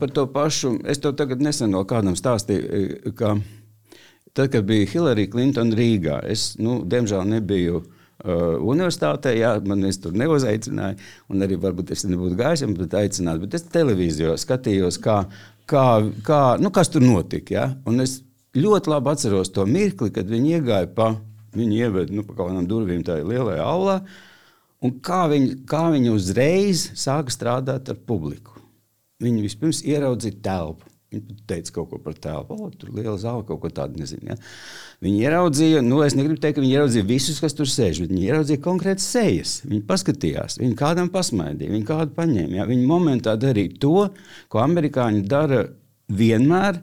par 0.00 0.12
to 0.12 0.26
pašu, 0.28 0.74
es 0.84 1.00
to 1.00 1.14
tagad 1.16 1.40
nesen 1.40 1.72
no 1.72 1.80
kādam 1.88 2.12
stāstīju, 2.18 3.14
ka 3.16 3.38
tad, 4.34 4.50
kad 4.52 4.66
bija 4.68 4.90
Hillary 4.90 5.24
Clinton 5.32 5.72
Rīgā, 5.72 6.18
es, 6.28 6.58
nu, 6.60 6.82
diemžēl 6.84 7.24
nebiju 7.30 7.80
uh, 7.80 8.58
universitātē, 8.58 9.32
jā, 9.38 9.54
man 9.64 9.86
es 9.88 10.02
tur 10.04 10.12
neuzaicināju, 10.20 11.00
un 11.32 11.46
arī 11.46 11.56
varbūt 11.62 11.94
es 11.96 12.04
nebūtu 12.04 12.36
gājis, 12.42 12.66
bet 12.82 12.98
aicinātu, 13.00 13.46
bet 13.46 13.56
es 13.56 13.64
televīzijā 13.72 14.36
skatījos, 14.44 15.00
kā, 15.00 15.22
kā, 15.70 15.86
kā, 16.26 16.42
nu, 16.60 16.74
kas 16.74 16.92
tur 16.92 17.06
notika, 17.06 17.56
jā, 17.56 17.64
un 17.88 18.04
es 18.04 18.18
ļoti 18.58 18.92
labi 18.92 19.14
atceros 19.14 19.54
to 19.56 19.64
mirkli, 19.64 20.12
kad 20.12 20.28
viņi 20.28 20.58
iegāja 20.58 20.92
pa, 21.00 21.14
viņi 21.56 21.82
ieved, 21.86 22.12
nu, 22.12 22.28
pa 22.28 22.36
kaut 22.36 22.50
kādām 22.50 22.68
durvīm 22.68 23.00
tajā 23.06 23.24
lielajā 23.24 23.64
aulā, 23.64 23.98
Un 24.84 24.98
kā 25.04 25.24
viņi, 25.30 25.60
kā 25.68 25.86
viņi 25.94 26.10
uzreiz 26.12 26.88
sāka 26.98 27.32
strādāt 27.32 27.88
ar 27.92 28.00
publiku? 28.08 28.58
Viņi 29.22 29.44
vispirms 29.44 29.84
ieraudzīja 29.86 30.40
telpu. 30.44 30.90
Viņi 31.14 31.36
teica 31.48 31.76
kaut 31.76 31.90
ko 31.92 32.00
par 32.02 32.16
telpu. 32.18 32.56
O, 32.58 32.70
tur 32.74 32.90
bija 32.90 33.06
liela 33.06 33.20
zāle, 33.20 33.44
kaut 33.46 33.60
ko 33.62 33.70
tādu 33.72 34.00
nezinu. 34.02 34.32
Ja? 34.32 34.36
Viņi 35.04 35.22
ieraudzīja, 35.28 35.82
nu, 35.86 36.00
es 36.04 36.16
negribu 36.18 36.40
teikt, 36.42 36.58
ka 36.58 36.64
viņi 36.64 36.74
ieraudzīja 36.78 37.06
visus, 37.08 37.38
kas 37.42 37.54
tur 37.56 37.70
sēž, 37.70 38.02
bet 38.02 38.12
viņi 38.12 38.26
ieraudzīja 38.26 38.64
konkrētas 38.64 39.06
sejas. 39.14 39.54
Viņi 39.68 39.84
paskatījās, 39.88 40.58
viņi 40.62 40.78
kādam 40.80 41.10
pasmaidīja, 41.14 41.74
viņi 41.76 41.88
kādu 41.88 42.16
paņēma. 42.18 42.58
Ja? 42.58 42.68
Viņi 42.70 42.90
momentā 42.90 43.36
darīja 43.40 43.78
to, 43.84 44.08
ko 44.52 44.62
amerikāņi 44.64 45.24
dara 45.30 45.64
vienmēr, 46.12 46.82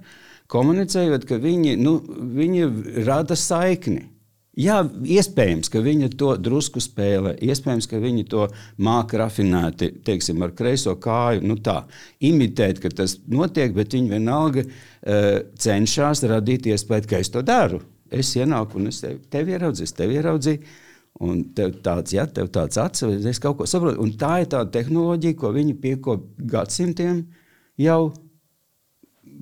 komunicējot, 0.52 1.28
ka 1.28 1.40
viņi, 1.42 1.76
nu, 1.82 1.98
viņi 2.40 2.72
rada 3.08 3.38
saikni. 3.40 4.08
Jā, 4.60 4.82
iespējams, 4.84 5.70
ka 5.72 5.80
viņi 5.80 6.10
to 6.20 6.34
drusku 6.36 6.82
spēlē. 6.84 7.38
Iespējams, 7.40 7.86
ka 7.88 8.02
viņi 8.04 8.26
to 8.34 8.50
māca 8.84 9.22
rafinēti, 9.22 9.88
teiksim, 10.04 10.42
ar 10.44 10.52
kreiso 10.52 10.98
kāju, 11.00 11.46
nu 11.48 11.56
tā, 11.64 11.78
imitēt, 12.20 12.82
ka 12.84 12.92
tas 12.92 13.16
notiek, 13.32 13.72
bet 13.78 13.96
viņi 13.96 14.12
vienalga 14.12 14.66
uh, 14.68 15.40
cenšas 15.56 16.26
radīt 16.28 16.68
iespēju, 16.68 17.08
ka 17.08 17.22
es 17.24 17.32
to 17.32 17.46
daru. 17.48 17.80
Es 18.12 18.34
ienāku 18.36 18.82
un 18.82 18.92
es 18.92 19.00
tevi, 19.00 19.22
tevi 19.32 19.56
ieraudzīju, 19.56 19.94
tevi 19.96 20.20
ieraudzīju. 20.20 20.74
Un 21.22 21.46
tev 21.56 21.78
tāds, 21.86 22.12
ja, 22.16 22.26
tev 22.28 22.50
tāds 22.52 22.80
atsevišķs, 22.82 23.30
es 23.32 23.40
kaut 23.40 23.60
ko 23.60 23.68
saprotu. 23.70 24.02
Un 24.04 24.12
tā 24.20 24.42
ir 24.42 24.52
tā 24.52 24.66
tehnoloģija, 24.74 25.38
ko 25.40 25.54
viņi 25.56 25.78
piekop 25.80 26.28
gadsimtiem 26.52 27.24
jau 27.80 28.02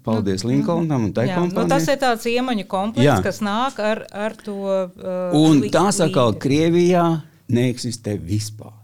Paldies 0.03 0.43
nu, 0.45 0.51
Linkolnam 0.53 1.07
un 1.09 1.13
tai 1.15 1.27
jā, 1.29 1.37
kompānijai. 1.39 1.67
Nu, 1.67 1.71
tas 1.71 1.87
ir 1.91 1.99
tāds 2.01 2.27
iemaņu 2.29 2.65
komplekss, 2.71 3.07
jā. 3.09 3.17
kas 3.25 3.41
nāk 3.45 3.79
ar, 3.83 4.03
ar 4.11 4.35
to. 4.39 4.57
Uh, 4.65 5.39
un 5.39 5.63
tas 5.73 5.99
atkal 6.05 6.35
Krievijā 6.39 7.05
neeksistē 7.51 8.15
vispār. 8.21 8.75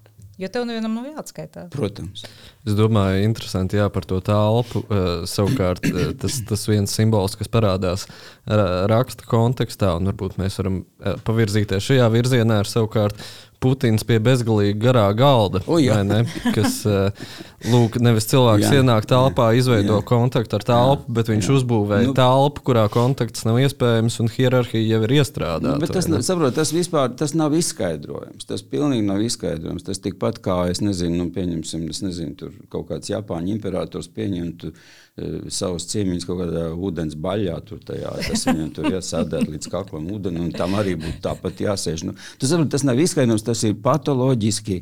Jo 0.41 0.49
tev 0.51 0.65
nevienam 0.67 0.97
nav 0.97 1.07
jāatskaitās. 1.13 1.69
Protams. 1.71 2.25
Es 2.65 2.73
domāju, 2.77 3.21
interesanti 3.27 3.77
jā, 3.77 3.85
par 3.93 4.07
to 4.09 4.17
telpu. 4.25 4.81
Uh, 4.89 5.25
savukārt, 5.29 5.85
uh, 5.85 6.13
tas, 6.21 6.39
tas 6.49 6.65
viens 6.69 6.91
simbols, 6.91 7.37
kas 7.37 7.51
parādās 7.51 8.07
raksta 8.45 9.25
kontekstā, 9.25 9.95
un 9.97 10.09
varbūt 10.11 10.35
mēs 10.37 10.59
varam 10.61 10.83
uh, 10.83 11.15
pavirzīties 11.25 11.85
šajā 11.91 12.09
virzienā, 12.13 12.59
ir 12.61 12.69
savukārt 12.69 13.21
Putins 13.65 14.03
pie 14.05 14.17
bezgalīgi 14.21 14.77
garā 14.79 15.05
galda. 15.17 15.61
O, 15.65 15.79
ne, 15.79 16.19
kas 16.55 16.81
eh, 16.89 17.23
lūk, 17.71 17.97
nevis 18.03 18.27
cilvēks 18.29 18.67
jā, 18.67 18.81
ienāk 18.81 19.07
telpā, 19.09 19.49
izveido 19.57 19.99
jā. 19.99 20.05
kontaktu 20.05 20.59
ar 20.59 20.65
telpu, 20.67 21.15
bet 21.17 21.31
viņš 21.31 21.49
jā. 21.49 21.55
uzbūvēja 21.59 22.09
nu, 22.09 22.15
telpu, 22.17 22.65
kurā 22.69 22.85
kontakts 22.93 23.45
nav 23.47 23.59
iespējams 23.63 24.19
un 24.21 24.31
hierarhija 24.35 24.85
jau 24.85 25.01
ir 25.07 25.15
iestrādāta. 25.17 25.77
Nu, 25.81 25.89
tas, 25.89 26.09
saprot, 26.27 26.55
tas 26.57 26.73
vispār 26.75 27.15
tas 27.17 27.35
nav 27.37 27.55
izskaidrojams. 27.57 28.47
Tas 28.49 28.65
pilnīgi 28.65 29.07
nav 29.07 29.23
izskaidrojams. 29.25 29.87
Tas 29.87 30.03
tikpat 30.03 30.41
kā 30.45 30.65
es 30.73 30.83
nezinu, 30.85 31.23
nu, 31.23 31.29
pieņemsim, 31.35 31.87
es 31.93 32.03
nezinu, 32.05 32.35
tur 32.39 32.54
kaut 32.69 32.89
kāds 32.91 33.11
Japāņu 33.11 33.55
imperators 33.55 34.11
pieņemtu 34.11 34.71
Eh, 35.15 35.45
savus 35.47 35.85
ciemiņus 35.87 36.25
kaut 36.27 36.41
kādā 36.41 36.65
ūdens 36.75 37.15
baļā. 37.23 37.55
Tur, 37.63 37.79
tajā, 37.87 38.09
tas 38.25 38.41
viņam 38.49 38.71
tur 38.75 38.89
jāsādēt 38.91 39.47
līdz 39.47 39.69
kaklam 39.71 40.09
ūdeni, 40.11 40.41
un 40.43 40.49
tam 40.51 40.75
arī 40.75 40.97
būtu 40.99 41.21
tāpat 41.23 41.61
jāsēž. 41.63 42.03
Nu, 42.09 42.15
tas, 42.41 42.51
tas 42.73 42.83
nav 42.83 42.99
izskaidrojums, 42.99 43.45
tas 43.47 43.63
ir 43.63 43.77
patoloģiski. 43.85 44.81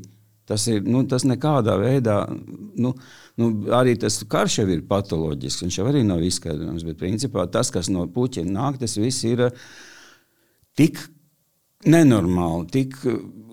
Tas, 0.50 0.66
ir, 0.74 0.82
nu, 0.90 1.04
tas 1.08 1.24
nekādā 1.30 1.76
veidā, 1.80 2.18
nu, 2.82 2.96
nu, 3.40 3.52
arī 3.78 3.94
tas 4.02 4.18
karš 4.28 4.58
jau 4.64 4.68
ir 4.74 4.82
patoloģisks. 4.90 5.68
Viņš 5.68 5.78
jau 5.78 5.86
arī 5.92 6.02
nav 6.08 6.26
izskaidrojams. 6.26 6.88
Bet 6.90 6.98
principā 7.04 7.46
tas, 7.54 7.70
kas 7.72 7.94
no 7.94 8.08
puķiem 8.10 8.50
nāk, 8.58 8.82
tas 8.82 8.98
viss 8.98 9.22
ir 9.30 9.52
eh, 9.52 9.64
tik 10.74 10.98
nenormāli, 11.86 12.72
tik 12.74 12.98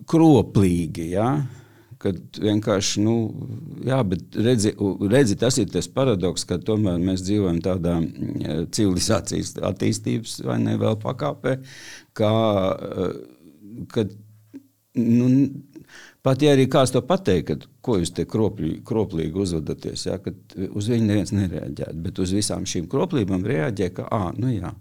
kroplīgi. 0.08 1.10
Ja? 1.12 1.34
Kad 2.00 2.38
vienkārši, 2.40 3.02
nu, 3.04 3.14
jā, 3.84 3.98
bet 4.08 4.36
redzi, 4.40 4.72
redzi, 5.12 5.36
tas 5.40 5.58
ir 5.60 5.68
tas 5.68 5.88
paradoks, 5.92 6.46
ka 6.48 6.56
tomēr 6.64 6.96
mēs 7.02 7.26
dzīvojam 7.26 7.58
tādā 7.64 7.98
mm, 8.00 8.70
civilizācijas 8.72 9.58
attīstības 9.68 10.38
vai 10.48 10.56
ne 10.62 10.78
vēl 10.80 10.96
pakāpē, 11.02 11.58
kā, 12.16 12.32
eh, 12.72 13.84
kad, 13.92 14.14
nu, 14.96 15.28
pat 16.24 16.46
ja 16.46 16.56
arī 16.56 16.64
kāds 16.72 16.96
to 16.96 17.04
pateikt, 17.04 17.50
ka, 17.50 17.72
ko 17.84 17.98
jūs 18.00 18.14
te 18.16 18.24
kropļi, 18.32 18.78
kroplīgi 18.88 19.44
uzvedaties, 19.44 20.06
ja, 20.08 20.16
kad 20.24 20.56
uz 20.70 20.88
viņu 20.88 21.04
neviens 21.04 21.36
nereaģē, 21.36 21.92
bet 22.00 22.24
uz 22.24 22.32
visām 22.32 22.64
šīm 22.64 22.88
kroplībām 22.88 23.44
reaģē, 23.44 23.92
ka, 24.00 24.08
ah, 24.08 24.30
nu 24.40 24.54
jā, 24.56 24.72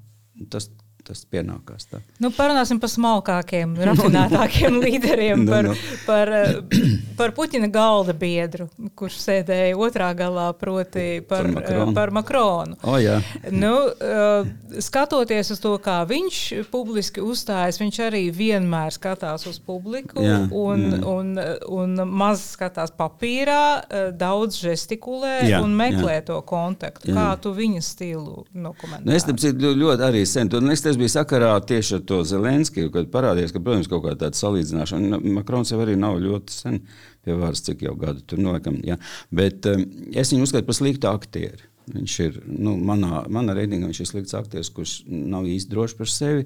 tas 0.48 0.72
tas 1.10 1.24
pienākās. 1.30 1.88
Tā. 1.90 2.02
Nu, 2.22 2.30
parunāsim 2.36 2.80
par 2.82 2.92
smalkākiem, 2.94 3.74
rafinētākiem 3.90 4.80
līderiem, 4.84 5.46
par, 5.50 5.70
no, 5.70 5.74
no. 5.74 5.98
Par, 6.06 6.32
eh, 6.38 6.94
par 7.20 7.34
Puķina 7.38 7.70
galda 7.74 8.14
biedru, 8.18 8.70
kurš 9.00 9.20
sēdēja 9.24 9.78
otrā 9.80 10.12
galā, 10.18 10.50
proti 10.58 11.24
par, 11.26 11.48
par 11.48 11.52
Makronu. 11.56 11.96
Par 11.98 12.14
Makronu. 12.20 12.80
Oh, 12.84 13.00
jā. 13.02 13.18
nu, 13.54 13.74
eh, 13.90 14.82
skatoties 14.86 15.54
uz 15.56 15.64
to, 15.64 15.74
kā 15.82 16.02
viņš 16.10 16.42
publiski 16.72 17.24
uzstājas, 17.26 17.82
viņš 17.82 18.02
arī 18.10 18.24
vienmēr 18.36 18.94
skatās 18.96 19.48
uz 19.50 19.60
publiku 19.64 20.24
jā, 20.24 20.44
un, 20.54 20.86
jā. 20.94 21.02
Un, 21.10 21.34
un 21.80 22.04
maz 22.20 22.44
skatās 22.54 22.94
papīrā, 22.96 23.64
eh, 23.82 24.10
daudz 24.16 24.62
žestikulē 24.62 25.36
jā, 25.50 25.64
un 25.64 25.74
meklē 25.78 26.20
jā. 26.20 26.28
to 26.32 26.40
kontaktu. 26.46 27.10
Jā. 27.10 27.18
Kā 27.18 27.28
tu 27.42 27.54
viņa 27.56 27.82
stilu 27.86 28.46
dokumentē? 28.54 29.06
Nu, 29.08 29.16
es 29.16 29.26
tam 29.26 29.40
ļoti 29.40 30.06
arī 30.06 30.24
sen. 30.30 30.52
Un 30.60 30.74
es 30.74 30.84
bija 31.00 31.14
sakarā 31.14 31.52
tieši 31.66 31.98
ar 31.98 32.04
to 32.08 32.20
Zelenskiju, 32.28 32.92
kad 32.94 33.10
parādījās, 33.14 33.54
ka, 33.56 33.62
protams, 33.64 33.90
kaut 33.92 34.04
kā 34.06 34.16
tāda 34.20 34.38
salīdzināšana. 34.38 35.22
Makrons 35.40 35.74
jau 35.74 35.80
arī 35.84 35.96
nav 36.00 36.20
ļoti 36.24 36.56
sen 36.56 36.82
pie 37.26 37.38
varas, 37.40 37.64
cik 37.66 37.84
jau 37.88 37.96
gadu 38.00 38.24
tur 38.28 38.42
noliekam. 38.44 38.78
Ja. 38.86 39.00
Bet 39.36 39.68
um, 39.70 39.86
es 40.14 40.34
viņu 40.34 40.48
uzskatu 40.48 40.70
par 40.70 40.78
sliktu 40.78 41.10
aktieru. 41.12 41.66
Viņš 41.90 42.20
ir, 42.28 42.38
nu, 42.46 42.76
manā, 42.86 43.24
manā 43.34 43.56
reitingā 43.58 43.90
viņš 43.90 44.04
ir 44.04 44.12
slikts 44.12 44.38
aktieris, 44.38 44.70
kurš 44.76 45.00
nav 45.10 45.48
īsti 45.50 45.74
drošs 45.74 45.98
par 45.98 46.12
sevi. 46.14 46.46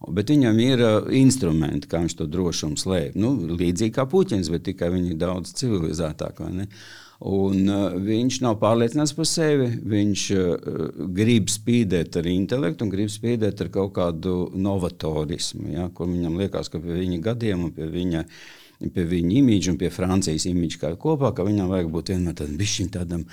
Bet 0.00 0.32
viņam 0.32 0.56
ir 0.64 0.80
uh, 0.80 1.10
instrumenti, 1.12 1.90
kā 1.90 2.00
viņš 2.00 2.16
to 2.16 2.26
drošumu 2.30 2.80
slēpj. 2.80 3.20
Nu, 3.20 3.34
līdzīgi 3.60 3.92
kā 3.98 4.06
Puķins, 4.08 4.48
bet 4.52 4.64
tikai 4.70 4.88
viņi 4.94 5.12
ir 5.12 5.20
daudz 5.20 5.52
civilizētāki. 5.60 6.48
Un, 7.20 7.66
uh, 7.68 7.96
viņš 8.00 8.38
nav 8.40 8.54
pārliecināts 8.62 9.12
par 9.12 9.26
sevi. 9.28 9.66
Viņš 9.92 10.22
uh, 10.36 10.70
grib 11.16 11.50
spīdēt 11.52 12.16
ar 12.16 12.28
intelektu 12.30 12.86
un 12.86 12.92
grib 12.92 13.10
spīdēt 13.12 13.60
ar 13.60 13.68
kaut 13.74 13.92
kādu 13.98 14.36
novatorismu, 14.56 15.68
ja, 15.74 15.90
kur 15.92 16.08
viņam 16.08 16.38
liekas, 16.40 16.72
ka 16.72 16.80
pie 16.80 16.96
viņa 17.02 17.20
gadiem 17.28 17.66
un 17.66 17.74
pie 17.76 17.90
viņa, 17.92 18.24
pie 18.94 19.04
viņa 19.12 19.34
imīģa 19.42 19.74
un 19.74 19.80
pie 19.82 19.92
Francijas 19.92 20.48
imīģa 20.48 20.80
kā 20.80 20.94
kopā, 21.00 21.34
ka 21.36 21.44
viņam 21.44 21.68
vajag 21.74 21.92
būt 21.92 22.14
vienmēr 22.14 22.38
tādam, 22.40 22.88
tādam 22.96 23.26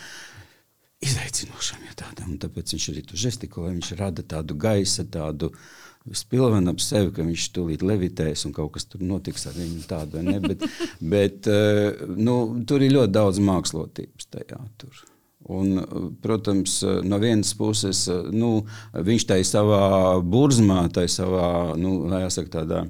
izaicinošam. 1.08 1.88
Ja, 1.88 1.96
tādam. 2.04 2.36
Tāpēc 2.44 2.76
viņš 2.76 2.90
arī 2.92 3.08
tur 3.08 3.24
žestikulē, 3.24 3.72
viņš 3.78 3.94
rada 4.02 4.26
tādu 4.36 4.58
gaisa, 4.60 5.08
tādu 5.08 5.54
spilvenu 6.16 6.72
ap 6.72 6.82
sevi, 6.84 7.12
ka 7.16 7.26
viņš 7.26 7.50
tūlīt 7.56 7.84
levitēs 7.86 8.46
un 8.48 8.56
kaut 8.56 8.76
kas 8.78 8.88
tur 8.88 9.04
notiks 9.04 9.48
ar 9.50 9.58
viņu 9.58 9.84
tādu. 9.90 10.24
Bet, 10.46 10.66
bet 11.16 11.52
eh, 11.52 12.06
nu, 12.16 12.38
tur 12.68 12.86
ir 12.86 12.96
ļoti 12.96 13.16
daudz 13.18 13.42
mākslotības 13.44 14.32
tajā. 14.32 14.62
Tur. 14.78 15.04
Un, 15.48 15.80
protams, 16.24 16.82
no 17.08 17.20
vienas 17.24 17.54
puses, 17.56 18.04
nu, 18.36 18.66
viņš 18.92 19.28
tajā 19.30 19.46
savā 19.48 19.84
burzmā, 20.20 20.82
tajā 20.92 21.14
savā, 21.22 21.52
nu, 21.80 22.02
jāsaka, 22.12 22.52
tādā 22.60 22.82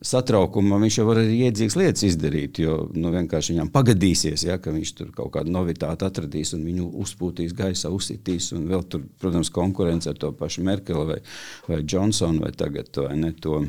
satraukumā 0.00 0.78
viņš 0.80 0.98
jau 1.00 1.04
var 1.08 1.20
arī 1.20 1.36
iedzīgas 1.46 1.76
lietas 1.76 2.04
izdarīt. 2.08 2.62
Jo 2.62 2.76
nu, 2.96 3.12
vienkārši 3.14 3.54
viņam 3.54 3.72
pagadīsies, 3.74 4.46
ja, 4.48 4.56
ka 4.62 4.72
viņš 4.74 4.94
tur 4.96 5.12
kaut 5.16 5.34
kādu 5.36 5.52
novitāti 5.54 6.06
atradīs 6.06 6.54
un 6.56 6.64
viņu 6.68 6.88
uzpūtīs 7.04 7.54
gaisā, 7.56 7.92
uzsitīs. 7.92 8.50
Un 8.56 8.66
vēl 8.70 8.86
tur, 8.88 9.04
protams, 9.20 9.52
konkurence 9.52 10.10
ar 10.10 10.18
to 10.20 10.32
pašu 10.36 10.64
Merkeli 10.66 11.06
vai, 11.12 11.20
vai 11.68 11.82
Johnsonu 11.84 12.46
vai 12.46 12.52
tagad 12.56 12.96
vai 13.04 13.16
ne, 13.20 13.32
to, 13.36 13.60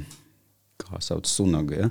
kā 0.82 1.02
sauc, 1.04 1.28
Sunaga. 1.30 1.84
Ja. 1.84 1.90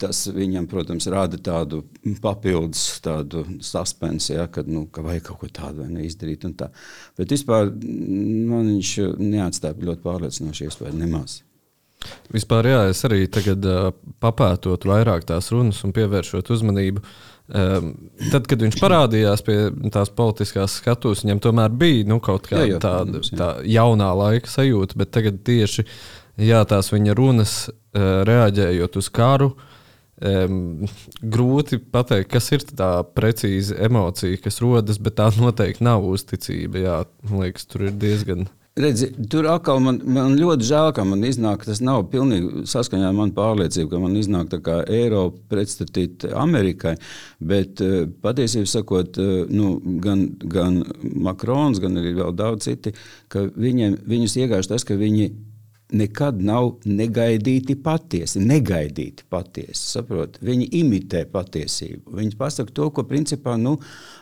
Tas 0.00 0.24
viņam, 0.34 0.66
protams, 0.70 1.06
rada 1.12 1.38
tādu 1.40 1.82
papildus 2.24 2.98
tādu 3.04 3.44
suspensi, 3.64 4.34
ja, 4.34 4.48
kad, 4.52 4.68
nu, 4.72 4.86
ka 4.92 5.04
vajag 5.04 5.28
kaut 5.28 5.42
ko 5.42 5.50
tādu 5.60 5.86
izdarīt. 6.04 6.48
Tā. 6.58 6.70
Bet 7.18 7.36
vispār 7.36 7.70
man 7.72 8.72
viņš 8.72 8.94
neatstāja 9.20 9.78
ļoti 9.84 10.04
pārliecinoši 10.04 10.68
iespēju 10.68 10.96
nemaz. 10.96 11.42
Vispār, 12.32 12.68
jā, 12.70 12.82
es 12.92 13.00
arī 13.08 13.24
tagad 13.32 13.64
papētot 14.22 14.86
vairāk 14.86 15.26
tās 15.28 15.50
runas 15.54 15.80
un 15.86 15.94
pievēršot 15.96 16.52
uzmanību. 16.54 17.02
Tad, 17.48 18.44
kad 18.44 18.60
viņš 18.60 18.76
parādījās 18.76 19.42
pie 19.46 19.56
tās 19.94 20.12
politiskās 20.12 20.76
skatuves, 20.82 21.24
viņam 21.24 21.40
tomēr 21.46 21.72
bija 21.80 22.04
nu, 22.10 22.20
kaut 22.20 22.50
kāda 22.50 22.66
jā, 22.66 22.74
jā, 22.74 22.80
tāda 22.84 23.22
tā 23.24 23.48
jaunā 23.64 24.10
laika 24.20 24.52
sajūta, 24.52 24.98
bet 25.00 25.14
tagad 25.16 25.40
tieši 25.48 25.86
jā, 26.44 26.60
tās 26.68 26.92
viņa 26.92 27.16
runas, 27.18 27.54
reaģējot 28.28 29.00
uz 29.00 29.08
karu, 29.14 29.48
um, 30.20 30.84
grūti 31.22 31.80
pateikt, 31.80 32.30
kas 32.34 32.52
ir 32.54 32.66
tā 32.68 32.90
precīza 33.16 33.78
emocija, 33.88 34.38
kas 34.44 34.60
rodas, 34.64 35.00
bet 35.02 35.18
tā 35.18 35.30
noteikti 35.38 35.86
nav 35.86 36.06
uzticība. 36.08 36.84
Jā, 36.84 37.00
man 37.28 37.46
liekas, 37.46 37.68
tur 37.70 37.88
ir 37.88 37.96
diezgan 37.98 38.48
Redzi, 38.78 39.08
tur 39.30 39.48
atkal 39.50 39.80
man, 39.82 39.96
man 40.06 40.36
ļoti 40.38 40.66
žēl, 40.68 40.92
ka 40.94 41.02
man 41.08 41.24
iznāk, 41.26 41.64
tas 41.66 41.80
nav 41.82 42.04
pilnīgi 42.12 42.62
saskaņā 42.70 43.08
ar 43.10 43.16
manu 43.16 43.34
pārliecību, 43.34 43.90
ka 43.90 44.00
man 44.02 44.14
iznāk 44.20 44.52
tā 44.52 44.60
kā 44.62 44.76
Eiropa 44.86 45.40
pretstatīt 45.50 46.28
Amerikai. 46.30 46.94
Bet 47.42 47.82
eh, 47.82 48.06
patiesībā 48.22 48.70
sakot, 48.70 49.18
eh, 49.18 49.50
nu, 49.50 49.74
gan, 50.04 50.28
gan 50.54 50.84
Makrons, 51.02 51.82
gan 51.82 51.98
arī 51.98 52.14
vēl 52.20 52.36
daudz 52.38 52.68
citi, 52.68 52.94
ka 53.32 53.48
viņiem, 53.50 53.98
viņus 54.06 54.38
iegāž 54.44 54.70
tas, 54.70 54.86
ka 54.86 54.98
viņi 55.00 55.32
nekad 55.92 56.42
nav 56.44 56.70
negaidīti 56.84 57.76
patiesi. 57.82 58.40
Negaidīti 58.44 59.24
patiesi. 59.30 59.86
Saprot? 59.94 60.36
Viņi 60.44 60.68
imitē 60.80 61.24
patiesību. 61.32 62.12
Viņi 62.18 62.36
pasaka 62.38 62.74
to, 62.74 62.90
ko 62.92 63.04
principā 63.08 63.56
nu, 63.60 63.78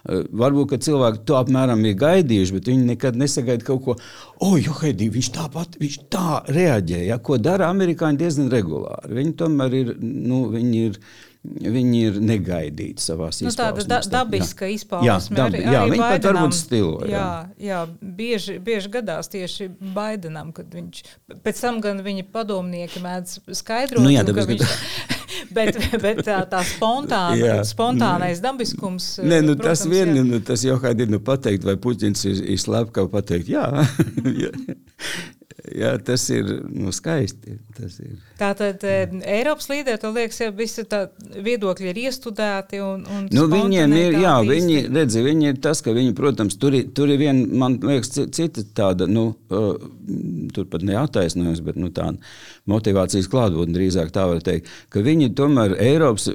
eh, 0.09 0.23
varbūt 0.31 0.77
cilvēki 0.87 1.25
to 1.27 1.39
apmēram 1.41 1.85
ir 1.87 1.99
gaidījuši, 1.99 2.53
bet 2.53 2.71
viņi 2.71 2.91
nekad 2.93 3.17
nesagaida 3.17 3.65
kaut 3.65 3.85
ko. 3.85 3.97
O, 4.39 4.55
oh, 4.55 4.59
Haidī, 4.81 5.11
viņš 5.11 5.31
tāpat 5.33 5.79
viņš 5.81 5.99
tā 6.13 6.43
reaģē, 6.47 7.07
ja, 7.07 7.19
ko 7.19 7.39
dara 7.39 7.71
amerikāņi 7.73 8.19
diezgan 8.19 8.51
regulāri. 8.53 9.15
Viņi 9.17 9.33
tomēr 9.37 9.75
ir. 9.75 9.97
Nu, 10.01 10.47
viņi 10.53 10.85
ir 10.91 11.01
Viņi 11.47 12.01
ir 12.09 12.17
negaidīti 12.23 13.03
savā 13.03 13.29
nu, 13.45 13.51
tāda 13.55 13.85
da, 13.89 13.99
dabiska 14.11 14.69
izpausme. 14.73 15.07
Jā, 15.09 15.17
dabi, 15.39 15.61
jā 15.65 15.83
arī 15.83 15.95
viņi 15.95 16.03
pat 16.05 16.29
varbūt 16.31 16.57
stilo. 16.57 16.97
Jā, 17.07 17.21
jā, 17.57 17.67
jā 17.69 17.81
bieži, 18.19 18.57
bieži 18.63 18.91
gadās 18.97 19.31
tieši 19.33 19.69
Baidenam, 19.97 20.53
kad 20.57 20.73
viņš, 20.75 21.03
pēc 21.45 21.63
tam 21.63 21.81
gan 21.85 22.03
viņa 22.07 22.27
padomnieki 22.35 23.03
mēdz 23.05 23.39
skaidrot, 23.61 24.05
nu, 24.05 24.13
jā, 24.15 24.25
un, 24.27 24.33
ka 24.37 24.47
viņš, 24.51 24.75
bet, 25.57 25.81
bet 26.03 26.25
tā, 26.27 26.41
tā 26.51 26.65
spontāna, 26.67 27.61
spontānais 27.69 28.43
dabiskums. 28.45 29.13
Nē, 29.23 29.43
nu, 29.47 29.57
protams, 29.59 29.85
tas 29.85 29.93
vien, 29.93 30.13
nu, 30.27 30.43
tas 30.45 30.67
jau 30.67 30.81
kādi 30.83 31.07
ir 31.07 31.15
nu, 31.15 31.23
pateikt, 31.23 31.67
vai 31.69 31.79
Puķins 31.81 32.27
ir, 32.31 32.45
ir 32.57 32.61
slepkava 32.63 33.13
pateikt, 33.19 33.53
jā. 33.53 33.69
jā, 35.75 35.93
tas 36.07 36.29
ir 36.35 36.51
nu, 36.71 36.93
skaisti. 36.95 37.59
Tas 37.77 37.99
ir. 38.03 38.17
Tātad 38.39 38.85
Eiropas 38.87 39.71
līderi, 39.73 40.01
to 40.01 40.13
liekas, 40.15 40.41
jau 40.45 40.51
visi 40.57 40.85
tā 40.89 41.07
viedokļi 41.43 41.91
ir 41.93 42.01
iestudēti. 42.07 42.81
Un, 42.85 43.05
un 43.11 43.29
nu, 43.33 43.47
viņiem 43.51 43.97
ir, 43.97 44.19
jā, 44.23 44.37
viņi, 44.47 44.79
redzi, 44.95 45.25
viņi 45.27 45.51
ir 45.53 45.61
tas, 45.65 45.83
ka 45.85 45.95
viņi, 45.97 46.15
protams, 46.17 46.59
tur 46.61 46.77
tur 46.97 47.11
ir 47.13 47.21
vien, 47.21 47.43
man 47.59 47.79
liekas, 47.83 48.13
cita 48.35 48.65
tāda, 48.77 49.09
nu, 49.11 49.29
uh, 49.51 49.75
tur 50.55 50.69
pat 50.71 50.85
neataisnojums, 50.87 51.63
bet 51.65 51.79
nu, 51.81 51.91
tā 51.95 52.09
motivācijas 52.71 53.29
klātbūtne 53.31 53.77
drīzāk 53.77 54.13
tā 54.15 54.27
var 54.31 54.43
teikt, 54.45 54.71
ka 54.93 55.03
viņi 55.05 55.31
tomēr 55.39 55.77
Eiropas 55.83 56.29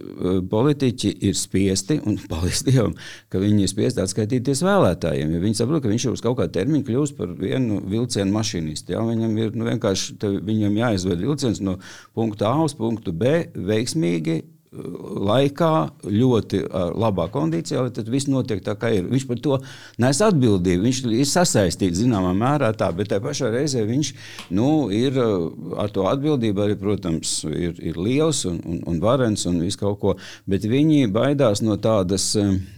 politiķi 0.52 1.14
ir 1.28 1.38
spiesti, 1.38 2.00
un 2.08 2.20
paldies 2.32 2.64
Dievam, 2.68 2.96
ka 3.32 3.42
viņi 3.42 3.66
ir 3.66 3.72
spiesti 3.72 4.04
atskaitīties 4.04 4.64
vēlētājiem, 4.66 5.36
jo 5.36 5.44
viņi 5.44 5.60
saprot, 5.60 5.84
ka 5.84 5.92
viņš 5.92 6.08
jau 6.08 6.16
uz 6.16 6.24
kaut 6.24 6.40
kādu 6.40 6.56
termiņu 6.60 6.88
kļūst 6.88 7.18
par 7.20 7.34
vienu 7.40 7.82
vilcienu 7.92 8.36
mašīnistu. 8.36 8.96
Ja? 8.96 9.04
Viņam 9.22 9.38
ir 9.38 9.54
nu, 9.54 9.68
vienkārši, 9.70 10.16
viņam 10.42 10.80
jāizved 10.80 11.22
vilciens 11.22 11.62
no 11.62 11.78
punkta 12.18 12.50
A 12.50 12.66
uz 12.66 12.74
punktu 12.78 13.14
B 13.14 13.46
veiksmīgi 13.54 14.42
laikā, 14.72 15.72
ļoti 16.08 16.62
labā 16.72 17.26
kondīcijā, 17.32 17.84
tad 17.92 18.08
viss 18.12 18.30
notiek 18.32 18.62
tā, 18.64 18.78
kā 18.80 18.94
ir. 18.96 19.10
Viņš 19.12 19.26
par 19.28 19.40
to 19.44 19.58
nes 20.00 20.22
atbildību. 20.24 20.86
Viņš 20.86 21.02
ir 21.12 21.28
sasaistīts 21.28 22.00
zināmā 22.00 22.32
mērā 22.38 22.72
tā, 22.80 22.88
bet 22.96 23.12
tajā 23.12 23.24
pašā 23.26 23.50
reizē 23.52 23.84
viņš 23.88 24.12
nu, 24.56 24.88
ir 24.96 25.20
ar 25.20 25.92
to 25.92 26.06
atbildību 26.08 26.64
arī, 26.64 26.78
protams, 26.80 27.42
ir, 27.52 27.76
ir 27.84 28.00
liels 28.00 28.46
un, 28.48 28.62
un, 28.64 28.80
un 28.88 29.02
varens 29.04 29.44
un 29.50 29.60
viss 29.60 29.80
kaut 29.80 30.00
ko. 30.00 30.16
Bet 30.48 30.64
viņi 30.64 31.12
baidās 31.12 31.64
no 31.66 31.76
tādas, 31.82 32.30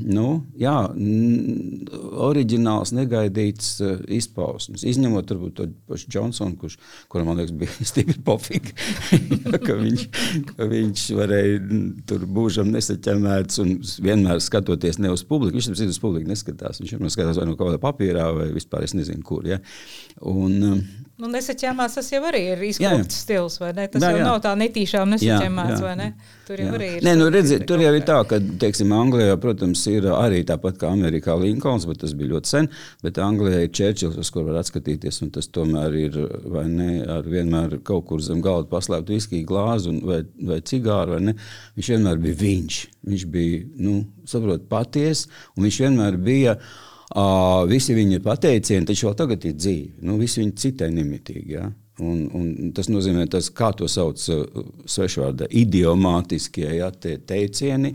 nu, 0.02 0.28
jā, 0.58 0.80
oriģināls, 2.26 2.96
negaidīts 2.98 3.78
izpausmes. 4.18 4.88
Izņemot, 4.90 5.30
varbūt, 5.30 5.56
to 5.62 5.70
pašu 5.94 6.10
Džonsonu, 6.10 6.58
kurš, 6.58 6.80
kuram, 7.06 7.30
man 7.30 7.44
liekas, 7.44 7.54
bija 7.54 7.86
stipri 7.92 8.18
pofīgi, 8.26 8.74
ka 9.68 9.78
viņš, 9.78 10.10
ka 10.56 10.72
viņš 10.74 11.08
varēja 11.22 11.83
tur 12.10 12.26
būžam 12.30 12.72
nesaķemēts 12.74 13.62
un 13.64 13.76
vienmēr 14.06 14.42
skatoties 14.44 15.00
ne 15.04 15.12
uz 15.14 15.26
publiku. 15.28 15.58
Viņš 15.58 15.72
tam 15.72 15.94
uz 15.94 16.02
publiku 16.02 16.32
neskatās. 16.32 16.82
Viņš 16.82 16.96
vienmēr 16.96 17.14
skatās 17.14 17.40
vai 17.40 17.48
no 17.50 17.56
kaut 17.58 17.70
kādā 17.70 17.82
papīrā 17.84 18.28
vai 18.38 18.50
vispār 18.56 18.88
es 18.88 18.96
nezinu, 18.98 19.24
kur. 19.26 19.48
Ja? 19.50 19.60
Un, 20.30 20.58
um, 20.70 20.84
Nu, 21.22 21.28
nesaķēmās 21.30 21.94
tas 21.94 22.08
jau 22.10 22.24
arī 22.26 22.40
ir 22.56 22.62
izkopts 22.66 23.20
stils, 23.22 23.60
vai 23.62 23.68
ne? 23.78 23.84
Tas 23.94 24.02
jā, 24.02 24.08
jā. 24.10 24.18
jau 24.18 24.30
nav 24.32 24.40
tā 24.42 24.54
netīšām 24.58 25.12
nesaķēmāts, 25.14 25.82
vai 25.84 25.92
ne? 26.00 26.08
Tur 26.48 26.64
jau 26.64 26.66
jā. 26.66 26.78
arī 26.80 26.88
ir. 26.96 27.04
Nē, 27.06 27.12
nu, 27.20 27.28
redzi, 27.34 27.60
tur 27.70 27.84
jau 27.84 27.92
ir 27.94 28.06
tā, 28.08 28.16
ka, 28.32 28.40
teiksim, 28.64 28.90
Anglijā, 28.98 29.36
protams, 29.42 29.84
ir 29.92 30.08
arī 30.10 30.40
tāpat 30.50 30.80
kā 30.82 30.90
Amerikā 30.90 31.36
Linkolns, 31.38 31.86
bet 31.86 32.02
tas 32.02 32.16
bija 32.18 32.32
ļoti 32.32 32.50
sen, 32.50 32.70
bet 33.06 33.20
Anglijā 33.22 33.60
ir 33.62 33.70
Čērčils, 33.78 34.18
uz 34.24 34.32
kur 34.34 34.48
var 34.48 34.58
atskatīties, 34.64 35.20
un 35.22 35.30
tas 35.36 35.52
tomēr 35.54 35.98
ir, 36.02 36.18
vai 36.56 36.64
ne, 36.72 36.90
ar 37.06 37.30
vienmēr 37.30 37.78
kaut 37.86 38.08
kur 38.10 38.24
zem 38.26 38.42
galda 38.42 38.72
paslēpt 38.72 39.12
viskiju 39.14 39.46
glāzi 39.52 39.92
un, 39.94 40.00
vai, 40.10 40.24
vai 40.50 40.58
cigāru, 40.66 41.14
vai 41.14 41.28
ne? 41.28 41.36
Viņš 41.78 41.92
vienmēr 41.94 42.26
bija 42.26 42.40
viņš. 42.42 42.80
Viņš 43.14 43.28
bija, 43.38 43.62
nu, 43.86 44.00
saprot, 44.34 44.66
paties, 44.72 45.28
un 45.54 45.70
viņš 45.70 45.80
vienmēr 45.86 46.18
bija. 46.26 46.58
Uh, 46.58 46.90
visi 47.70 47.94
viņa 47.94 48.20
pateicieni, 48.26 48.88
taču 48.90 49.08
vēl 49.10 49.16
tagad 49.18 49.46
ir 49.46 49.56
dzīvi. 49.58 50.04
Nu, 50.08 50.18
visi 50.22 50.42
viņi 50.42 50.56
citai 50.58 50.90
nemitīgi. 50.94 51.54
Ja? 51.54 51.70
Un, 52.02 52.26
un 52.34 52.74
tas 52.74 52.90
nozīmē, 52.90 53.28
tas, 53.30 53.52
kā 53.54 53.70
to 53.78 53.88
sauc 53.92 54.22
uh, 54.34 54.64
svešvārdā, 54.90 55.46
idiomātiskie 55.50 56.72
ja, 56.80 56.90
te 56.92 57.20
teicieni. 57.22 57.94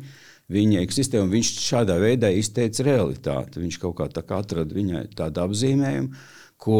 Viņa 0.48 0.80
eksistē, 0.80 1.20
un 1.20 1.32
viņš 1.32 1.48
šādā 1.60 1.98
veidā 2.00 2.30
izteica 2.32 2.86
realitāti. 2.86 3.60
Viņš 3.60 3.80
kaut 3.82 3.98
kā 3.98 4.06
tā 4.12 4.22
kā 4.24 4.38
atrada 4.40 4.72
viņai 4.74 5.02
tādu 5.18 5.42
apzīmējumu, 5.44 6.22
ko 6.58 6.78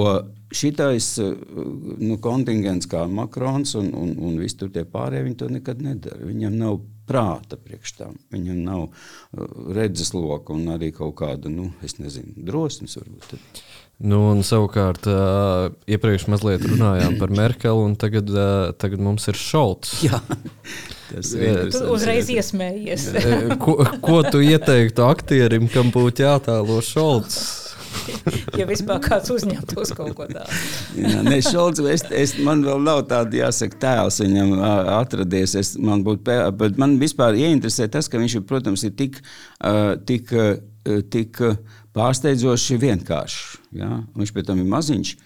šitais 0.55 1.11
nu, 1.20 2.16
kontingents, 2.22 2.88
kā 2.88 3.05
Makrons 3.12 3.74
un, 3.79 3.90
un, 3.92 4.14
un 4.24 4.38
visi 4.40 4.57
tie 4.62 4.87
pārējie, 4.88 5.27
viņi 5.27 5.38
to 5.42 5.51
nekad 5.53 5.85
nedara. 5.85 6.22
Viņam 6.24 6.57
nav 6.57 6.81
prāta 7.09 7.59
priekš 7.61 7.97
tam. 7.99 8.16
Viņam 8.35 8.62
nav 8.66 8.85
uh, 8.87 8.92
redzes 9.77 10.12
loka 10.16 10.55
un 10.57 10.68
arī 10.75 10.92
kaut 10.94 11.16
kāda, 11.21 11.51
nu, 11.53 11.71
es 11.85 11.99
nezinu, 12.03 12.37
drosmes 12.49 12.99
varbūt. 13.01 13.38
Nu, 13.99 14.21
un 14.31 14.44
savukārt, 14.47 15.09
uh, 15.11 15.73
iepriekš 15.90 16.29
mazliet 16.31 16.62
runājām 16.68 17.16
par 17.18 17.33
Merkeli, 17.40 17.87
un 17.88 17.97
tagad, 17.99 18.31
uh, 18.31 18.71
tagad 18.79 19.03
mums 19.03 19.27
ir 19.31 19.38
Šalts. 19.38 19.97
Jā, 20.07 20.21
tas 21.09 21.33
ir. 21.35 21.64
Tu 21.75 21.83
uzreiz 21.90 22.31
iesmējies. 22.31 23.09
ko, 23.62 23.81
ko 24.05 24.21
tu 24.29 24.44
ieteiktu 24.44 25.09
aktierim, 25.09 25.66
kam 25.73 25.90
būtu 25.94 26.29
jātēlo 26.29 26.79
Šalts? 26.85 27.67
ja 28.61 28.66
vispār 28.68 29.01
kāds 29.05 29.33
uzņemtos 29.33 29.92
kaut 29.96 30.14
ko 30.18 30.27
tādu. 30.31 30.61
Jā, 30.98 31.22
ne, 31.27 31.38
Šolts, 31.44 31.83
es, 31.92 32.05
es, 32.14 32.35
man 32.44 32.64
vēl 32.66 32.83
nav 32.85 33.05
tāda, 33.11 33.40
jāsaka, 33.42 33.79
tēls 33.83 34.20
viņam 34.24 34.55
atradies. 34.98 35.57
Es, 35.59 35.74
man, 35.81 36.05
būt, 36.07 36.24
bet 36.59 36.81
man 36.81 36.98
vispār 37.01 37.38
ieinteresē 37.38 37.88
tas, 37.92 38.11
ka 38.11 38.20
viņš, 38.20 38.40
protams, 38.48 38.85
ir 38.88 38.94
tik, 38.98 39.20
tik, 40.09 40.35
tik 41.12 41.42
pārsteidzoši 41.96 42.79
vienkāršs. 42.83 43.59
Ja? 43.79 44.03
Viņš 44.18 44.35
pēc 44.37 44.51
tam 44.51 44.62
ir 44.62 44.70
maziņš. 44.70 45.16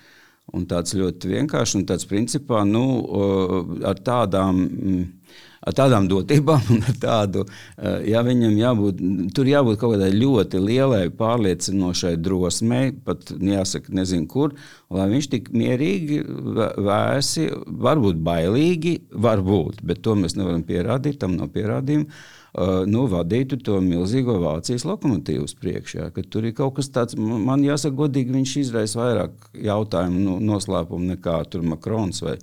Un 0.52 0.68
tāds 0.68 0.96
ļoti 0.98 1.32
vienkāršs 1.32 1.78
un 1.78 1.88
tāds 1.88 2.08
principā 2.08 2.62
nu, 2.68 2.84
ar 3.88 4.00
tādām. 4.04 4.62
Mm, 4.68 5.10
ar 5.62 5.76
tādām 5.78 6.08
dotībām 6.10 6.64
un 6.74 6.80
ar 6.90 6.96
tādu, 7.02 7.44
ja 8.08 8.22
viņam 8.26 8.56
jābūt, 8.58 9.02
tur 9.36 9.46
jābūt 9.46 9.78
kaut 9.78 9.94
kādai 9.94 10.10
ļoti 10.16 10.58
lielai, 10.62 11.04
pārliecinošai 11.14 12.16
drosmei, 12.18 12.90
pat 13.06 13.30
jāsaka, 13.30 13.94
nezinu 13.94 14.26
kur, 14.30 14.56
lai 14.90 15.06
viņš 15.12 15.30
tik 15.36 15.52
mierīgi, 15.54 16.22
vēsi, 16.88 17.48
varbūt 17.86 18.22
bailīgi, 18.26 18.96
varbūt, 19.14 19.82
bet 19.86 20.02
to 20.02 20.18
mēs 20.18 20.34
nevaram 20.38 20.66
pierādīt, 20.66 21.20
tam 21.22 21.38
nav 21.38 21.52
pierādījumu 21.54 22.10
nu, 22.52 23.06
vadītu 23.08 23.56
to 23.64 23.78
milzīgo 23.80 24.36
Vācijas 24.42 24.84
lokomotīvu 24.84 25.46
uz 25.46 25.54
priekšu. 25.56 26.10
Tur 26.28 26.44
ir 26.44 26.52
kaut 26.56 26.76
kas 26.76 26.90
tāds, 26.92 27.16
man 27.16 27.64
jāsaka, 27.64 27.96
godīgi, 28.02 28.34
viņš 28.36 28.56
izraisa 28.66 29.00
vairāk 29.00 29.48
jautājumu 29.56 30.20
nu, 30.20 30.36
noslēpumu 30.52 31.14
nekā 31.14 31.38
Makrons 31.64 32.20
vai, 32.26 32.34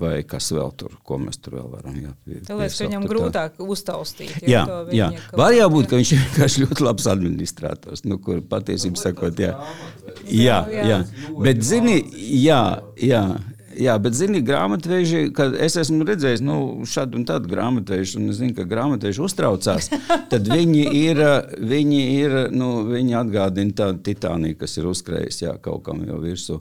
vai 0.00 0.16
kas 0.26 0.50
vēl 0.50 0.72
tur, 0.74 0.96
ko 1.06 1.20
mēs 1.22 1.38
tur 1.38 1.60
vēl 1.60 1.68
varam. 1.76 2.00
Jā, 2.02 2.16
pie, 2.26 2.40
Tāpēc 2.48 2.80
viņam 2.82 3.06
tā. 3.06 3.12
grūtāk 3.12 3.62
uztaustīt. 3.62 4.34
Jā, 4.50 4.64
jā. 4.90 5.12
var 5.38 5.54
jau 5.54 5.70
būt, 5.76 5.86
ka 5.92 6.00
viņš 6.00 6.12
ir 6.16 6.24
vienkārši 6.24 6.64
ļoti 6.64 6.86
labs 6.88 7.06
administrators, 7.14 8.02
nu, 8.10 8.18
kur 8.18 8.42
patiesībā 8.42 8.98
sakot, 8.98 9.38
jā. 9.38 9.54
Jā, 10.26 10.58
jā, 10.74 10.88
jā. 10.90 11.00
bet 11.38 11.62
zini, 11.62 12.00
jā, 12.42 12.64
jā, 12.98 13.22
Jā, 13.80 13.94
bet, 14.02 14.12
zini, 14.12 14.42
grāmatveži, 14.44 15.30
kad 15.32 15.54
es 15.56 15.78
esmu 15.80 16.04
redzējis 16.04 16.42
nu, 16.44 16.56
šādu 16.88 17.16
un 17.16 17.24
tādu 17.28 17.48
grāmatvežu, 17.48 18.18
un 18.20 18.28
es 18.28 18.36
zinu, 18.36 18.52
ka 18.58 18.66
grāmatveži 18.68 19.22
uztraucās, 19.24 19.88
tad 20.32 20.48
viņi 20.50 20.82
ir, 20.98 21.20
viņi 21.70 22.00
ir, 22.18 22.34
nu, 22.52 22.68
viņi 22.90 23.16
atgādina 23.22 23.72
tādu 23.78 24.02
titāniju, 24.04 24.58
kas 24.60 24.76
ir 24.76 24.88
uzkrējis, 24.90 25.38
jā, 25.46 25.54
kaut 25.64 25.86
kam 25.86 26.02
jau 26.04 26.18
virsū. 26.20 26.58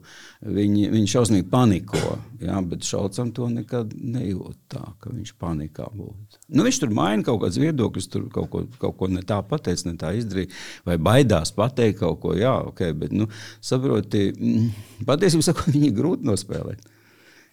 Viņi, 0.48 0.86
viņi 0.94 1.12
šausmīgi 1.12 1.48
paniko, 1.52 2.14
jā, 2.40 2.62
bet 2.70 2.88
Šalcam 2.88 3.34
to 3.36 3.50
nekad 3.52 3.92
nejūt 3.92 4.56
tā, 4.72 4.86
ka 5.04 5.12
viņš 5.12 5.34
panikā 5.42 5.90
būtu. 5.92 6.40
Nu, 6.56 6.64
viņš 6.64 6.80
tur 6.86 6.94
maina 6.96 7.26
kaut 7.28 7.42
kādas 7.42 7.60
viedokļus, 7.60 8.08
tur 8.14 8.30
kaut 8.32 8.48
ko, 8.54 8.62
kaut 8.80 8.96
ko 9.02 9.10
ne 9.12 9.26
tā 9.28 9.42
pateica, 9.44 9.90
ne 9.90 10.00
tā 10.00 10.14
izdarīja, 10.16 10.54
vai 10.88 10.96
baidās 10.96 11.52
pateikt 11.58 12.00
kaut 12.06 12.22
ko, 12.24 12.32
jā, 12.40 12.56
ok, 12.72 12.86
bet, 13.02 13.12
nu, 13.12 13.28
saproti, 13.60 14.30
mm, 14.32 15.04
patiesībā 15.10 15.44
sakot, 15.50 15.74
viņi 15.76 15.92
grūti 16.00 16.32
nospēlēt. 16.32 16.88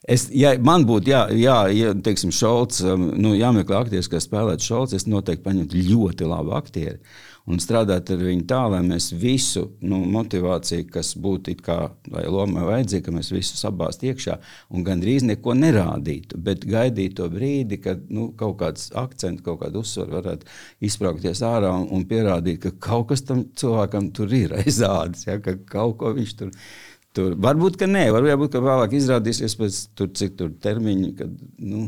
Es, 0.06 0.28
ja 0.30 0.52
man 0.62 0.84
būtu 0.86 1.10
jā, 1.10 1.22
jā, 1.34 1.56
ja, 1.74 1.92
teiksim, 1.98 2.30
šolts, 2.34 2.78
um, 2.86 3.08
nu, 3.18 3.32
jāmeklē 3.34 3.80
aktieris, 3.80 4.06
kas 4.10 4.28
spēlētu 4.28 4.68
šolts, 4.68 4.94
es 4.94 5.08
noteikti 5.10 5.42
paņemtu 5.42 5.82
ļoti 5.88 6.28
labu 6.30 6.54
aktieri 6.54 7.00
un 7.46 7.60
strādāt 7.62 8.10
ar 8.10 8.22
viņu 8.26 8.44
tā, 8.50 8.60
lai 8.70 8.80
mēs 8.86 9.08
visu 9.14 9.68
nu, 9.86 10.00
motivāciju, 10.10 10.86
kas 10.90 11.12
būtu 11.22 11.54
kā 11.62 11.78
vai 12.10 12.24
lomai 12.30 12.64
vajadzīga, 12.66 13.04
ka 13.06 13.14
mēs 13.14 13.30
visu 13.34 13.58
sabāztu 13.58 14.10
iekšā 14.10 14.38
un 14.74 14.86
gandrīz 14.86 15.26
neko 15.26 15.54
nerādītu, 15.58 16.40
bet 16.42 16.66
gaidītu 16.66 17.20
to 17.20 17.28
brīdi, 17.32 17.78
kad 17.82 18.02
nu, 18.10 18.32
kaut 18.38 18.58
kāds 18.62 18.90
akcents, 18.98 19.44
kaut 19.46 19.62
kāda 19.62 19.82
uzsvara 19.82 20.18
varētu 20.18 20.50
izsprāgties 20.86 21.42
ārā 21.46 21.70
un, 21.70 21.86
un 21.94 22.06
pierādīt, 22.10 22.60
ka 22.64 22.74
kaut 22.88 23.12
kas 23.12 23.22
tam 23.26 23.46
cilvēkam 23.58 24.10
tur 24.16 24.34
ir 24.34 24.58
aiz 24.58 24.82
ādas, 24.82 25.26
ja, 25.28 25.38
ka 25.42 25.58
kaut 25.70 25.98
ko 26.02 26.14
viņš 26.18 26.36
tur 26.40 26.50
ir 26.50 26.68
Tur, 27.16 27.32
varbūt, 27.40 27.78
ka 27.80 27.88
nē, 27.88 28.04
varbūt, 28.12 28.52
ka 28.52 28.60
vēlāk 28.60 28.92
izrādīsies 28.98 29.56
pēc 29.56 29.80
tur, 29.96 30.10
cik 30.18 30.34
tur 30.36 30.52
termiņi, 30.62 31.10
kad 31.16 31.32
nu, 31.64 31.86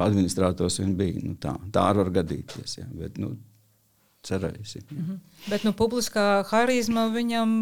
administrators 0.00 0.80
vien 0.80 0.94
bija. 0.96 1.20
Nu, 1.26 1.36
tā, 1.40 1.52
tā 1.74 1.84
var 1.98 2.08
gadīties. 2.14 2.78
Jā, 2.78 2.86
bet, 2.96 3.18
nu, 3.20 3.34
cerēsim. 4.26 4.82
Mm 4.90 4.98
-hmm. 4.98 5.18
Bet 5.50 5.64
nu, 5.64 5.72
publiskā 5.72 6.44
harizma 6.46 7.06
viņam, 7.08 7.52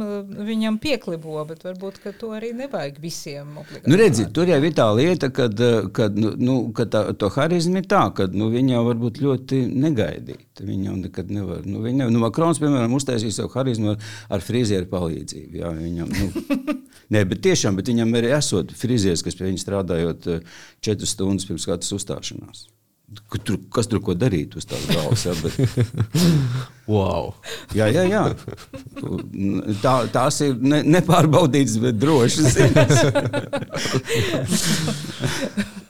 viņam 0.47 0.79
pieklibo, 0.79 1.45
bet 1.45 1.63
varbūt 1.65 2.01
to 2.19 2.29
arī 2.35 2.53
nevajag 2.55 2.99
visiem. 3.01 3.55
Nu, 3.87 3.97
redzi, 3.97 4.27
tur 4.33 4.49
jau 4.49 4.59
ir 4.65 4.73
tā 4.73 4.89
lieta, 4.97 5.31
kad, 5.31 5.55
kad, 5.93 6.19
nu, 6.19 6.33
nu 6.37 6.73
kad 6.73 6.91
tā, 6.95 7.15
to 7.15 7.29
harizmu 7.29 7.79
ir 7.79 7.87
tā, 7.87 8.03
ka 8.15 8.27
nu, 8.27 8.51
viņi 8.51 8.73
jau 8.73 8.85
varbūt 8.85 9.21
ļoti 9.23 9.61
negaidīti. 9.75 10.65
Viņi 10.65 10.85
jau 10.87 10.97
nekad 10.97 11.31
nevar. 11.31 11.67
Nu, 11.67 11.81
nevar. 11.81 12.13
Nu, 12.13 12.19
Makrons, 12.19 12.59
piemēram, 12.59 12.95
uztaisīja 12.95 13.33
savu 13.33 13.55
harizmu 13.55 13.91
ar, 13.91 13.97
ar 14.29 14.41
frizieru 14.41 14.87
palīdzību. 14.87 15.57
Jā, 15.63 15.71
viņam, 15.71 16.09
nu, 16.09 16.75
Nē, 17.15 17.25
bet 17.25 17.41
tiešām, 17.41 17.77
bet 17.77 17.89
viņam 17.89 18.11
arī 18.19 18.35
esot 18.37 18.73
frizieris, 18.77 19.23
kas 19.25 19.35
pie 19.39 19.47
viņa 19.47 19.63
strādājot 19.63 20.27
četras 20.85 21.15
stundas 21.15 21.47
pirms 21.49 21.65
katras 21.65 21.93
uzstāšanās. 21.97 22.67
Tur, 23.09 23.57
kas 23.73 23.87
tur 23.89 24.03
ko 24.05 24.13
darīt 24.17 24.57
uz 24.61 24.67
tās 24.69 24.83
galvas? 24.89 25.23
Ja, 25.25 25.33
bet... 25.41 25.57
wow. 26.93 27.33
Jā, 27.77 27.87
jā, 27.93 28.03
jā. 28.05 28.35
Tā, 29.81 30.07
tās 30.13 30.41
ir 30.45 30.55
ne, 30.61 30.83
nepārbaudītas, 30.97 31.79
bet 31.81 31.97
drošas. 32.01 32.57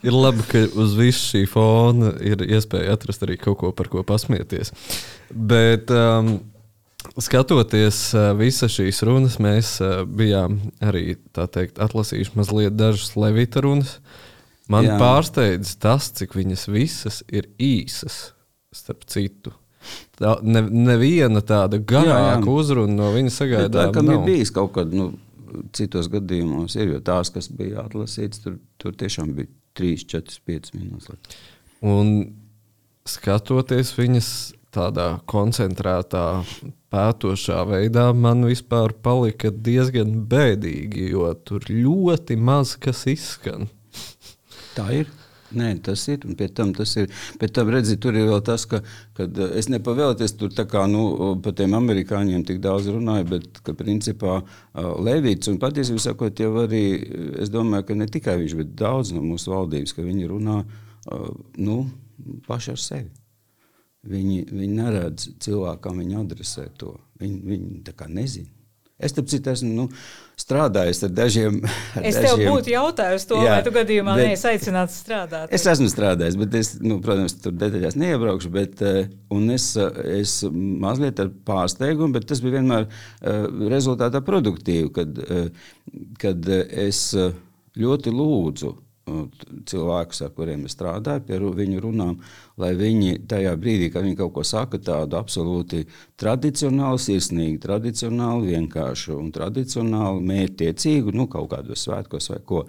ir 0.07 0.13
labi, 0.15 0.43
ka 0.47 0.59
uz 0.79 0.95
visu 0.99 1.19
šī 1.33 1.43
fona 1.51 2.13
ir 2.23 2.39
iespēja 2.47 2.93
atrast 2.95 3.23
arī 3.27 3.35
kaut 3.41 3.57
ko, 3.65 3.71
par 3.75 3.87
ko 3.91 4.03
pasmieties. 4.07 4.71
Bet, 5.31 5.91
um, 5.91 6.39
skatoties 7.19 8.15
uh, 8.15 8.31
visas 8.39 8.71
šīs 8.79 9.03
runas, 9.07 9.35
mēs 9.43 9.81
uh, 9.83 10.07
bijām 10.07 10.59
arī 10.79 11.19
teikt, 11.35 11.83
atlasījuši 11.83 12.31
mazliet 12.39 12.79
dažas 12.79 13.11
levita 13.19 13.59
runas. 13.67 13.99
Uh, 13.99 14.28
Man 14.69 14.85
Jā. 14.85 14.97
pārsteidz 15.01 15.73
tas, 15.81 16.11
cik 16.13 16.35
viņas 16.37 16.67
visas 16.69 17.23
ir 17.33 17.49
īsas, 17.57 18.19
starp 18.75 19.07
citu. 19.09 19.55
Tā, 20.19 20.35
ne, 20.43 20.61
neviena 20.61 21.41
tāda 21.41 21.79
garāka 21.79 22.51
uzruna 22.51 22.93
no 22.99 23.13
viņa 23.15 23.31
sagaidām. 23.33 23.93
Tā 23.95 24.03
ir 24.03 24.25
bijis 24.27 24.51
kaut 24.53 24.73
kad 24.75 24.91
nu, 24.93 25.13
citos 25.73 26.09
gadījumos, 26.11 26.75
ir, 26.77 26.93
jo 26.93 26.99
tās, 27.05 27.31
kas 27.33 27.49
bija 27.55 27.85
atlasītas, 27.87 28.43
tur, 28.43 28.59
tur 28.81 28.93
tiešām 28.99 29.31
bija 29.37 29.49
3, 29.79 30.05
4, 30.19 30.39
5 30.51 30.75
minūtes. 30.75 31.39
Un 31.87 32.13
skatoties 33.09 33.95
viņas 33.97 34.29
tādā 34.75 35.07
koncentrētā, 35.29 36.43
pētošā 36.93 37.63
veidā, 37.69 38.09
man 38.13 38.45
vispār 38.45 38.93
palika 39.05 39.49
diezgan 39.49 40.13
bēdīgi, 40.29 41.09
jo 41.15 41.31
tur 41.45 41.65
ļoti 41.69 42.37
maz 42.37 42.75
kas 42.81 43.05
izskan. 43.09 43.69
Tā 44.79 44.87
ir. 44.95 45.09
Nē, 45.49 45.71
tas 45.81 46.03
ir. 46.11 46.23
Un 46.29 46.37
pēc 46.37 46.53
tam 46.59 46.71
tas 46.77 46.91
ir. 47.01 47.09
Pēc 47.41 47.53
tam, 47.57 47.71
redzi, 47.73 47.97
tur 48.01 48.15
ir 48.15 48.27
vēl 48.29 48.41
tas, 48.45 48.67
ka 48.69 48.83
kad, 49.17 49.37
es 49.57 49.69
nepavēlēties 49.73 50.35
tur 50.37 50.53
kā, 50.53 50.83
nu, 50.91 51.03
par 51.43 51.55
tiem 51.57 51.73
amerikāņiem 51.77 52.43
tik 52.47 52.61
daudz 52.63 52.91
runāju, 52.93 53.25
bet 53.33 53.61
ka 53.65 53.73
principā 53.77 54.39
uh, 54.39 54.91
Levīts 55.01 55.49
un 55.51 55.57
patiesībā 55.61 56.03
sakot, 56.03 56.39
jau 56.39 56.51
arī 56.63 56.83
es 57.41 57.49
domāju, 57.53 57.87
ka 57.89 57.97
ne 57.97 58.07
tikai 58.07 58.37
viņš, 58.43 58.55
bet 58.61 58.75
daudz 58.77 59.15
no 59.15 59.25
mūsu 59.25 59.55
valdības, 59.55 59.95
ka 59.97 60.05
viņi 60.05 60.29
runā 60.29 60.61
nu, 61.57 61.79
paši 62.45 62.75
ar 62.75 62.83
sevi. 62.83 63.09
Viņi, 64.09 64.43
viņi 64.51 64.75
neredz 64.77 65.27
cilvēkam, 65.43 65.99
viņi 66.03 66.19
adresē 66.21 66.69
to. 66.79 66.93
Viņi, 67.19 67.39
viņi 67.49 67.81
tā 67.87 67.95
kā 67.97 68.07
nezina. 68.11 68.58
Es 68.99 69.15
tam 69.15 69.27
citu 69.31 69.51
esmu 69.53 69.69
nu, 69.71 69.85
strādājis 70.39 70.99
ar 71.07 71.13
dažiem. 71.15 71.59
Ar 71.97 72.07
es 72.07 72.17
tev 72.17 72.33
dažiem, 72.33 72.49
būtu 72.51 72.73
jautājis 72.73 73.25
to, 73.29 73.37
jā, 73.39 73.53
vai 73.53 73.61
tu 73.63 73.71
gadījumā 73.75 74.15
neesi 74.19 74.49
aicināts 74.51 74.97
strādāt. 75.03 75.53
Es 75.55 75.63
esmu 75.71 75.87
strādājis, 75.91 76.35
bet 76.39 76.57
es, 76.59 76.73
nu, 76.83 76.99
protams, 77.03 77.37
tur 77.39 77.55
detaļās 77.59 77.95
neiebraukšu. 77.99 78.51
Bet, 78.51 78.83
eh, 78.83 79.07
es, 79.55 79.69
es 80.19 80.35
mazliet 80.51 81.21
ar 81.23 81.31
pārsteigumu, 81.47 82.11
bet 82.17 82.27
tas 82.27 82.43
bija 82.43 82.57
vienmēr 82.59 82.89
eh, 82.89 83.47
rezultātā 83.71 84.23
produktīvi, 84.25 84.91
kad, 84.99 85.23
eh, 85.29 85.71
kad 86.19 86.51
es 86.51 87.07
ļoti 87.79 88.13
lūdzu 88.13 88.75
cilvēkus, 89.69 90.21
ar 90.25 90.33
kuriem 90.35 90.65
es 90.67 90.75
strādāju, 90.75 91.25
pie 91.27 91.39
viņu 91.59 91.83
runām, 91.83 92.17
lai 92.59 92.71
viņi 92.77 93.19
tajā 93.29 93.53
brīdī, 93.59 93.89
kad 93.93 94.05
viņi 94.05 94.19
kaut 94.19 94.33
ko 94.37 94.45
saka, 94.47 94.79
tādu 94.81 95.19
absolūti 95.19 95.85
tradicionālu, 96.19 96.99
sirsnīgu, 97.01 97.59
tradicionālu, 97.63 98.49
vienkāršu 98.53 99.17
un 99.19 99.31
tradicionālu, 99.35 100.23
mērķtiecīgu, 100.31 101.15
nu, 101.15 101.29
kaut 101.31 101.51
kādos 101.53 101.87
svētkos 101.87 102.31
vai 102.33 102.43
ko, 102.45 102.65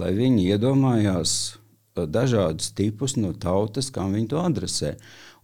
lai 0.00 0.12
viņi 0.16 0.50
iedomājās 0.54 1.38
dažādus 2.00 2.70
tipus 2.72 3.16
no 3.18 3.34
tautas, 3.36 3.90
kā 3.92 4.06
viņi 4.08 4.30
to 4.30 4.40
adresē. 4.40 4.94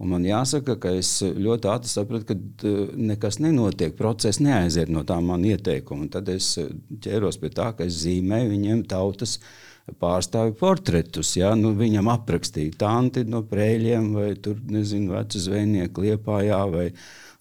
Un 0.01 0.13
man 0.13 0.25
jāsaka, 0.29 0.77
ka 0.81 0.93
es 0.93 1.11
ļoti 1.25 1.69
ātri 1.73 1.91
sapratu, 1.91 2.35
ka 2.37 2.73
nekas 2.97 3.41
nenotiek, 3.41 3.95
process 3.97 4.41
neaiziet 4.45 4.93
no 4.93 5.03
tā 5.09 5.17
man 5.25 5.45
ieteikuma. 5.49 6.09
Tad 6.13 6.29
es 6.33 6.55
ķēros 7.05 7.41
pie 7.41 7.51
tā, 7.57 7.71
ka 7.77 7.89
es 7.89 8.03
zīmēju 8.05 8.53
viņiem 8.53 8.85
tautas 8.89 9.39
uh, 9.39 9.49
pārstāvju 10.01 10.57
portretus. 10.59 11.37
Ja? 11.38 11.53
Nu, 11.59 11.72
viņam 11.79 12.11
aprakstīja 12.12 12.75
tanti 12.81 13.25
no 13.29 13.42
prēļiem, 13.46 14.11
vai 14.16 14.33
tur, 14.42 14.59
nezinu, 14.70 15.14
vecu 15.14 15.42
zvejnieku 15.42 16.05
liepājā, 16.07 16.59
vai, 16.72 16.87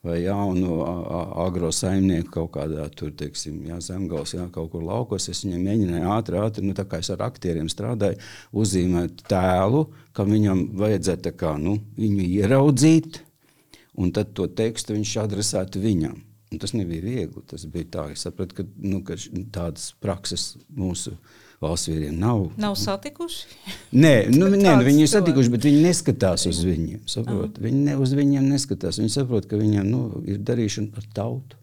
vai 0.05 0.19
jaunu 0.21 0.77
agrosaimnieku 1.45 2.33
kaut 2.37 2.51
kādā 2.57 2.85
tur, 2.93 3.13
teiksim, 3.17 3.63
jā, 3.71 3.79
zemgals, 3.83 4.35
jā, 4.37 4.45
kaut 4.53 4.71
kur 4.75 4.85
laukos. 4.85 5.29
Es 5.31 5.41
viņam 5.45 5.65
mēģināju 5.65 6.11
ātri, 6.17 6.41
ātri, 6.41 6.65
nu, 6.67 6.75
tā 6.77 6.85
kā 6.89 7.01
es 7.01 7.09
ar 7.13 7.25
aktieriem 7.25 7.71
strādāju, 7.71 8.21
uzzīmēt 8.53 9.25
tēlu, 9.31 9.87
kam 10.15 10.29
viņam 10.35 10.67
vajadzētu 10.77 11.33
kā, 11.39 11.55
nu, 11.61 11.79
viņu 11.97 12.29
ieraudzīt, 12.29 13.23
un 13.97 14.13
tad 14.13 14.35
to 14.37 14.47
tekstu 14.51 14.93
viņš 14.93 15.17
adresētu 15.25 15.81
viņam. 15.81 16.21
Un 16.53 16.61
tas 16.61 16.75
nebija 16.77 17.03
viegli. 17.03 17.41
Tas 17.49 17.65
bija 17.67 17.87
tā, 17.91 18.03
es 18.13 18.21
sapratu, 18.23 18.59
ka, 18.59 18.63
nu, 18.85 19.01
ka 19.03 19.17
tādas 19.51 19.89
prakses 19.99 20.53
mūsu 20.71 21.15
valsts 21.63 21.89
vīriem 21.91 22.15
nav. 22.19 22.47
Nav 22.61 22.77
satikuši? 22.79 23.59
Nē, 23.95 24.15
nu, 24.33 24.49
nē 24.65 24.77
nu, 24.79 24.87
viņi 24.87 25.05
ir 25.05 25.11
satikuši, 25.11 25.53
bet 25.55 25.67
viņi 25.69 25.83
neskatās 25.87 26.47
uz 26.51 26.63
viņiem. 26.67 27.03
Saprot? 27.11 27.59
Viņi 27.61 27.83
ne, 27.89 27.99
uz 28.01 28.15
viņiem 28.17 28.49
neskatās. 28.51 28.99
Viņi 29.01 29.13
saprot, 29.17 29.47
ka 29.49 29.59
viņiem 29.59 29.87
nu, 29.89 30.07
ir 30.27 30.41
darīšana 30.45 31.01
ar 31.01 31.11
tautu. 31.15 31.61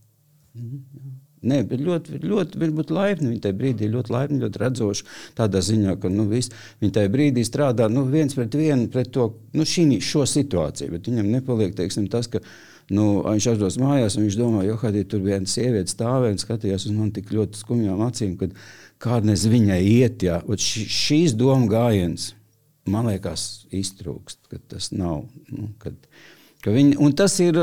Mhm. 0.58 1.10
Nē, 1.42 1.58
bet 1.66 1.80
ļoti, 1.82 2.20
ļoti 2.22 2.58
varbūt 2.60 2.90
laipni. 2.94 3.32
Viņa 3.32 3.42
tajā 3.46 3.56
brīdī 3.58 3.88
ļoti 3.90 4.12
laipni, 4.14 4.38
ļoti 4.44 4.60
redzoši. 4.62 5.06
Tādā 5.38 5.62
ziņā, 5.66 5.96
ka 6.02 6.10
nu, 6.12 6.28
vis, 6.30 6.52
viņa 6.82 6.98
tajā 6.98 7.10
brīdī 7.10 7.42
strādā 7.46 7.88
nu, 7.90 8.04
viens 8.10 8.36
pret 8.38 8.54
vienu 8.54 8.86
pret 8.92 9.10
to 9.14 9.32
nu, 9.58 9.66
šī, 9.66 9.98
šo 10.06 10.22
situāciju. 10.28 10.92
Bet 10.94 11.10
viņam 11.10 11.32
nepaliek 11.34 11.74
teiksim, 11.78 12.06
tas, 12.12 12.30
ka 12.30 12.38
nu, 12.94 13.24
viņš 13.26 13.48
aizdos 13.54 13.80
mājās 13.82 14.16
un 14.18 14.28
viņš 14.28 14.38
domā, 14.38 14.62
jo 14.68 14.78
kādī 14.78 15.02
tur 15.08 15.24
viena 15.26 15.50
sieviete 15.50 15.90
stāvēja 15.90 16.36
un 16.36 16.40
skatījās 16.44 16.86
uz 16.86 16.94
mani 16.94 17.16
tik 17.18 17.34
ļoti 17.34 17.58
skumjām 17.58 18.06
acīm, 18.06 18.36
kad 18.38 18.54
kādreiz 19.02 19.46
viņai 19.50 19.80
iet. 19.82 20.22
Jā. 20.26 20.40
Š, 20.46 20.86
šīs 20.86 21.34
doma 21.38 21.68
gājiens 21.70 22.32
man 22.90 23.08
liekas 23.10 23.66
iztrūkst, 23.74 24.46
ka 24.50 24.60
tas 24.72 24.90
nav. 24.94 25.26
Nu, 25.50 25.70
kad, 25.82 25.96
Viņi, 26.62 26.94
tas, 27.18 27.34
ir, 27.42 27.56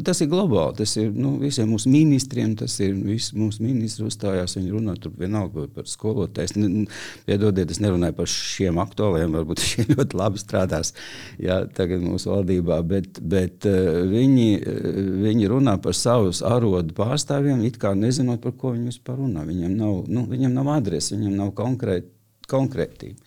tas 0.00 0.22
ir 0.24 0.28
globāli. 0.32 0.78
Tas 0.78 0.94
ir 0.96 1.10
nu, 1.12 1.34
visiem 1.42 1.68
mūsu 1.68 1.90
ministriem, 1.92 2.54
tas 2.56 2.78
ir 2.80 2.94
visi 2.96 3.36
mūsu 3.36 3.60
ministri 3.60 4.06
uzstājās. 4.08 4.54
Viņi 4.56 4.70
runā 4.72 4.94
tur 4.96 5.12
vienalga 5.18 5.66
par 5.74 5.88
skolotājiem. 5.90 6.86
Piedodiet, 7.26 7.68
es 7.74 7.82
nerunāju 7.84 8.16
par 8.16 8.30
šiem 8.32 8.80
aktuāliem, 8.80 9.34
varbūt 9.36 9.64
šie 9.64 9.84
ļoti 9.92 10.16
labi 10.16 10.40
strādās 10.40 10.94
jā, 11.36 11.58
tagad 11.76 12.00
mūsu 12.00 12.32
valdībā, 12.32 12.78
bet, 12.88 13.20
bet 13.20 13.68
uh, 13.68 14.00
viņi, 14.08 14.48
viņi 15.26 15.52
runā 15.52 15.76
par 15.84 15.98
savus 15.98 16.40
arodu 16.46 16.96
pārstāvjiem, 16.96 17.60
it 17.68 17.76
kā 17.82 17.92
nezinot, 17.98 18.40
par 18.40 18.56
ko 18.56 18.72
viņi 18.72 18.88
vispār 18.88 19.20
runā. 19.20 19.44
Viņiem 19.50 19.76
nav, 19.76 20.00
nu, 20.08 20.24
viņiem 20.30 20.56
nav 20.56 20.72
adrese, 20.78 21.12
viņiem 21.18 21.36
nav 21.42 21.52
konkrēt, 21.60 22.08
konkrētība. 22.48 23.20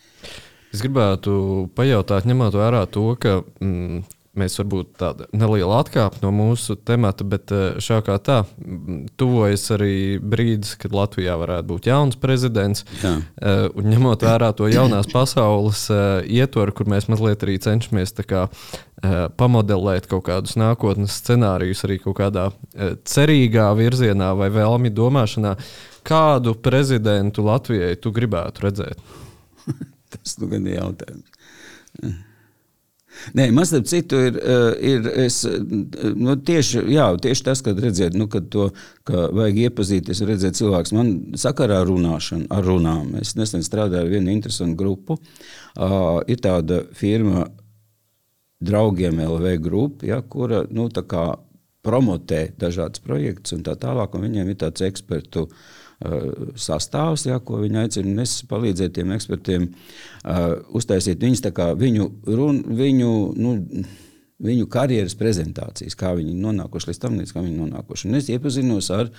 Es 0.74 0.82
gribētu 0.82 1.70
pajautāt, 1.78 2.26
ņemot 2.26 2.57
vērā 2.57 2.88
to, 2.89 3.05
ka 3.22 3.43
mm, 3.61 4.01
mēs 4.39 4.57
varbūt 4.57 4.93
tāda 4.97 5.27
neliela 5.36 5.79
atkāpe 5.84 6.21
no 6.23 6.31
mūsu 6.34 6.75
temata, 6.88 7.25
bet 7.27 7.51
eh, 7.53 7.77
šā 7.84 7.99
kā 8.05 8.17
tā, 8.23 8.39
tuvojas 9.19 9.65
arī 9.75 10.17
brīdis, 10.19 10.73
kad 10.81 10.95
Latvijā 10.95 11.36
varētu 11.39 11.69
būt 11.69 11.89
jauns 11.91 12.17
prezidents. 12.19 12.86
Jā. 13.03 13.13
Eh, 13.21 13.67
un 13.77 13.89
ņemot 13.93 14.25
vērā 14.25 14.51
to 14.57 14.69
jaunās 14.71 15.09
pasaules 15.13 15.86
eh, 15.93 16.34
ietvaru, 16.41 16.75
kur 16.75 16.89
mēs 16.89 17.09
mazliet 17.11 17.45
arī 17.45 17.59
cenšamies 17.61 18.17
kā, 18.23 18.47
pamodelēt 19.36 20.05
kaut 20.07 20.23
kādus 20.29 20.53
nākotnes 20.55 21.17
scenārijus 21.19 21.81
arī 21.84 21.97
kaut 21.99 22.15
kādā 22.21 22.45
cerīgā 23.03 23.65
virzienā 23.75 24.29
vai 24.39 24.47
vēlmi 24.53 24.93
domāšanā, 24.95 25.57
kādu 26.07 26.53
prezidentu 26.55 27.43
Latvijai 27.43 27.97
tu 27.99 28.13
gribētu 28.15 28.63
redzēt? 28.63 29.03
Tas 30.13 30.38
nu 30.39 30.47
gan 30.53 30.69
ir 30.71 30.77
jautājums. 30.77 32.23
Nē, 33.38 33.47
starp 33.68 33.88
citu 33.88 34.20
ir, 34.28 34.38
eh, 34.38 34.86
ir 34.93 35.07
es, 35.26 35.43
nu, 35.45 36.36
tieši, 36.36 36.84
jā, 36.93 37.07
tieši 37.22 37.45
tas, 37.45 37.61
kad 37.66 37.80
redzēt, 37.80 38.18
nu, 38.20 38.28
kad 38.32 38.49
to 38.53 38.70
ka 39.07 39.28
vajag 39.36 39.59
iepazīties, 39.68 40.24
redzēt 40.28 40.59
cilvēks. 40.59 40.93
Man 40.97 41.14
sakarā 41.39 41.82
ar 41.84 41.89
runāšanu, 41.91 42.47
ar 42.53 42.64
runām. 42.68 43.14
Es 43.22 43.36
nesen 43.39 43.64
strādāju 43.66 44.07
ar 44.07 44.11
vienu 44.11 44.34
interesantu 44.34 44.80
grupu. 44.80 45.20
Uh, 45.74 46.22
ir 46.28 46.41
tāda 46.43 46.84
firma 46.93 47.47
Draugiem 48.64 49.18
LV 49.20 49.57
grupa, 49.59 50.05
ja, 50.07 50.22
kura 50.22 50.64
nu, 50.72 50.88
promotē 51.84 52.45
dažādas 52.55 53.01
projektus 53.03 53.57
un 53.57 53.64
tā 53.66 53.76
tālāk. 53.76 54.14
Un 54.16 54.24
viņiem 54.24 54.53
ir 54.53 54.61
tāds 54.61 54.86
ekspertu 54.86 55.49
Uh, 55.49 55.82
sastāvs, 56.59 57.27
ja, 57.29 57.39
ko 57.43 57.61
viņi 57.61 57.79
aicina. 57.83 58.23
Es 58.23 58.41
palīdzēju 58.49 58.93
tiem 58.97 59.13
ekspertiem 59.15 59.69
uh, 59.69 60.57
uztaisīt 60.75 61.23
viņus, 61.23 61.45
viņu, 61.79 62.09
run, 62.27 62.61
viņu, 62.79 63.13
nu, 63.39 63.55
viņu 64.43 64.67
karjeras 64.71 65.15
prezentācijas, 65.19 65.97
kā 65.99 66.13
viņi 66.17 66.35
nonākuši 66.43 66.91
līdz 66.91 67.01
tam, 67.01 67.17
līdz 67.21 67.33
kā 67.35 67.43
viņi 67.45 67.57
nonākuši. 67.61 68.09
Un 68.09 68.19
es 68.19 68.29
iepazinos 68.33 68.91
ar 68.95 69.11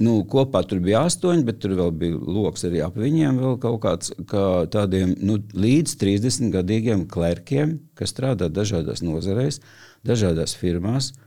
nu, 0.00 0.20
kopā 0.30 0.62
tur 0.68 0.82
bija 0.84 1.06
astoņi, 1.08 1.46
bet 1.48 1.62
tur 1.62 1.74
vēl 1.78 1.94
bija 2.02 2.20
lokus 2.20 2.66
arī 2.68 2.84
ap 2.84 2.98
viņiem. 3.00 3.40
Vēl 3.40 3.56
kaut 3.62 3.80
kāds 3.86 4.14
kā 4.30 4.44
tādiem 4.70 5.16
nu, 5.24 5.40
līdz 5.56 5.96
30 6.02 6.52
gadīgiem 6.58 7.08
klerkiem, 7.10 7.78
kas 7.98 8.12
strādā 8.12 8.50
dažādās 8.52 9.02
nozarēs, 9.06 9.62
dažādās 10.06 10.54
firmās. 10.58 11.14
Uh, 11.14 11.26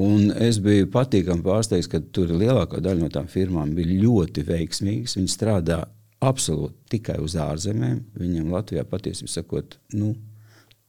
Un 0.00 0.30
es 0.40 0.60
biju 0.64 0.88
patīkami 0.92 1.44
pārsteigts, 1.44 1.90
ka 1.90 2.00
tur 2.14 2.32
lielākā 2.32 2.80
daļa 2.80 3.02
no 3.02 3.10
tām 3.12 3.28
firmām 3.28 3.74
bija 3.76 3.98
ļoti 4.00 4.46
veiksmīgas. 4.48 5.18
Viņi 5.18 5.32
strādā 5.32 5.82
absolūti 6.24 6.96
tikai 6.96 7.18
uz 7.20 7.36
ārzemēm. 7.40 8.00
Viņam 8.20 8.54
Latvijā 8.54 8.86
patiesībā 8.88 9.32
sakot, 9.32 9.76
nu, 9.96 10.14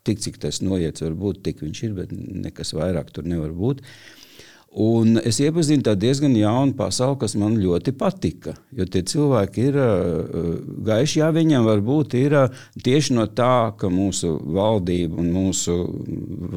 tik 0.07 0.23
cik 0.23 0.39
tas 0.43 0.61
noiets, 0.63 1.03
var 1.03 1.17
būt, 1.19 1.43
tik 1.43 1.63
viņš 1.65 1.83
ir, 1.89 1.93
bet 1.99 2.15
nekas 2.15 2.71
vairāk 2.77 3.11
tur 3.15 3.27
nevar 3.27 3.51
būt. 3.55 3.83
Uh, 3.83 4.20
Un 4.71 5.17
es 5.19 5.35
iepazinu 5.43 5.83
tādu 5.83 6.05
diezgan 6.05 6.35
jaunu 6.39 6.71
pasauli, 6.79 7.17
kas 7.19 7.33
man 7.35 7.57
ļoti 7.59 7.91
patika. 7.99 8.53
Jo 8.71 8.85
tie 8.87 9.01
cilvēki 9.03 9.65
ir 9.67 9.79
gaiši, 10.87 11.19
jā, 11.19 11.27
viņiem 11.35 11.67
varbūt 11.67 12.15
ir 12.15 12.37
tieši 12.79 13.17
no 13.17 13.25
tā, 13.35 13.73
ka 13.75 13.89
mūsu 13.91 14.37
valdība 14.55 15.19
un 15.19 15.27
mūsu 15.35 15.75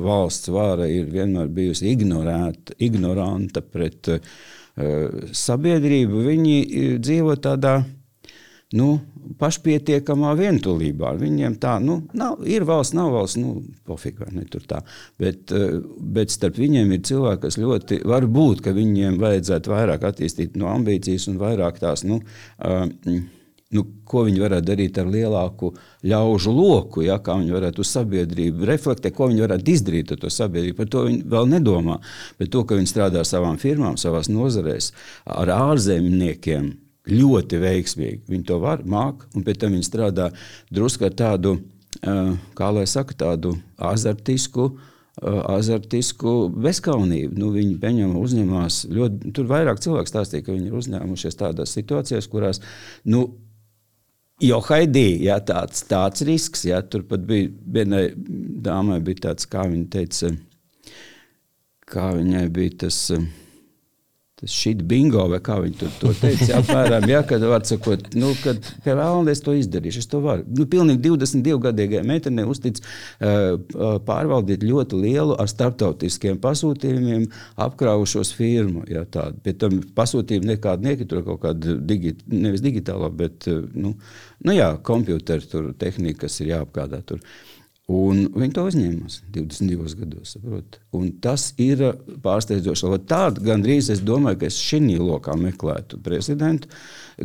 valsts 0.06 0.52
vara 0.54 0.86
ir 0.86 1.10
vienmēr 1.10 1.50
bijusi 1.50 1.90
ignorēta, 1.90 2.78
ignoranta 2.86 3.64
pret 3.66 4.12
uh, 4.14 4.22
sabiedrību. 5.34 6.22
Viņi 6.30 6.56
dzīvo 7.02 7.34
tādā 7.42 7.80
nu, 8.74 8.88
pašpietiekamā 9.40 10.34
vientulībā. 10.38 11.14
Viņiem 11.20 11.56
tā, 11.62 11.76
nu, 11.82 12.00
nav, 12.16 12.42
ir 12.48 12.66
valsts, 12.68 12.96
nav 12.96 13.12
valsts, 13.14 13.38
nu, 13.40 13.54
pofīgi, 13.88 14.20
vai 14.24 14.40
ne 14.40 14.48
tur 14.50 14.66
tā. 14.68 14.82
Bet, 15.20 15.52
eh, 15.52 15.78
bet 16.16 16.34
starp 16.34 16.58
viņiem 16.60 16.92
ir 16.94 17.04
cilvēki, 17.08 17.42
kas 17.46 17.60
ļoti, 17.60 18.02
var 18.04 18.26
būt, 18.26 18.64
ka 18.64 18.74
viņiem 18.76 19.18
vajadzētu 19.22 19.72
vairāk 19.72 20.04
attīstīt 20.10 20.58
no 20.60 20.68
ambīcijas 20.72 21.28
un 21.32 21.40
vairāk 21.40 21.80
tās, 21.80 22.04
nu, 22.04 22.20
uh, 22.20 22.84
nu, 23.74 23.82
ko 24.06 24.24
viņi 24.28 24.42
varētu 24.42 24.68
darīt 24.68 24.98
ar 25.00 25.08
lielāku 25.10 25.72
ļaužu 26.06 26.52
loku, 26.54 27.02
ja, 27.06 27.18
kā 27.18 27.36
viņi 27.40 27.56
varētu 27.56 27.82
uz 27.82 27.90
sabiedrību 27.96 28.68
reflektēt, 28.68 29.16
ko 29.16 29.28
viņi 29.32 29.44
varētu 29.46 29.74
izdarīt 29.74 30.14
ar 30.14 30.20
to 30.22 30.30
sabiedrību. 30.30 30.76
Par 30.78 30.90
to 30.92 31.04
viņi 31.08 31.24
vēl 31.32 31.50
nedomā. 31.56 31.98
Bet 32.38 32.52
to, 32.54 32.62
ka 32.68 32.78
viņi 32.78 32.92
strādā 32.92 33.24
savām 33.26 33.58
firmām, 33.58 33.98
savās 34.00 34.30
nozarēs, 34.30 34.92
ar 35.26 35.50
ārzemniekiem, 35.56 36.70
ļoti 37.10 37.60
veiksmīgi. 37.60 38.24
Viņi 38.30 38.48
to 38.48 38.58
var, 38.62 38.82
māca, 38.88 39.28
un 39.36 39.44
pēc 39.44 39.60
tam 39.62 39.76
viņi 39.76 39.86
strādā 39.86 40.30
drusku 40.72 41.08
ar 41.08 41.14
tādu, 41.18 41.58
kā 42.00 42.72
lai 42.74 42.88
saka, 42.90 43.16
tādu 43.24 43.56
azartisku. 43.78 44.72
Azartisku 45.22 46.48
bezskaunību. 46.50 47.36
Nu, 47.38 47.52
viņi 47.54 47.76
peņam, 47.78 48.16
uzņemās 48.18 48.80
ļoti, 48.90 49.30
tur 49.36 49.46
vairāk 49.46 49.78
cilvēku 49.84 50.10
stāstīja, 50.10 50.42
ka 50.42 50.56
viņi 50.56 50.72
ir 50.72 50.74
uzņēmušies 50.80 51.38
tādās 51.38 51.74
situācijās, 51.78 52.30
kurās, 52.32 52.62
nu, 53.06 53.28
Jo 54.42 54.56
Haidī, 54.66 55.22
ja, 55.22 55.36
tāds, 55.46 55.84
tāds 55.86 56.24
risks, 56.26 56.64
ja, 56.66 56.80
tur 56.82 57.04
pat 57.06 57.22
bija 57.22 57.52
vienai 57.76 58.08
dāmai, 58.66 58.98
bija 59.06 59.28
tāds, 59.28 59.46
kā 59.46 59.62
viņa 59.70 59.86
teica, 59.94 60.32
kā 61.86 62.08
viņai 62.18 62.42
bija 62.52 62.80
tas. 62.82 62.98
Uh, 63.14 63.28
šī 64.50 64.74
bingo, 64.88 65.24
vai 65.30 65.40
kā 65.44 65.56
viņi 65.62 65.90
to 66.00 66.12
teica, 66.18 66.60
apmēram, 66.60 67.06
ja, 67.10 67.22
kad 67.26 67.44
var 67.48 67.64
sakot, 67.68 68.10
nu, 68.18 68.32
kad 68.42 68.60
pie 68.84 68.96
vēlnes 68.98 69.42
to 69.44 69.54
izdarīšu, 69.58 70.02
es 70.04 70.10
to 70.10 70.20
varu. 70.24 70.44
Nu, 70.48 70.66
pilnīgi 70.70 71.02
22 71.06 71.60
gadīgai 71.68 72.02
meitenei 72.06 72.46
uztic 72.48 72.80
uh, 72.80 73.56
pārvaldīt 74.06 74.66
ļoti 74.66 75.00
lielu 75.00 75.38
ar 75.40 75.50
starptautiskiem 75.50 76.40
pasūtījumiem 76.42 77.26
apkraujušos 77.66 78.34
firmu. 78.36 78.84
Ja, 78.90 79.06
tādu. 79.08 79.40
Pie 79.44 79.56
tam 79.58 79.80
pasūtījumi 79.96 80.54
nekādi 80.54 80.90
neki, 80.90 81.08
tur 81.10 81.24
kaut 81.26 81.42
kāda 81.46 81.78
digi, 81.80 82.16
nevis 82.32 82.64
digitālā, 82.64 83.10
bet, 83.14 83.48
uh, 83.50 83.64
nu, 83.74 83.96
nu 84.44 84.56
jā, 84.56 84.74
kompjuteru 84.84 85.74
tehnika, 85.78 86.24
kas 86.26 86.40
ir 86.42 86.54
jāapgādā 86.54 87.02
tur. 87.06 87.22
Uh, 87.24 87.53
Un 87.92 88.22
viņi 88.32 88.54
to 88.56 88.62
uzņēmās 88.64 89.18
22 89.34 89.98
gados. 89.98 90.30
Tas 91.20 91.42
ir 91.60 91.82
pārsteidzoši. 92.24 92.92
Tādu 93.10 93.44
gandrīz 93.44 93.90
es 93.92 94.00
domāju, 94.00 94.40
ka 94.40 94.48
es 94.48 94.56
šī 94.56 94.96
lokā 94.96 95.36
meklētu 95.36 96.00
prezidentu. 96.00 96.72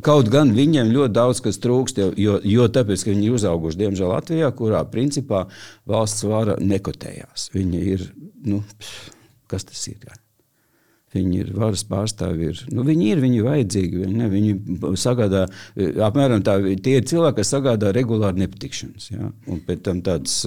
Kaut 0.04 0.28
gan 0.34 0.52
viņiem 0.58 0.92
ļoti 0.92 1.16
daudz 1.16 1.40
kas 1.48 1.62
trūkst, 1.64 2.04
jo, 2.20 2.38
jo, 2.44 2.68
tāpēc, 2.68 3.08
viņi 3.08 3.30
ir 3.30 3.40
uzauguši 3.40 3.86
diemžēl 3.86 4.12
Latvijā, 4.12 4.52
kurā 4.52 4.84
principā 4.92 5.46
valsts 5.88 6.28
vara 6.28 6.60
nekotējās. 6.60 7.54
Viņi 7.56 7.86
ir, 7.96 8.10
nu, 8.44 8.60
kas 9.48 9.64
tas 9.64 9.88
ir? 9.88 10.04
Jā? 10.04 10.20
Viņi 11.16 11.40
ir 11.42 11.54
varas 11.58 11.82
pārstāvji. 11.90 12.52
Ir, 12.52 12.60
nu, 12.76 12.84
viņi 12.86 13.08
ir, 13.10 13.22
viņi 13.24 13.40
ir 13.40 13.48
vajadzīgi. 13.48 14.02
Viņi, 14.04 14.18
ne, 14.20 14.28
viņi 14.30 14.98
sagādā, 15.02 15.48
apmēram 16.06 16.44
tā, 16.46 16.60
tie 16.86 17.00
ir 17.00 17.08
cilvēki, 17.10 17.40
kas 17.40 17.54
sagādā 17.56 17.94
regulāri 17.96 18.44
nepatikšanas. 18.44 19.10
Ja? 19.16 19.32
Un 19.50 19.64
pēc 19.66 19.82
tam 19.88 20.04
tādas 20.06 20.44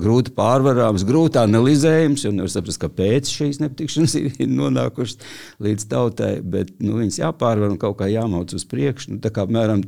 grūti 0.00 0.32
pārvarāms, 0.36 1.04
grūti 1.06 1.40
analizējams, 1.40 2.24
un 2.28 2.40
nevar 2.40 2.52
saprast, 2.52 2.80
kāpēc 2.82 3.30
šīs 3.30 3.60
nepatikšanas 3.62 4.16
ir 4.22 4.50
nonākušas 4.50 5.20
līdz 5.62 5.86
tautai, 5.92 6.32
bet 6.42 6.72
nu, 6.80 6.96
viņas 7.00 7.20
jāpārvar 7.22 7.74
un 7.74 7.80
kaut 7.82 7.98
kā 8.00 8.10
jāmauc 8.10 8.54
uz 8.56 8.66
priekšu. 8.68 9.14
Nu, 9.14 9.22
tā 9.24 9.32
kā, 9.34 9.46
apmēram, 9.46 9.84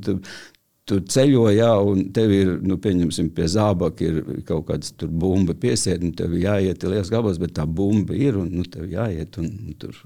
tu, 0.88 1.00
ceļo, 1.14 1.48
jā, 1.54 1.72
un 1.84 2.06
tev 2.16 2.32
ir, 2.34 2.54
nu, 2.64 2.78
pieņemsim, 2.82 3.32
pie 3.36 3.48
zābaka 3.52 4.06
ir 4.06 4.22
kaut 4.48 4.72
tur 4.96 5.12
bumba 5.12 5.56
piesiet, 5.58 6.02
un 6.04 6.14
tev 6.16 6.36
jāiet 6.38 6.86
liels 6.88 7.12
gabals, 7.12 7.40
bet 7.42 7.56
tā 7.58 7.66
bumba 7.66 8.16
ir, 8.16 8.38
un 8.40 8.50
nu, 8.60 8.64
tev 8.68 8.88
jāiet, 8.90 9.38
un, 9.42 9.52
un 9.68 9.76
tur 9.78 9.98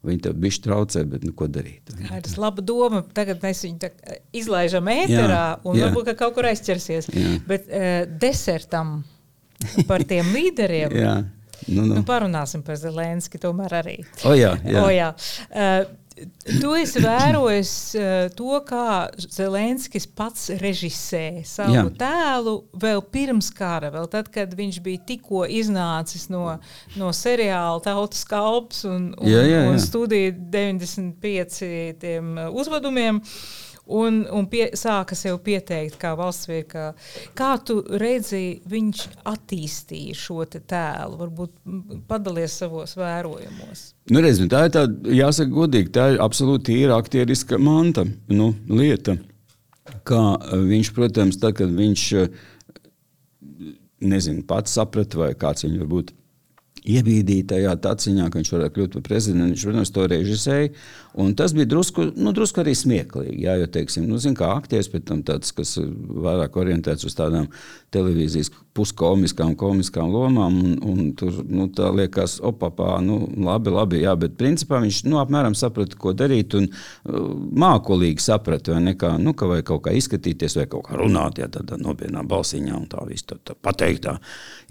Viņi 0.00 0.22
tev 0.24 0.36
bišķi 0.40 0.62
traucē, 0.64 1.02
bet 1.12 1.24
nu, 1.28 1.34
ko 1.36 1.44
darīt? 1.52 1.90
Tā 1.92 2.16
ir 2.16 2.28
laba 2.40 2.62
doma. 2.64 3.02
Tagad 3.16 3.42
mēs 3.44 3.60
viņu 3.66 3.90
izlaižam 4.40 4.88
ēterā 4.88 5.42
jā, 5.42 5.58
un 5.68 5.76
jā. 5.76 5.88
varbūt 5.88 6.14
kaut 6.16 6.38
kur 6.38 6.48
aizķersies. 6.48 7.10
Jā. 7.12 7.34
Bet 7.44 7.68
uh, 7.68 8.06
desertam 8.22 9.02
par 9.90 10.06
tiem 10.08 10.32
līderiem. 10.36 10.96
Nu, 11.68 11.84
nu. 11.84 11.98
Nu, 11.98 12.04
parunāsim 12.08 12.64
par 12.64 12.80
Zelenski 12.80 13.36
tomēr 13.42 13.76
arī. 13.82 13.98
O, 14.24 14.32
jā, 14.32 14.54
jā. 14.64 14.80
O, 14.80 14.88
jā. 14.88 15.10
Uh, 15.52 15.82
Tu 16.60 16.72
esi 16.76 17.00
vērojis 17.02 17.72
uh, 17.96 18.08
to, 18.36 18.58
kā 18.66 19.08
Zelenskis 19.20 20.06
pats 20.06 20.50
režisē 20.60 21.42
savu 21.48 21.76
Jā. 21.76 21.86
tēlu 22.02 22.56
vēl 22.82 23.02
pirms 23.12 23.48
kara, 23.56 23.92
vēl 23.94 24.10
tad, 24.12 24.28
kad 24.34 24.52
viņš 24.56 24.80
bija 24.84 25.04
tikko 25.12 25.46
iznācis 25.48 26.28
no, 26.32 26.44
no 27.00 27.10
seriāla 27.16 27.80
Tautas 27.84 28.26
kalps 28.28 28.84
un, 28.88 29.10
un, 29.16 29.30
jā, 29.30 29.40
jā, 29.46 29.64
jā. 29.64 29.72
un 29.72 29.80
studija 29.82 30.36
95 30.36 31.64
tiem 32.02 32.36
uzvedumiem. 32.50 33.20
Uh, 33.24 33.59
un, 33.90 34.20
un 34.32 34.46
pie, 34.50 34.68
sāka 34.78 35.16
sev 35.18 35.40
pieteikt 35.44 35.98
kā 36.00 36.12
valsts 36.18 36.48
viekā. 36.50 36.90
Kā 37.38 37.50
tu 37.66 37.80
redzi, 38.00 38.60
viņš 38.70 39.02
attīstīja 39.30 40.18
šo 40.18 40.44
tēlu? 40.50 41.18
Varbūt 41.20 42.04
padalies 42.10 42.56
savos 42.62 42.96
vērojumos. 42.98 43.84
Nu, 44.10 44.22
redz, 44.24 44.42
tā 44.50 44.66
ir 44.68 44.76
tāda, 44.76 45.16
jāsaka 45.20 45.54
godīgi, 45.54 45.92
tā 45.96 46.12
ir 46.14 46.22
absolūti 46.24 46.72
tīra 46.72 46.98
aktieriska 47.00 47.58
manta 47.62 48.06
nu, 48.32 48.52
lieta. 48.68 49.18
Kā 50.06 50.22
viņš, 50.54 50.94
protams, 50.94 51.40
tad, 51.42 51.56
kad 51.58 51.72
viņš 51.74 52.06
nezinu, 54.00 54.46
pats 54.48 54.78
saprata, 54.78 55.18
vai 55.20 55.34
kāds 55.38 55.66
viņu 55.66 55.82
varbūt 55.82 56.14
iebīdīja 56.84 57.48
tajā 57.54 57.74
taciņā, 57.84 58.28
ka 58.30 58.40
viņš 58.40 58.52
varētu 58.54 58.76
kļūt 58.76 58.96
par 58.96 59.04
prezidentu. 59.08 59.52
Viņš, 59.52 59.66
protams, 59.68 59.92
to 59.94 60.06
režisēja. 60.12 60.72
Tas 61.38 61.54
bija 61.56 61.68
drusku, 61.68 62.06
nu, 62.16 62.32
drusku 62.36 62.62
arī 62.62 62.74
smieklīgi. 62.78 63.36
Jā, 63.44 63.58
jo, 63.60 63.68
teiksim, 63.72 64.06
nu, 64.08 64.20
zin, 64.22 64.36
kā 64.38 64.52
aktieris, 64.56 64.90
bet 64.92 65.10
tāds, 65.28 65.52
kas 65.56 65.76
vairāk 65.80 66.56
orientēts 66.60 67.08
uz 67.08 67.16
tādām 67.18 67.50
televīzijas 67.94 68.52
puskomiskām, 68.76 69.56
komiskām 69.58 70.12
lomām, 70.12 70.56
un, 70.62 70.76
un 70.86 71.10
tur 71.18 71.42
nu, 71.48 71.66
tā 71.74 71.90
liekas, 71.94 72.38
opapā, 72.46 72.98
nu, 73.04 73.18
labi, 73.44 73.72
labi, 73.74 74.00
jā, 74.04 74.14
bet 74.18 74.38
principā 74.40 74.80
viņš 74.82 75.02
nu, 75.08 75.18
apmēram 75.20 75.56
saprata, 75.58 75.98
ko 76.00 76.14
darīt, 76.16 76.56
un 76.58 76.68
uh, 76.70 77.18
mākolīgi 77.60 78.24
saprata, 78.24 78.78
vai 78.78 78.94
kā, 78.98 79.12
nu, 79.20 79.34
ka 79.36 79.50
vai 79.50 79.60
kaut 79.66 79.84
kā 79.86 79.94
izskatīties, 79.98 80.56
vai 80.60 80.68
kaut 80.70 80.86
kā 80.88 80.98
runāt, 81.00 81.42
jā, 81.42 81.50
tādā 81.52 81.78
nopietnā 81.80 82.24
balsiņā, 82.30 82.74
un 82.78 82.86
tā 82.90 83.04
viss 83.08 83.26
tā, 83.28 83.40
tā 83.44 83.58
pateiktā, 83.58 84.16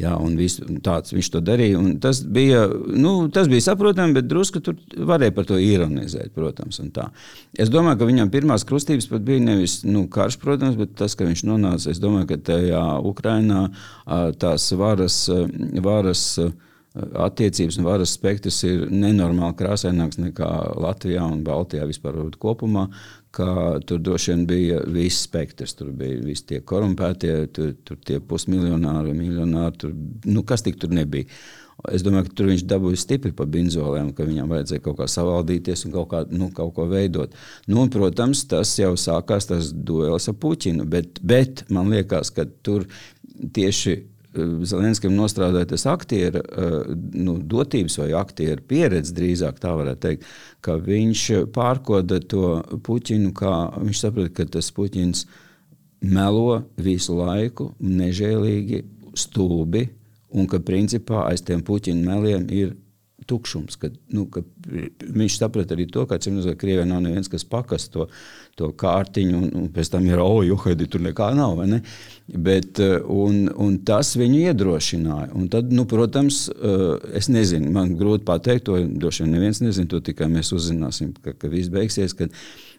jā, 0.01 0.15
un 0.15 0.39
viss 0.39 0.63
tāds 0.85 1.13
viņš 1.13 1.31
to 1.35 1.43
darīja, 1.45 1.79
un 1.79 1.97
tas 2.01 2.23
bija, 2.23 2.65
nu, 2.95 3.13
tas 3.33 3.51
bija 3.51 3.67
saprotami, 3.69 4.15
bet 4.17 4.31
drusku 4.31 4.63
tur 4.63 4.79
varēja 4.95 5.35
par 5.35 5.49
to 5.49 5.59
ironizēt 5.59 6.33
protams. 6.39 6.79
Es 7.59 7.71
domāju, 7.71 7.99
ka 7.99 8.07
viņam 8.07 8.31
pirmās 8.31 8.65
krustības 8.67 9.09
pat 9.09 9.23
bija 9.25 9.43
nevis 9.43 9.81
nu, 9.87 10.05
karš, 10.11 10.39
protams, 10.41 10.77
bet 10.79 10.95
tas, 10.99 11.15
ka 11.17 11.27
viņš 11.27 11.43
nonāca. 11.47 11.91
Es 11.91 12.01
domāju, 12.01 12.29
ka 12.31 12.39
tajā 12.51 12.83
Ukrainā 13.05 13.67
tās 14.41 14.71
varas. 14.79 15.23
varas 15.83 16.25
attiecības 16.99 17.77
un 17.77 17.85
varas 17.85 18.15
spektrs 18.17 18.63
ir 18.65 18.87
nenormāli 18.89 19.55
krāsaināks 19.59 20.17
nekā 20.19 20.49
Latvijā 20.81 21.21
un 21.21 21.43
Baltijā 21.45 21.85
vispār 21.87 22.17
kopumā. 22.41 22.87
Tur 23.29 24.01
droši 24.01 24.33
vien 24.33 24.45
bija 24.49 24.81
viss 24.89 25.27
spektrs. 25.27 25.77
Tur 25.77 25.93
bija 25.95 26.19
visi 26.25 26.47
tie 26.49 26.61
korumpētie, 26.65 27.33
tur, 27.53 27.75
tur 27.85 27.99
tie 28.05 28.19
pusmiljonāri, 28.19 29.13
miljonāri. 29.13 29.77
Tur, 29.83 29.93
nu, 30.25 30.43
kas 30.43 30.65
tik 30.65 30.79
tur 30.81 30.93
nebija? 30.95 31.29
Es 31.93 32.03
domāju, 32.03 32.27
ka 32.27 32.35
tur 32.35 32.49
viņš 32.49 32.65
dabūja 32.67 32.99
stipri 32.99 33.31
pa 33.31 33.45
benzoliem, 33.47 34.09
ka 34.11 34.25
viņam 34.27 34.49
vajadzēja 34.51 34.83
kaut 34.83 34.97
kā 34.97 35.05
savaldīties 35.07 35.85
un 35.87 35.93
kaut, 35.93 36.09
kā, 36.11 36.25
nu, 36.27 36.49
kaut 36.55 36.73
ko 36.75 36.89
veidot. 36.89 37.37
Nu, 37.69 37.77
un, 37.85 37.91
protams, 37.93 38.41
tas 38.51 38.73
jau 38.81 38.91
sākās 38.99 39.47
tas 39.47 39.69
duels 39.71 40.27
ar 40.27 40.35
Puķinu, 40.41 40.83
bet, 40.91 41.21
bet 41.23 41.63
man 41.71 41.93
liekas, 41.93 42.33
ka 42.35 42.49
tur 42.67 42.83
tieši 43.39 43.93
eh, 43.95 44.55
Zelenskijam 44.69 45.17
nostrādāja 45.17 45.71
tas 45.73 45.85
aktieru 45.89 46.41
eh, 46.43 46.79
nu, 47.17 47.37
dotības 47.39 47.99
vai 48.01 48.09
aktieru 48.19 48.65
pieredze, 48.67 49.15
drīzāk 49.17 49.61
tā 49.63 49.75
varētu 49.79 50.03
teikt, 50.07 50.31
ka 50.65 50.79
viņš 50.83 51.27
pārkoda 51.55 52.21
to 52.21 52.59
Puķinu, 52.85 53.33
kā 53.37 53.53
viņš 53.79 54.03
saprata, 54.05 54.33
ka 54.41 54.49
tas 54.57 54.71
Puķins 54.75 55.25
melo 55.99 56.61
visu 56.79 57.17
laiku, 57.19 57.73
nežēlīgi, 57.83 58.83
stulbi 59.19 59.89
un 60.29 60.47
ka 60.49 60.59
principā 60.63 61.25
aiz 61.29 61.41
tiem 61.45 61.63
puķiņu 61.65 62.05
meliem 62.05 62.45
ir 62.53 62.75
tukšums. 63.29 63.77
Kad, 63.79 63.95
nu, 64.15 64.25
ka 64.33 64.43
viņš 64.65 65.37
saprata 65.39 65.75
arī 65.75 65.85
to, 65.91 66.05
ka 66.09 66.17
Krievijā 66.19 66.85
nav 66.89 67.03
neviens, 67.05 67.29
kas 67.31 67.45
pakas 67.47 67.87
to, 67.93 68.07
to 68.59 68.71
kārtiņu, 68.79 69.35
un, 69.37 69.51
un 69.61 69.67
pēc 69.73 69.93
tam 69.93 70.07
ir 70.09 70.21
oh, 70.23 70.41
juhedi, 70.45 70.89
tur 70.89 71.03
nekā 71.05 71.29
nav. 71.37 71.61
Ne? 71.69 71.81
Bet, 72.29 72.81
eh, 72.83 72.97
un, 72.99 73.45
un 73.55 73.77
tas 73.87 74.15
viņu 74.19 74.41
iedrošināja. 74.49 75.29
Un 75.37 75.47
tad, 75.53 75.69
nu, 75.73 75.85
protams, 75.89 76.47
eh, 76.49 77.13
es 77.21 77.29
nezinu, 77.31 77.71
man 77.75 77.95
grūti 77.99 78.27
pateikt, 78.27 78.67
to 78.69 78.81
droši 79.03 79.25
vien 79.25 79.37
neviens 79.37 79.63
nezina, 79.63 79.89
to 79.89 80.01
tikai 80.03 80.31
mēs 80.31 80.51
uzzināsim, 80.55 81.13
ka, 81.23 81.37
ka 81.37 81.51
viss 81.51 81.71
beigsies. 81.73 82.17
Kad, 82.17 82.35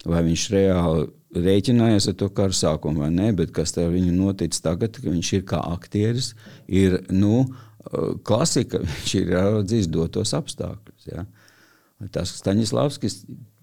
vai 0.09 0.23
viņš 0.27 0.45
reāli 0.55 1.09
rēķinājās 1.37 2.09
ar 2.11 2.17
to 2.19 2.29
karu 2.35 2.57
sākumu 2.57 3.05
vai 3.05 3.11
nē, 3.15 3.31
bet 3.39 3.53
kas 3.55 3.77
ar 3.79 3.91
viņu 3.93 4.15
noticis 4.17 4.65
tagad, 4.65 4.97
ka 4.99 5.11
viņš 5.11 5.33
ir 5.37 5.45
kā 5.49 5.61
aktieris, 5.77 6.33
ir 6.67 7.01
nu, 7.13 7.45
klasika, 8.27 8.83
viņš 8.87 9.15
ir 9.21 9.31
redzējis 9.35 9.91
dotos 9.93 10.35
apstākļus. 10.37 11.11
Ja. 11.11 11.27
Tas 12.15 12.33
Staņislavskis, 12.41 13.21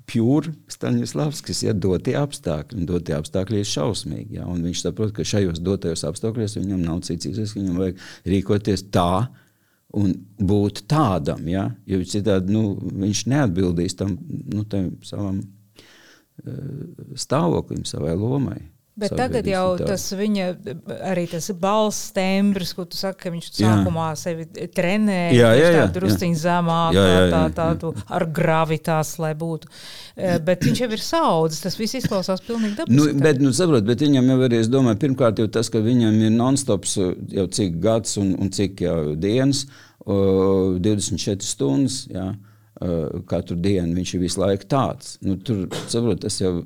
pure 0.08 0.54
Staņislavskis, 0.72 1.64
ja 1.66 1.74
dotie 1.74 2.16
apstākļi, 2.20 2.80
un 2.80 2.88
dotie 2.90 3.18
apstākļi 3.18 3.64
ir 3.64 3.70
šausmīgi. 3.72 4.40
Ja, 4.40 4.48
viņš 4.48 4.86
saprot, 4.86 5.16
ka 5.18 5.26
šajos 5.28 5.60
dotajos 5.64 6.06
apstākļos 6.08 6.60
viņam 6.62 6.86
nav 6.86 7.04
cits 7.08 7.32
izvēles, 7.32 7.58
viņam 7.58 7.84
vajag 7.84 8.08
rīkoties 8.34 8.88
tā, 8.94 9.28
un 9.98 10.14
būt 10.38 10.86
tādam. 10.92 11.46
Ja? 11.50 11.70
Jo 11.90 12.02
citādi 12.06 12.54
nu, 12.54 12.74
viņš 12.78 13.28
neatbildīs 13.32 13.96
tam 13.98 14.18
nu, 14.28 14.66
savam 15.08 15.40
Eh, 16.46 17.16
stāvoklim, 17.18 17.86
savai 17.86 18.14
lomai. 18.14 18.60
Bet 18.98 19.14
tagad 19.14 19.46
jau 19.46 19.76
tā. 19.78 19.92
tas 19.92 20.04
viņa 20.18 20.46
arī 21.06 21.28
tas 21.30 21.52
balss 21.62 22.10
tembrs, 22.16 22.72
ko 22.74 22.88
tu 22.90 22.98
saki, 22.98 23.20
ka 23.22 23.32
viņš 23.34 23.50
sākumā 23.60 24.08
jā. 24.10 24.16
sevi 24.24 24.48
trenē, 24.74 25.20
jā, 25.38 25.52
jā, 25.54 25.68
jā, 25.76 25.84
drusciņ 25.94 26.34
zemāk, 26.42 26.98
jā, 26.98 27.04
jā, 27.06 27.20
jā, 27.20 27.28
tā, 27.36 27.42
tādu 27.60 27.92
jā. 27.94 28.06
ar 28.18 28.26
gravitātes, 28.40 29.14
lai 29.22 29.36
būtu. 29.38 29.70
Eh, 30.18 30.40
bet 30.42 30.66
viņš 30.66 30.82
jau 30.82 30.90
ir 30.98 31.04
saudzis, 31.06 31.62
tas 31.62 31.78
viss 31.78 32.00
izklausās 32.02 32.42
pilnīgi 32.48 32.80
dabiski. 32.80 32.98
Nu, 32.98 33.22
bet, 33.22 33.42
nu, 33.44 33.54
saprot, 33.54 33.86
bet 33.86 34.02
viņam 34.02 34.34
jau 34.34 34.40
arī, 34.48 34.64
es 34.64 34.72
domāju, 34.74 35.02
pirmkārt 35.06 35.44
jau 35.44 35.48
tas, 35.60 35.70
ka 35.70 35.84
viņam 35.86 36.18
ir 36.26 36.34
non-stops 36.34 36.98
jau 37.38 37.48
cik 37.60 37.78
gads 37.84 38.18
un, 38.18 38.34
un 38.42 38.50
cik 38.54 38.82
jau 38.88 39.00
dienas, 39.14 39.68
24 40.08 41.46
stundas, 41.46 42.06
jā. 42.12 42.32
Uh, 42.78 43.24
katru 43.26 43.56
dienu 43.58 43.96
viņš 43.98 44.12
ir 44.14 44.20
visu 44.22 44.38
laiku 44.38 44.68
tāds. 44.70 45.16
Nu, 45.26 45.34
tur, 45.42 45.64
saprot, 45.90 46.28
jau, 46.30 46.60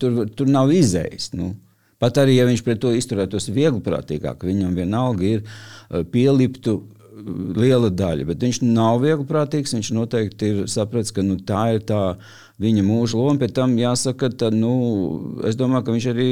tur, 0.00 0.22
tur 0.36 0.50
nav 0.50 0.72
izējas. 0.74 1.32
Nu. 1.36 1.52
Pat 2.00 2.16
arī, 2.22 2.38
ja 2.38 2.48
viņš 2.48 2.64
pret 2.64 2.80
to 2.80 2.94
izturētos 2.96 3.50
viegliprātīgāk, 3.52 4.46
viņam 4.48 4.78
vienalga 4.78 5.26
ir 5.28 5.44
uh, 5.44 6.00
pieliptu 6.08 6.78
uh, 6.78 7.00
liela 7.56 7.90
daļa, 7.92 8.26
bet 8.28 8.44
viņš 8.44 8.60
nav 8.64 9.00
viegliprātīgs. 9.04 9.74
Viņš 9.76 9.90
noteikti 9.96 10.50
ir 10.50 10.60
sapratis, 10.70 11.12
ka 11.14 11.24
nu, 11.26 11.36
tā 11.46 11.62
ir 11.76 11.84
tā 11.88 12.00
viņa 12.60 12.84
mūža 12.86 13.18
loma. 13.18 13.38
Pēc 13.40 13.54
tam 13.56 13.76
jāsaka, 13.80 14.30
ka 14.40 14.50
nu, 14.54 14.72
es 15.48 15.58
domāju, 15.60 15.86
ka 15.86 15.96
viņš 15.96 16.08
arī 16.12 16.28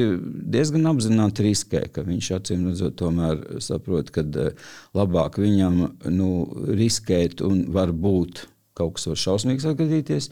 diezgan 0.56 0.90
apzināti 0.90 1.48
riskē, 1.48 1.86
ka 1.94 2.04
viņš 2.06 2.30
acīm 2.38 2.68
redzot, 2.70 2.98
tomēr 3.00 3.42
saprot, 3.64 4.12
ka 4.14 4.24
labāk 4.96 5.40
viņam 5.42 5.82
nu, 6.14 6.30
riskēt 6.68 7.42
un 7.46 7.66
var 7.74 7.92
būt 7.92 8.46
kaut 8.78 8.94
kas 8.96 9.08
var 9.10 9.18
šausmīgs 9.18 9.66
atgadīties. 9.66 10.30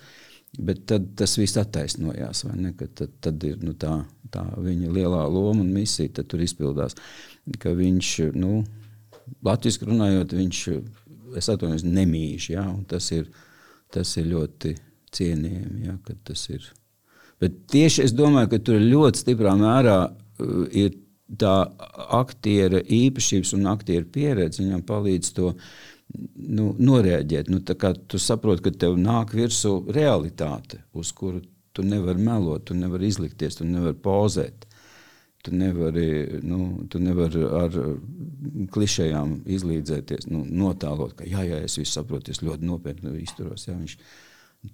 Bet 0.58 0.86
tad 0.88 1.10
tas 1.18 1.36
viss 1.38 1.58
attaisnojās. 1.60 2.44
Tad, 2.46 3.14
tad 3.24 3.44
ir 3.44 3.58
nu, 3.64 3.74
tā, 3.76 3.98
tā 4.32 4.44
viņa 4.56 4.92
lielā 4.92 5.24
loma 5.28 5.60
un 5.60 5.72
misija 5.74 6.24
tur 6.24 6.42
izpildās. 6.44 6.96
Ka 7.60 7.74
viņš, 7.76 8.12
nu, 8.38 8.62
latviešu 9.46 9.90
runājot, 9.90 10.34
viņš 10.36 10.62
atvainojos, 11.36 11.86
nemīž. 11.86 12.50
Ja? 12.54 12.66
Tas, 12.88 13.10
ir, 13.14 13.28
tas 13.92 14.16
ir 14.16 14.30
ļoti 14.32 14.76
cienījami. 15.16 15.88
Ja? 15.88 15.98
Ir. 16.54 16.70
Bet 17.42 17.66
tieši 17.72 18.06
es 18.06 18.14
domāju, 18.16 18.54
ka 18.54 18.62
tur 18.70 18.80
ļoti 18.80 19.26
stiprā 19.26 19.56
mērā 19.60 19.98
uh, 20.06 20.62
ir 20.72 20.96
tā 21.26 21.56
aktiera 22.14 22.80
īpašības 22.80 23.56
un 23.56 23.66
aktiera 23.72 24.06
pieredze 24.12 24.62
viņam 24.62 24.84
palīdz 24.86 25.32
to 25.34 25.52
nu, 26.36 26.70
noreaģēt. 26.78 27.50
Nu, 27.52 27.60
tu 27.62 28.20
saproti, 28.22 28.66
ka 28.66 28.72
tev 28.84 28.96
nāk 29.00 29.34
virsū 29.36 29.78
realitāte, 29.92 30.82
uz 30.96 31.12
kuru 31.16 31.42
tu 31.76 31.84
nevari 31.84 32.22
melot, 32.22 32.64
tu 32.68 32.76
nevari 32.76 33.10
izlikties, 33.10 33.58
tu 33.58 33.66
nevari 33.68 33.96
pozēt. 34.02 34.64
Tu 35.46 35.52
nevari, 35.54 36.06
nu, 36.42 36.86
tu 36.90 36.98
nevari 36.98 37.42
ar 37.54 37.74
klišejām 38.74 39.36
izlīdzēties, 39.56 40.26
nu, 40.32 40.40
notālot, 40.42 41.12
ka 41.20 41.28
jā, 41.28 41.44
jā, 41.46 41.60
es 41.62 41.76
visu 41.78 41.92
saprotu, 41.92 42.32
es 42.34 42.42
ļoti 42.42 42.66
nopietni 42.66 43.12
izturos. 43.22 43.68
Jā, 43.68 43.76
viņš, 43.78 43.94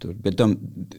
Tur. 0.01 0.15
Bet 0.25 0.39
tam 0.41 0.55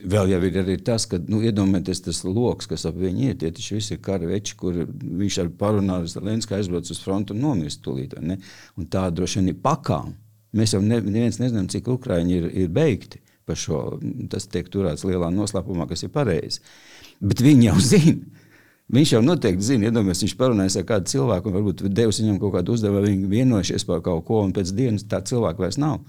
vēl 0.05 0.35
ir 0.35 0.57
arī 0.61 0.75
tas, 0.85 1.05
ka 1.09 1.17
nu, 1.25 1.39
iedomājieties, 1.45 2.03
tas 2.05 2.19
lokus, 2.27 2.67
kas 2.69 2.85
ap 2.85 2.97
viņu 2.99 3.29
ir. 3.31 3.37
Tie 3.41 3.49
visi 3.73 3.95
ir 3.95 4.01
karaveči, 4.05 4.57
kur 4.59 4.83
viņš 4.91 5.39
ar 5.41 5.49
parunāju 5.59 6.11
ar 6.19 6.27
Lenskiju 6.27 6.59
aizbrauc 6.59 6.91
uz 6.93 6.99
frontu 7.01 7.33
un 7.33 7.41
nomirst 7.41 7.81
tūlīt. 7.85 8.13
Un 8.19 8.89
tā 8.93 9.07
droši 9.09 9.39
vien 9.39 9.53
ir 9.53 9.57
pakām. 9.63 10.13
Mēs 10.54 10.76
jau 10.76 10.82
ne, 10.86 10.99
neviens 11.01 11.39
nezinām, 11.41 11.68
cik 11.72 11.89
ukrāņi 11.95 12.36
ir, 12.38 12.49
ir 12.64 12.74
beigti 12.74 13.22
par 13.47 13.58
šo. 13.60 13.82
Tas 14.32 14.47
tiek 14.51 14.70
turēts 14.72 15.06
lielā 15.08 15.32
noslēpumā, 15.34 15.88
kas 15.89 16.06
ir 16.06 16.14
pareizi. 16.14 16.62
Bet 17.24 17.41
viņi 17.43 17.70
jau 17.70 17.78
zina. 17.82 18.41
Viņš 18.93 19.14
jau 19.16 19.22
noteikti 19.24 19.64
zina, 19.66 19.88
iedomājieties, 19.88 20.26
viņš 20.26 20.36
parunājas 20.38 20.76
ar 20.78 20.84
kādu 20.86 21.10
cilvēku, 21.10 21.49
un 21.49 21.56
varbūt 21.56 21.86
devis 21.95 22.20
viņam 22.20 22.36
kaut 22.41 22.51
kādu 22.58 22.76
uzdevumu, 22.76 23.06
viņi 23.08 23.30
vienojušies 23.32 23.88
par 23.88 24.04
kaut 24.06 24.26
ko, 24.28 24.41
un 24.43 24.51
pēc 24.54 24.74
dienas 24.76 25.06
tā 25.10 25.22
cilvēka 25.26 25.64
vairs 25.64 25.80
nav. 25.82 26.01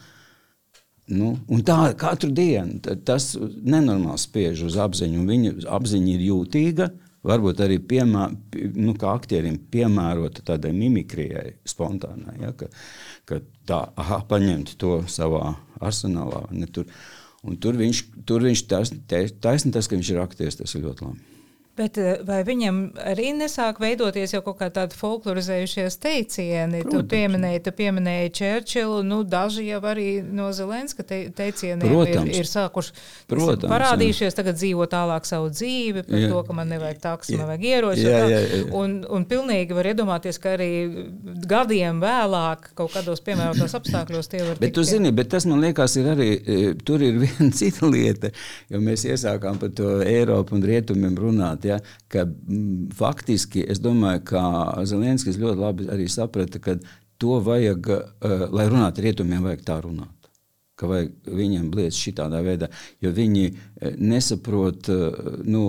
Nu, 1.15 1.35
tā 1.65 1.79
katru 2.01 2.33
dienu 2.35 2.81
tas 3.07 3.35
nenormāli 3.39 4.21
spiež 4.21 4.65
uz 4.67 4.77
apziņu. 4.81 5.23
Viņa 5.29 5.55
apziņa 5.77 6.13
ir 6.17 6.27
jūtīga, 6.31 6.91
varbūt 7.25 7.63
arī 7.65 7.81
piemā, 7.81 8.29
nu, 8.77 8.95
kā 9.01 9.15
aktierim 9.17 9.59
piemērota 9.73 10.45
tādai 10.53 10.73
mimikrijai, 10.77 11.57
spontānai. 11.69 12.39
Ja, 12.43 12.53
ka, 12.59 12.71
ka 13.29 13.41
tā, 13.69 13.81
aha, 14.01 14.23
paņemt 14.31 14.77
to 14.81 15.01
savā 15.11 15.55
arsenālā. 15.85 16.47
Ne, 16.55 16.69
tur, 16.71 16.89
tur 17.61 17.81
viņš, 17.81 18.03
tur 18.29 18.45
viņš 18.47 18.67
tas, 18.71 18.93
taisni 19.11 19.75
tas, 19.75 19.89
ka 19.89 19.99
viņš 19.99 20.13
ir 20.15 20.25
aktieris, 20.25 20.61
tas 20.61 20.77
ir 20.77 20.85
ļoti 20.87 21.09
labi. 21.09 21.34
Bet 21.75 21.99
eh, 21.99 22.21
vai 22.23 22.39
viņam 22.47 22.77
arī 23.03 23.33
nesāk 23.35 23.81
veidoties 23.83 24.31
jau 24.37 24.41
kaut 24.47 24.61
kā 24.61 24.69
tādi 24.71 24.95
folklorizējušies 24.95 25.97
teicieni? 25.99 26.85
Protams. 26.85 27.03
Tu 27.03 27.09
pieminēji, 27.11 27.63
tu 27.67 27.73
pieminēji 27.75 28.31
Čērčilu, 28.39 29.01
nu 29.03 29.25
daži 29.27 29.65
jau 29.67 29.81
arī 29.91 30.07
no 30.23 30.53
Zelenska 30.55 31.03
te, 31.03 31.25
teicieniem 31.35 31.83
Protams. 31.83 32.31
ir, 32.31 32.45
ir 32.45 32.47
sākuši 32.47 32.95
Protams, 33.33 33.67
parādījušies, 33.67 34.31
jā. 34.31 34.37
tagad 34.39 34.61
dzīvo 34.61 34.87
tālāk 34.93 35.27
savu 35.27 35.51
dzīvi, 35.51 36.05
par 36.07 36.23
jā. 36.23 36.29
to, 36.31 36.45
ka 36.47 36.57
man 36.61 36.71
nevajag 36.71 37.01
taksi, 37.03 37.41
man 37.41 37.51
vajag 37.51 37.67
ieroči. 37.73 38.07
Jā, 38.07 38.23
jā, 38.31 38.39
jā. 38.45 38.63
Un, 38.79 38.95
un 39.11 39.27
pilnīgi 39.35 39.75
var 39.75 39.91
iedomāties, 39.91 40.39
ka 40.39 40.55
arī 40.55 40.71
gadiem 41.51 41.99
vēlāk 42.05 42.71
kaut 42.79 42.95
kādos 42.95 43.25
piemērotos 43.27 43.75
apstākļos 43.81 44.31
tie 44.31 44.45
var 44.45 44.63
bet 44.63 44.69
tikt. 44.69 44.79
Tu 44.79 44.87
zini, 44.93 45.11
bet 45.11 45.33
tas 45.35 45.51
man 45.51 45.59
liekas 45.67 45.99
ir 45.99 46.13
arī, 46.15 46.31
e, 46.39 46.63
tur 46.87 47.03
ir 47.03 47.19
viena 47.25 47.51
cita 47.51 47.91
lieta, 47.91 48.31
jo 48.71 48.79
mēs 48.85 49.09
iesākām 49.11 49.59
par 49.59 49.75
to 49.75 49.99
Eiropu 50.07 50.55
un 50.55 50.63
Rietumiem 50.71 51.19
runāt 51.19 51.64
ja, 51.69 51.79
ka 52.13 52.27
m, 52.27 52.35
mm, 52.49 52.91
faktiski 52.99 53.65
es 53.69 53.83
domāju, 53.83 54.25
ka 54.33 54.45
Zelenskis 54.89 55.41
ļoti 55.41 55.61
labi 55.61 55.89
arī 55.93 56.09
saprata, 56.13 56.63
ka 56.63 56.79
to 57.23 57.39
vajag, 57.45 57.89
uh, 57.91 58.47
lai 58.55 58.69
runātu 58.71 59.05
rietumiem, 59.05 59.45
vajag 59.47 59.65
tā 59.67 59.81
runāt 59.85 60.14
ka 60.85 60.91
vajag 60.91 61.35
viņiem 61.41 61.71
bliest 61.73 62.01
šādā 62.01 62.41
veidā, 62.45 62.69
jo 63.03 63.13
viņi 63.15 63.45
eh, 63.49 63.97
nesaprot, 63.99 64.89
eh, 64.93 65.19
nu, 65.49 65.65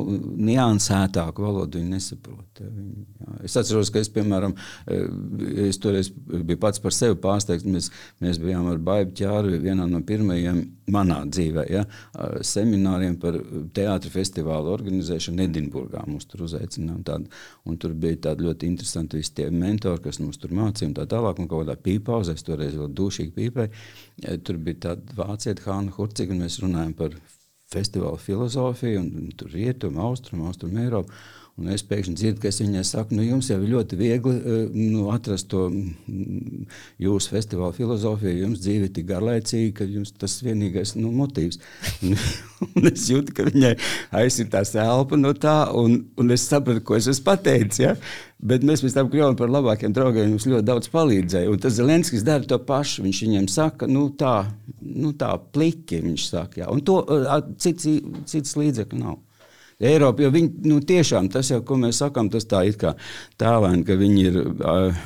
niansētāku 0.50 1.46
valodu. 1.46 1.80
Viņi 1.80 1.96
nesaprot. 1.96 2.62
Viņi, 2.62 3.06
jā. 3.22 3.38
es 3.48 3.58
atceros, 3.60 3.92
ka 3.94 4.02
es, 4.04 4.12
piemēram, 4.14 4.56
eh, 4.88 5.06
es 5.70 5.80
toreiz 5.82 6.12
biju 6.12 6.60
pats 6.62 6.84
par 6.84 6.96
sevi 6.96 7.18
pārsteigts. 7.22 7.68
Mēs, 7.68 7.92
mēs 8.24 8.42
bijām 8.42 8.68
ar 8.72 8.82
Baibu 8.86 9.16
ķāru 9.16 9.60
vienā 9.64 9.88
no 9.90 10.02
pirmajiem 10.06 10.66
manā 10.92 11.24
dzīvē, 11.26 11.64
ja, 11.74 11.82
semināriem 12.46 13.16
par 13.18 13.40
teātra 13.74 14.12
festivālu 14.14 14.70
organizēšanu 14.76 15.42
Edinburgā. 15.48 16.04
Mums 16.06 16.28
tur 16.30 16.44
uzaicinājām 16.46 17.00
tādu, 17.08 17.32
un 17.66 17.80
tur 17.82 17.96
bija 17.98 18.20
tādi 18.28 18.46
ļoti 18.46 18.70
interesanti 18.70 19.18
visi 19.18 19.34
tie 19.40 19.48
mentori, 19.50 20.04
kas 20.04 20.22
mums 20.22 20.38
tur 20.42 20.54
mācīja 20.54 20.92
un 20.92 20.98
tā 21.00 21.08
tālāk, 21.10 21.42
un 21.42 21.50
kaut 21.50 21.64
kādā 21.64 21.78
pīpauzē, 21.88 22.36
es 22.38 22.46
toreiz 22.46 22.78
vēl 22.78 22.94
dušīgi 23.00 23.34
pīpēju. 23.34 23.74
Tur 24.16 24.60
bija 24.64 24.82
tāda 24.90 25.18
vācieta 25.18 25.66
Hāna 25.68 25.92
Hurciga, 25.96 26.32
un 26.32 26.46
mēs 26.46 26.62
runājam 26.64 26.94
par 26.96 27.18
festivāla 27.72 28.20
filozofiju, 28.22 29.02
un, 29.02 29.10
un 29.20 29.34
tur 29.36 29.52
rietumu, 29.52 30.00
austrumu, 30.06 30.48
austrumu 30.50 30.80
Eiropu. 30.86 31.12
Un 31.56 31.70
es 31.72 31.86
pēkšņi 31.88 32.18
dzirdu, 32.20 32.42
ka 32.44 32.50
es 32.50 32.58
viņai 32.60 32.82
saku, 32.84 33.16
nu, 33.16 33.24
jums 33.24 33.48
jau 33.48 33.56
ir 33.64 33.70
ļoti 33.72 33.96
viegli 33.96 34.32
eh, 34.36 34.74
nu, 34.76 35.06
atrast 35.14 35.48
to 35.54 35.70
mm, 35.70 36.66
jūsu 37.00 37.32
festivāla 37.32 37.72
filozofiju. 37.78 38.42
Jums 38.42 38.60
dzīve 38.60 38.90
ir 38.90 38.92
tik 38.98 39.06
garlaicīga, 39.08 39.78
ka 39.78 39.88
jums 39.88 40.12
tas 40.20 40.36
vienīgais 40.44 40.98
nu, 41.00 41.14
motīvs. 41.16 41.62
Un, 42.06 42.72
un 42.80 42.90
es 42.90 43.06
jūtu, 43.12 43.34
ka 43.36 43.46
viņai 43.48 43.72
aizsitās 44.20 44.74
elpa 44.80 45.18
no 45.20 45.32
tā, 45.36 45.56
un, 45.76 45.98
un 46.20 46.32
es 46.32 46.44
sapratu, 46.48 46.84
ko 46.88 46.96
es 46.96 47.08
esmu 47.12 47.26
pateicis. 47.28 47.82
Ja? 47.82 47.94
Bet 48.40 48.64
mēs 48.68 48.84
pēc 48.84 48.96
tam 48.96 49.10
kļuvām 49.12 49.36
par 49.40 49.52
labākiem 49.52 49.96
draugiem. 49.96 50.34
Viņš 50.36 50.48
ļoti 50.52 50.68
daudz 50.68 50.92
palīdzēja. 50.94 51.52
Un 51.52 51.62
tas 51.64 51.76
Zelenskis 51.76 52.24
dara 52.28 52.48
to 52.48 52.60
pašu. 52.68 53.04
Viņš 53.06 53.22
viņiem 53.26 53.48
saka, 53.52 53.90
nu 53.92 54.08
tā, 54.20 54.38
nu, 54.84 55.12
tā 55.20 55.32
pliki. 55.56 56.00
Viņš 56.04 56.28
saka, 56.32 56.64
jā. 56.64 56.72
un 56.72 56.84
to 56.88 57.00
cits, 57.64 57.88
cits 58.32 58.56
līdzekļu 58.60 59.04
nav. 59.04 59.20
Eiropa, 59.84 60.24
jo 60.24 60.32
viņi 60.32 60.70
nu, 60.70 60.80
tiešām 60.88 61.28
tas 61.34 61.50
jau, 61.52 61.60
ko 61.68 61.76
mēs 61.82 62.00
sakām, 62.00 62.30
tas 62.32 62.48
tā 62.48 62.62
ir 62.70 62.78
kā 62.80 62.94
tēlēni, 63.42 63.84
ka 63.88 63.98
viņi 64.00 64.26
ir 64.30 64.38
uh, 64.40 65.06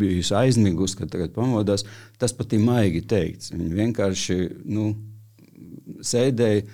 bijusi 0.00 0.36
aizmigusi, 0.36 0.98
ka 1.00 1.08
tagad 1.08 1.32
pamodās. 1.36 1.86
Tas 2.20 2.36
pat 2.36 2.52
ir 2.52 2.64
maigi 2.64 3.00
teikts. 3.08 3.54
Viņi 3.54 3.70
vienkārši 3.80 4.38
nu, 4.76 4.90
sēdēja 6.04 6.66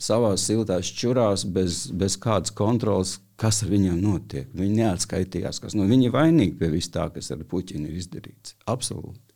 savā 0.00 0.32
siltās 0.40 0.88
čurās 0.96 1.44
bez, 1.44 1.86
bez 1.92 2.16
kādas 2.20 2.54
kontrolas, 2.56 3.18
kas 3.40 3.62
ar 3.64 3.72
viņiem 3.72 4.00
notiek. 4.00 4.48
Viņi 4.56 4.80
neatskaitījās, 4.80 5.60
kas 5.60 5.76
nu, 5.76 5.84
viņi 5.88 6.08
ir 6.08 6.16
vainīgi 6.16 6.56
pie 6.60 6.72
vis 6.72 6.88
tā, 6.92 7.10
kas 7.12 7.28
ar 7.34 7.44
Puķinu 7.48 7.88
ir 7.90 8.00
izdarīts. 8.00 8.56
Absolūti. 8.68 9.29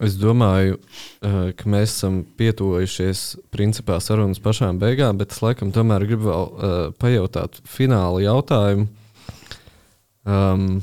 Es 0.00 0.14
domāju, 0.16 0.78
eh, 1.20 1.52
ka 1.52 1.68
mēs 1.68 1.92
esam 1.92 2.22
pietuvojušies 2.40 3.24
principā 3.52 3.98
sarunas 4.00 4.40
pašām 4.40 4.78
beigām, 4.80 5.18
bet 5.20 5.34
es 5.34 5.42
laikam 5.44 5.74
tomēr 5.76 6.06
gribu 6.08 6.30
vēl 6.30 6.46
uh, 6.48 6.78
pajautāt 6.96 7.60
fināla 7.68 8.22
jautājumu. 8.24 8.86
Um, 10.24 10.80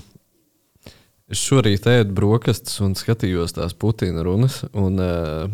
es 1.34 1.42
šorīt 1.42 1.90
ēdu 1.90 2.14
brokastis 2.14 2.78
un 2.86 2.94
skatījos 2.98 3.58
tās 3.58 3.74
Putina 3.74 4.22
runas. 4.28 4.62
Un, 4.78 5.02
uh, 5.02 5.50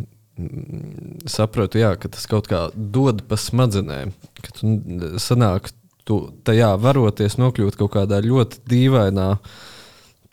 saprotu, 1.30 1.80
jā, 1.80 1.93
ka 1.95 2.11
tas 2.11 2.28
kaut 2.28 2.49
kā 2.51 2.66
dod 2.76 3.24
pa 3.30 3.39
smadzenēm. 3.39 4.11
Ka 4.43 4.57
tu 4.59 4.76
sanāk, 5.24 5.72
tu 6.03 6.26
tajā 6.43 6.74
varoties 6.84 7.39
nokļūt 7.39 7.80
kaut 7.80 7.95
kādā 7.95 8.20
ļoti 8.26 8.66
dīvainā 8.68 9.30
uh, 9.38 9.53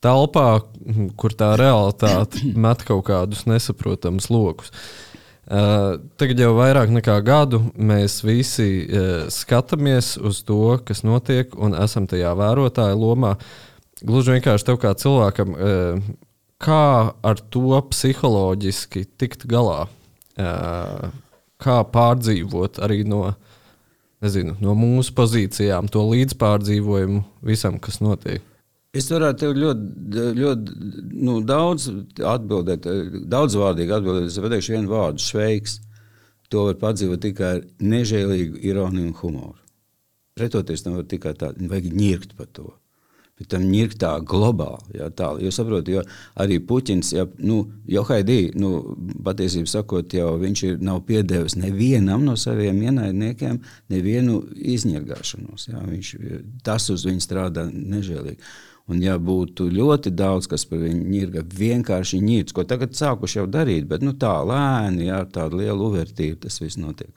telpā, 0.05 0.49
kur 1.21 1.35
tā 1.37 1.55
realitāte 1.61 2.51
met 2.57 2.85
kaut 2.89 3.07
kādus 3.11 3.47
nesaprotamus 3.51 4.31
lokus. 4.33 4.73
Uh, 5.51 5.97
tagad 6.21 6.39
jau 6.39 6.53
vairāk 6.55 6.93
nekā 6.95 7.17
gadu 7.27 7.59
mēs 7.75 8.21
visi 8.23 8.85
uh, 8.87 9.25
skatāmies 9.35 10.13
uz 10.23 10.45
to, 10.47 10.77
kas 10.87 11.03
notiek, 11.03 11.57
un 11.59 11.75
esam 11.75 12.07
tajā 12.07 12.37
vērotāja 12.39 12.95
lomā. 12.95 13.33
Gluži 13.99 14.37
vienkārši 14.37 14.69
tev 14.69 14.79
kā 14.79 14.93
cilvēkam, 14.95 15.57
uh, 15.57 16.13
kā 16.63 16.85
ar 17.11 17.43
to 17.51 17.81
psiholoģiski 17.91 19.03
tikt 19.19 19.49
galā, 19.51 19.89
uh, 20.39 21.11
kā 21.59 21.81
pārdzīvot 21.97 22.79
arī 22.87 23.03
no, 23.09 23.25
nezinu, 24.23 24.55
no 24.63 24.77
mūsu 24.79 25.17
pozīcijām, 25.19 25.91
to 25.91 26.07
līdzpārdzīvojumu 26.13 27.25
visam, 27.51 27.83
kas 27.83 27.99
notiek. 28.05 28.47
Es 28.91 29.07
varētu 29.07 29.53
ļoti, 29.55 30.23
ļoti 30.35 30.89
nu, 31.23 31.37
daudz 31.47 31.87
atbildēt, 32.27 32.89
daudzvārdīgi 33.31 33.95
atbildēt. 33.95 34.27
Es 34.33 34.39
pateikšu 34.43 34.75
vienu 34.75 34.91
vārdu- 34.91 35.23
sveiks. 35.31 35.79
To 36.51 36.65
var 36.67 36.75
padzīvot 36.75 37.23
tikai 37.23 37.51
ar 37.55 37.61
nežēlīgu 37.79 38.59
ironiju 38.67 39.07
un 39.07 39.15
humoru. 39.15 39.61
Pretoties 40.35 40.83
tam 40.83 40.97
var 40.99 41.05
tikai 41.05 41.35
tā, 41.39 41.53
vajag 41.55 41.93
ņirkt 41.95 42.37
par 42.37 42.47
to. 42.47 42.73
Bet 43.39 43.49
tam 43.49 43.63
ir 43.73 43.95
tā 43.97 44.19
globāli, 44.21 44.99
jā, 44.99 45.07
tā, 45.17 45.31
jo 45.41 45.49
saprotu, 45.49 45.95
jo 45.95 46.03
arī 46.37 46.59
Puķins, 46.61 47.15
ja, 47.17 47.25
nu, 47.39 47.63
jau 47.89 48.03
Haidī, 48.05 48.51
nu, 48.55 48.97
patiesībā 49.25 49.71
sakot, 49.71 50.13
jau 50.13 50.35
viņš 50.43 50.63
ir, 50.67 50.75
nav 50.85 51.01
piedevis 51.09 51.57
nevienam 51.57 52.27
no 52.29 52.35
saviem 52.37 52.83
ienaidniekiem, 52.83 53.63
nevienu 53.89 54.43
izņirgāšanos. 54.75 55.71
Jā, 55.71 55.81
viņš, 55.89 56.13
tas 56.67 56.91
uz 56.93 57.07
viņu 57.09 57.25
strādā 57.25 57.65
nežēlīgi. 57.73 58.43
Un, 58.91 58.99
ja 59.05 59.17
būtu 59.23 59.69
ļoti 59.71 60.11
daudz, 60.19 60.49
kas 60.51 60.65
par 60.67 60.81
viņu 60.83 61.05
nirga, 61.07 61.45
vienkārši 61.47 62.19
nīrds, 62.25 62.55
ko 62.57 62.65
tagad 62.67 62.97
sākuši 62.99 63.39
jau 63.39 63.47
darīt, 63.47 63.87
bet 63.91 64.03
nu, 64.03 64.17
tā 64.19 64.33
lēni, 64.47 65.07
ar 65.15 65.29
tādu 65.31 65.61
lielu 65.61 65.91
uvertību 65.93 66.41
tas 66.43 66.59
viss 66.63 66.81
notiek. 66.81 67.15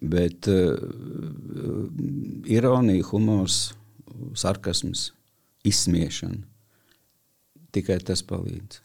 Bet 0.00 0.46
uh, 0.48 0.76
ironija, 2.46 3.08
humors 3.10 3.72
sarkasms, 4.38 5.10
izsmiešana. 5.66 6.46
Tikai 7.74 7.98
tas 8.06 8.22
palīdz. 8.26 8.80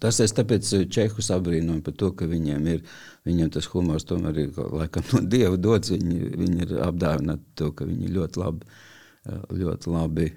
Tas 0.00 0.18
es 0.20 0.34
tāpēc 0.36 0.68
Čehus 0.92 1.30
abrīnoju 1.32 1.80
par 1.84 1.94
to, 1.96 2.10
ka 2.18 2.26
viņiem 2.28 2.66
ir 2.72 2.82
viņiem 3.24 3.50
tas 3.54 3.68
humors 3.72 4.04
tomēr 4.08 4.40
ir 4.42 4.58
laikam 4.58 5.06
no 5.12 5.22
Dieva 5.32 5.56
dots. 5.56 5.92
Viņi, 5.94 6.30
viņi 6.40 6.66
ir 6.66 6.74
apdāvināti 6.84 7.56
to, 7.60 7.70
ka 7.76 7.86
viņi 7.88 8.12
ļoti 8.12 8.42
labi, 8.42 8.68
ļoti 9.62 9.92
labi 9.94 10.28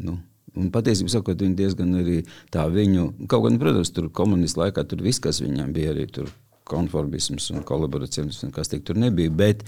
nu, 0.00 0.16
Un 0.58 0.70
patiesībā 0.74 1.12
sakot, 1.12 1.38
viņi 1.38 1.58
diezgan 1.58 1.94
arī 2.00 2.20
tā 2.50 2.64
viņu, 2.70 3.06
kaut 3.30 3.46
gan, 3.46 3.58
protams, 3.62 3.92
tur 3.94 4.08
komunistu 4.14 4.64
laikā 4.64 4.84
tur 4.88 5.02
viss, 5.04 5.22
kas 5.22 5.42
viņam 5.44 5.70
bija, 5.76 5.92
arī 5.94 6.08
tur 6.10 6.30
konformisms 6.70 7.50
un 7.54 7.64
kolaboracionisms, 7.66 8.54
kas 8.54 8.70
tik 8.72 8.84
tur 8.86 8.98
nebija, 8.98 9.30
bet 9.30 9.64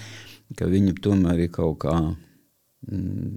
ka 0.58 0.68
viņi 0.70 0.96
tomēr 1.02 1.46
ir 1.46 1.52
kaut 1.54 1.78
kā, 1.84 1.94
mm, 2.90 3.32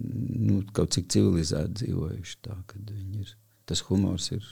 nu, 0.47 0.59
kaut 0.75 0.93
cik 0.95 1.09
civilizēti 1.13 1.81
dzīvojuši 1.81 2.37
tā, 2.45 2.57
kad 2.69 2.91
viņi 2.91 3.23
ir, 3.23 3.33
tas 3.69 3.85
humors 3.89 4.31
ir. 4.35 4.45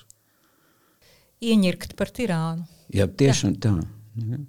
Ieņirkt 1.44 1.98
par 2.00 2.14
tirānu. 2.14 2.68
Jā, 2.94 3.10
tiešām 3.10 3.58
Jā. 3.58 3.62
tā. 3.66 3.76
Nu, 4.14 4.28
ja. 4.38 4.44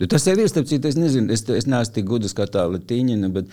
Nu, 0.00 0.06
tas 0.08 0.24
arī 0.32 0.46
ir, 0.46 0.48
starp 0.48 0.68
citu, 0.70 0.88
es 0.88 0.96
nezinu, 0.96 1.28
es, 1.34 1.42
es 1.52 1.66
neesmu 1.68 1.92
tik 1.92 2.06
gudrs 2.08 2.32
kā 2.36 2.46
tā 2.48 2.62
Latīņina, 2.72 3.28
bet 3.34 3.50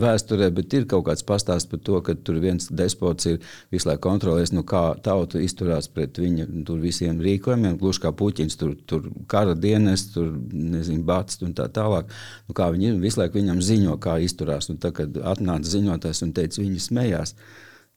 vēsturē, 0.00 0.48
bet 0.56 0.72
ir 0.72 0.86
kaut 0.88 1.04
kāds 1.10 1.26
pastāsts 1.28 1.68
par 1.68 1.82
to, 1.84 2.00
ka 2.06 2.14
tur 2.24 2.38
viens 2.40 2.70
despots 2.72 3.28
ir 3.28 3.36
visu 3.74 3.90
laiku 3.90 4.06
kontrolējis, 4.06 4.54
nu, 4.56 4.64
kā 4.68 4.82
tauta 5.04 5.42
izturās 5.44 5.90
pret 5.92 6.16
viņa 6.22 6.48
tur 6.64 6.80
visiem 6.80 7.20
rīkojumiem, 7.20 7.76
gluži 7.82 8.06
kā 8.06 8.14
puķins, 8.16 8.56
tur, 8.56 8.72
tur 8.88 9.10
kara 9.28 9.52
dienas, 9.52 10.06
tur, 10.14 10.32
nezinu, 10.48 11.04
bats 11.04 11.42
un 11.44 11.52
tā 11.58 11.68
tālāk. 11.68 12.08
Nu, 12.48 12.56
kā 12.56 12.70
viņi 12.72 12.96
visu 13.04 13.20
laiku 13.20 13.36
viņam 13.42 13.60
ziņo, 13.68 14.00
kā 14.00 14.16
izturās. 14.24 14.72
Un 14.72 14.80
tad, 14.80 14.96
kad 14.96 15.20
atnāca 15.20 15.68
ziņotājs 15.68 16.24
un 16.24 16.32
teica, 16.36 16.62
viņi 16.64 16.84
smējās. 16.88 17.36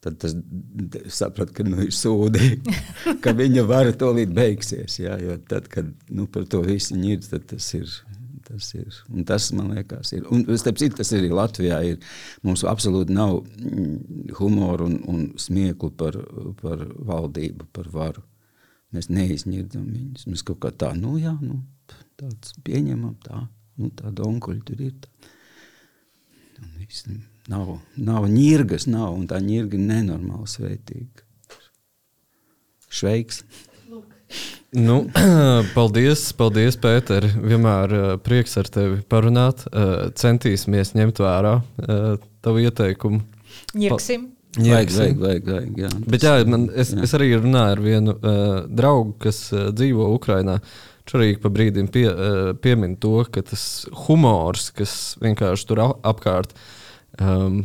Tad 0.01 0.17
tas 0.17 0.33
saprata, 1.13 1.53
ka 1.53 1.63
nu, 1.67 1.77
ir 1.85 1.91
sūdi, 1.93 2.55
ka 3.21 3.35
viņa 3.37 3.65
vara 3.69 3.91
to 3.93 4.09
līdz 4.17 4.33
beigsies. 4.33 4.97
Jā, 5.03 5.19
jo 5.21 5.35
tad, 5.49 5.67
kad 5.69 5.91
nu, 6.09 6.25
par 6.31 6.47
to 6.49 6.63
visu 6.65 6.97
ir, 6.97 7.21
tad 7.29 7.45
tas 7.51 7.67
ir. 7.77 7.91
Tas, 8.51 8.71
ir. 8.75 8.95
Un 9.13 9.23
tas 9.23 9.45
man 9.55 9.69
liekas, 9.71 10.09
ir. 10.17 10.25
Un, 10.33 10.41
citu, 10.57 10.89
tas 10.97 11.13
arī 11.15 11.29
Latvijā 11.31 11.77
ir. 11.87 12.01
Mums 12.43 12.65
absolūti 12.67 13.13
nav 13.15 13.37
mm, 13.45 14.33
humora 14.41 14.89
un, 14.89 14.97
un 15.07 15.21
smieklu 15.39 15.91
par, 15.95 16.17
par 16.59 16.81
valdību, 17.11 17.69
par 17.71 17.87
varu. 17.93 18.25
Mēs 18.91 19.07
neizņirdzam 19.13 19.85
viņus. 19.87 20.27
Mēs 20.27 20.43
kaut 20.47 20.59
kā 20.65 20.73
tā, 20.75 20.91
nu 20.97 21.15
jā, 21.21 21.37
nu, 21.39 21.61
tāds 22.19 22.57
pieņemam, 22.65 23.15
tā, 23.23 23.45
nu, 23.79 23.93
tāda 24.01 24.27
onkuļa 24.27 24.65
tur 24.67 24.83
ir. 24.89 24.97
Tā. 25.05 25.31
Un 26.61 26.73
viss, 26.81 27.07
Nav, 27.51 27.81
nav 27.99 28.29
ņirgas, 28.31 28.85
nav, 28.87 29.11
un 29.17 29.27
tā 29.27 29.41
ņirga 29.43 29.75
ir 29.75 29.83
nenormāli 29.89 30.47
svētīga. 30.47 31.25
Šveiks! 32.91 33.41
Nu, 34.71 35.01
paldies, 35.75 36.29
paldies, 36.39 36.77
Pēter. 36.79 37.27
Vienmēr 37.35 37.95
uh, 37.97 38.11
prieks 38.23 38.55
ar 38.61 38.69
tevi 38.71 39.01
parunāt. 39.11 39.65
Uh, 39.67 40.07
centīsimies 40.15 40.93
ņemt 40.95 41.19
vērā 41.19 41.57
uh, 41.59 42.13
tavu 42.45 42.63
ieteikumu. 42.63 43.19
Ņirksim. 43.75 44.29
Vajag, 44.55 44.91
vajag, 44.95 45.19
vajag, 45.19 45.45
vajag, 45.47 45.77
jā. 45.79 45.89
Bet 46.11 46.23
jā, 46.27 46.33
man, 46.47 46.65
es, 46.71 46.91
jā. 46.91 47.03
es 47.03 47.15
arī 47.15 47.33
runāju 47.37 47.75
ar 47.75 47.83
vienu 47.83 48.15
uh, 48.15 48.49
draugu, 48.67 49.15
kas 49.27 49.45
uh, 49.55 49.69
dzīvo 49.75 50.07
Ukrajinā. 50.15 50.61
Viņš 51.01 51.15
arī 51.19 51.31
pa 51.43 51.51
brīdim 51.51 51.87
pie, 51.91 52.07
uh, 52.11 52.51
piemin 52.63 52.95
to, 52.99 53.17
ka 53.31 53.43
tas 53.47 53.65
humors, 54.05 54.69
kas 54.75 55.17
vienkārši 55.23 55.67
tur 55.67 55.83
apkārt 55.89 56.55
ir 56.55 56.79
um, 57.19 57.61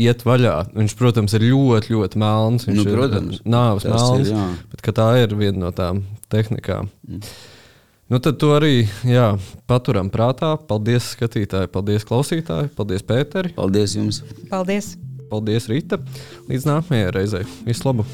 iet 0.00 0.24
vaļā. 0.26 0.56
Viņš, 0.76 0.96
protams, 0.98 1.34
ir 1.38 1.46
ļoti, 1.50 1.94
ļoti 1.94 2.20
melns. 2.22 2.68
Viņš 2.68 2.82
nu, 2.82 2.86
protams, 2.96 3.40
ir 3.40 3.54
nāves 3.54 3.88
melns. 3.88 4.32
Ir, 4.32 4.62
bet 4.72 4.94
tā 4.98 5.08
ir 5.22 5.36
viena 5.38 5.66
no 5.66 5.72
tām 5.76 6.04
tehnikām. 6.32 6.90
Mm. 7.08 7.26
Nu, 8.12 8.18
tad 8.20 8.36
to 8.42 8.50
arī 8.52 8.82
jā, 9.08 9.30
paturam 9.70 10.10
prātā. 10.12 10.50
Paldies, 10.68 11.14
skatītāji, 11.14 11.70
paldies, 11.72 12.04
klausītāji, 12.08 12.68
paldies, 12.76 13.06
Pēteri. 13.08 13.54
Paldies 13.56 13.96
jums! 13.96 14.20
Paldies! 14.50 14.92
Paldies, 15.32 15.70
Rīta! 15.72 15.96
Līdz 16.50 16.68
nākamajai 16.68 17.16
reizei! 17.16 17.48
Visu 17.64 17.88
labu! 17.88 18.04